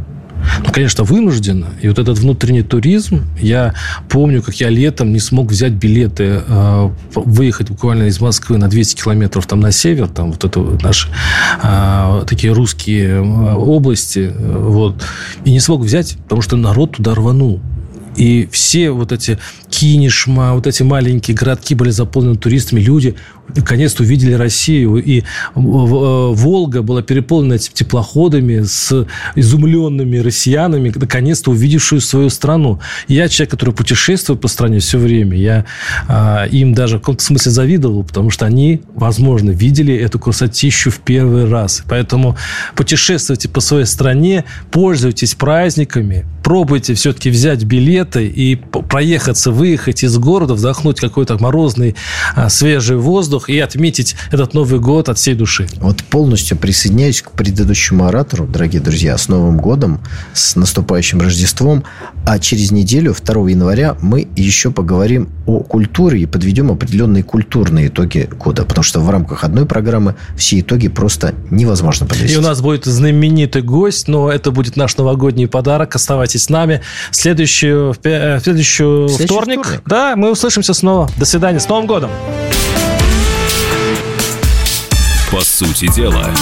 Ну, 0.64 0.72
конечно, 0.72 1.04
вынужденно. 1.04 1.68
И 1.80 1.88
вот 1.88 1.98
этот 1.98 2.18
внутренний 2.18 2.62
туризм, 2.62 3.24
я 3.38 3.74
помню, 4.08 4.42
как 4.42 4.54
я 4.56 4.68
летом 4.68 5.12
не 5.12 5.18
смог 5.18 5.50
взять 5.50 5.72
билеты, 5.72 6.42
э, 6.46 6.90
выехать 7.14 7.70
буквально 7.70 8.04
из 8.04 8.20
Москвы 8.20 8.58
на 8.58 8.68
200 8.68 9.02
километров 9.02 9.46
там 9.46 9.60
на 9.60 9.72
север, 9.72 10.08
там 10.08 10.32
вот 10.32 10.44
это 10.44 10.60
наши 10.82 11.08
э, 11.62 12.24
такие 12.26 12.52
русские 12.52 13.16
э, 13.16 13.54
области, 13.54 14.32
вот, 14.38 15.02
и 15.44 15.50
не 15.50 15.60
смог 15.60 15.80
взять, 15.82 16.16
потому 16.24 16.42
что 16.42 16.56
народ 16.56 16.96
туда 16.96 17.14
рванул. 17.14 17.60
И 18.16 18.48
все 18.50 18.90
вот 18.90 19.12
эти 19.12 19.38
Кинешма, 19.68 20.54
вот 20.54 20.66
эти 20.66 20.82
маленькие 20.82 21.36
городки 21.36 21.74
были 21.74 21.90
заполнены 21.90 22.36
туристами. 22.36 22.80
Люди 22.80 23.14
наконец-то 23.54 24.02
увидели 24.02 24.32
Россию. 24.32 24.96
И 24.96 25.20
э, 25.20 25.22
Волга 25.54 26.82
была 26.82 27.02
переполнена 27.02 27.58
теплоходами 27.58 28.62
с 28.62 29.06
изумленными 29.34 30.18
россиянами, 30.18 30.92
наконец-то 30.94 31.50
увидевшую 31.50 32.00
свою 32.00 32.30
страну. 32.30 32.80
Я 33.08 33.28
человек, 33.28 33.52
который 33.52 33.74
путешествует 33.74 34.40
по 34.40 34.48
стране 34.48 34.78
все 34.78 34.98
время. 34.98 35.36
Я 35.36 35.64
а, 36.08 36.46
им 36.46 36.74
даже 36.74 36.96
в 36.96 37.00
каком-то 37.00 37.22
смысле 37.22 37.52
завидовал, 37.52 38.04
потому 38.04 38.30
что 38.30 38.46
они, 38.46 38.82
возможно, 38.94 39.50
видели 39.50 39.94
эту 39.94 40.18
красотищу 40.18 40.90
в 40.90 40.98
первый 41.00 41.48
раз. 41.48 41.82
Поэтому 41.88 42.36
путешествуйте 42.74 43.48
по 43.48 43.60
своей 43.60 43.86
стране, 43.86 44.44
пользуйтесь 44.70 45.34
праздниками, 45.34 46.26
пробуйте 46.42 46.94
все-таки 46.94 47.30
взять 47.30 47.64
билеты 47.64 48.26
и 48.26 48.56
проехаться, 48.56 49.50
выехать 49.50 50.04
из 50.04 50.16
города, 50.18 50.54
вдохнуть 50.54 51.00
какой-то 51.00 51.36
морозный, 51.42 51.96
а, 52.34 52.48
свежий 52.48 52.96
воздух, 52.96 53.35
воздух 53.36 53.48
и 53.48 53.58
отметить 53.58 54.16
этот 54.30 54.54
Новый 54.54 54.80
год 54.80 55.08
от 55.08 55.18
всей 55.18 55.34
души. 55.34 55.66
Вот 55.80 56.02
полностью 56.04 56.56
присоединяюсь 56.56 57.22
к 57.22 57.30
предыдущему 57.32 58.06
оратору, 58.06 58.46
дорогие 58.46 58.80
друзья, 58.80 59.16
с 59.16 59.28
Новым 59.28 59.58
годом, 59.58 60.00
с 60.32 60.56
наступающим 60.56 61.20
Рождеством. 61.20 61.84
А 62.24 62.38
через 62.38 62.70
неделю, 62.72 63.14
2 63.14 63.50
января, 63.50 63.96
мы 64.00 64.26
еще 64.36 64.70
поговорим 64.70 65.28
о 65.46 65.60
культуре 65.60 66.20
и 66.20 66.26
подведем 66.26 66.70
определенные 66.70 67.22
культурные 67.22 67.88
итоги 67.88 68.28
года. 68.38 68.64
Потому 68.64 68.82
что 68.82 69.00
в 69.00 69.10
рамках 69.10 69.44
одной 69.44 69.66
программы 69.66 70.14
все 70.36 70.60
итоги 70.60 70.88
просто 70.88 71.34
невозможно 71.50 72.06
подвести. 72.06 72.34
И 72.34 72.38
у 72.38 72.42
нас 72.42 72.60
будет 72.60 72.84
знаменитый 72.84 73.62
гость, 73.62 74.08
но 74.08 74.30
это 74.30 74.50
будет 74.50 74.76
наш 74.76 74.96
новогодний 74.96 75.46
подарок. 75.46 75.94
Оставайтесь 75.94 76.44
с 76.44 76.48
нами. 76.48 76.80
Следующий, 77.10 77.94
следующий, 78.02 78.38
следующий 78.38 79.24
вторник, 79.26 79.60
вторник. 79.60 79.82
Да, 79.86 80.16
мы 80.16 80.30
услышимся 80.30 80.74
снова. 80.74 81.10
До 81.16 81.24
свидания. 81.24 81.60
С 81.60 81.68
Новым 81.68 81.86
годом! 81.86 82.10
По 85.30 85.40
сути 85.40 85.86
дела, 85.88 86.32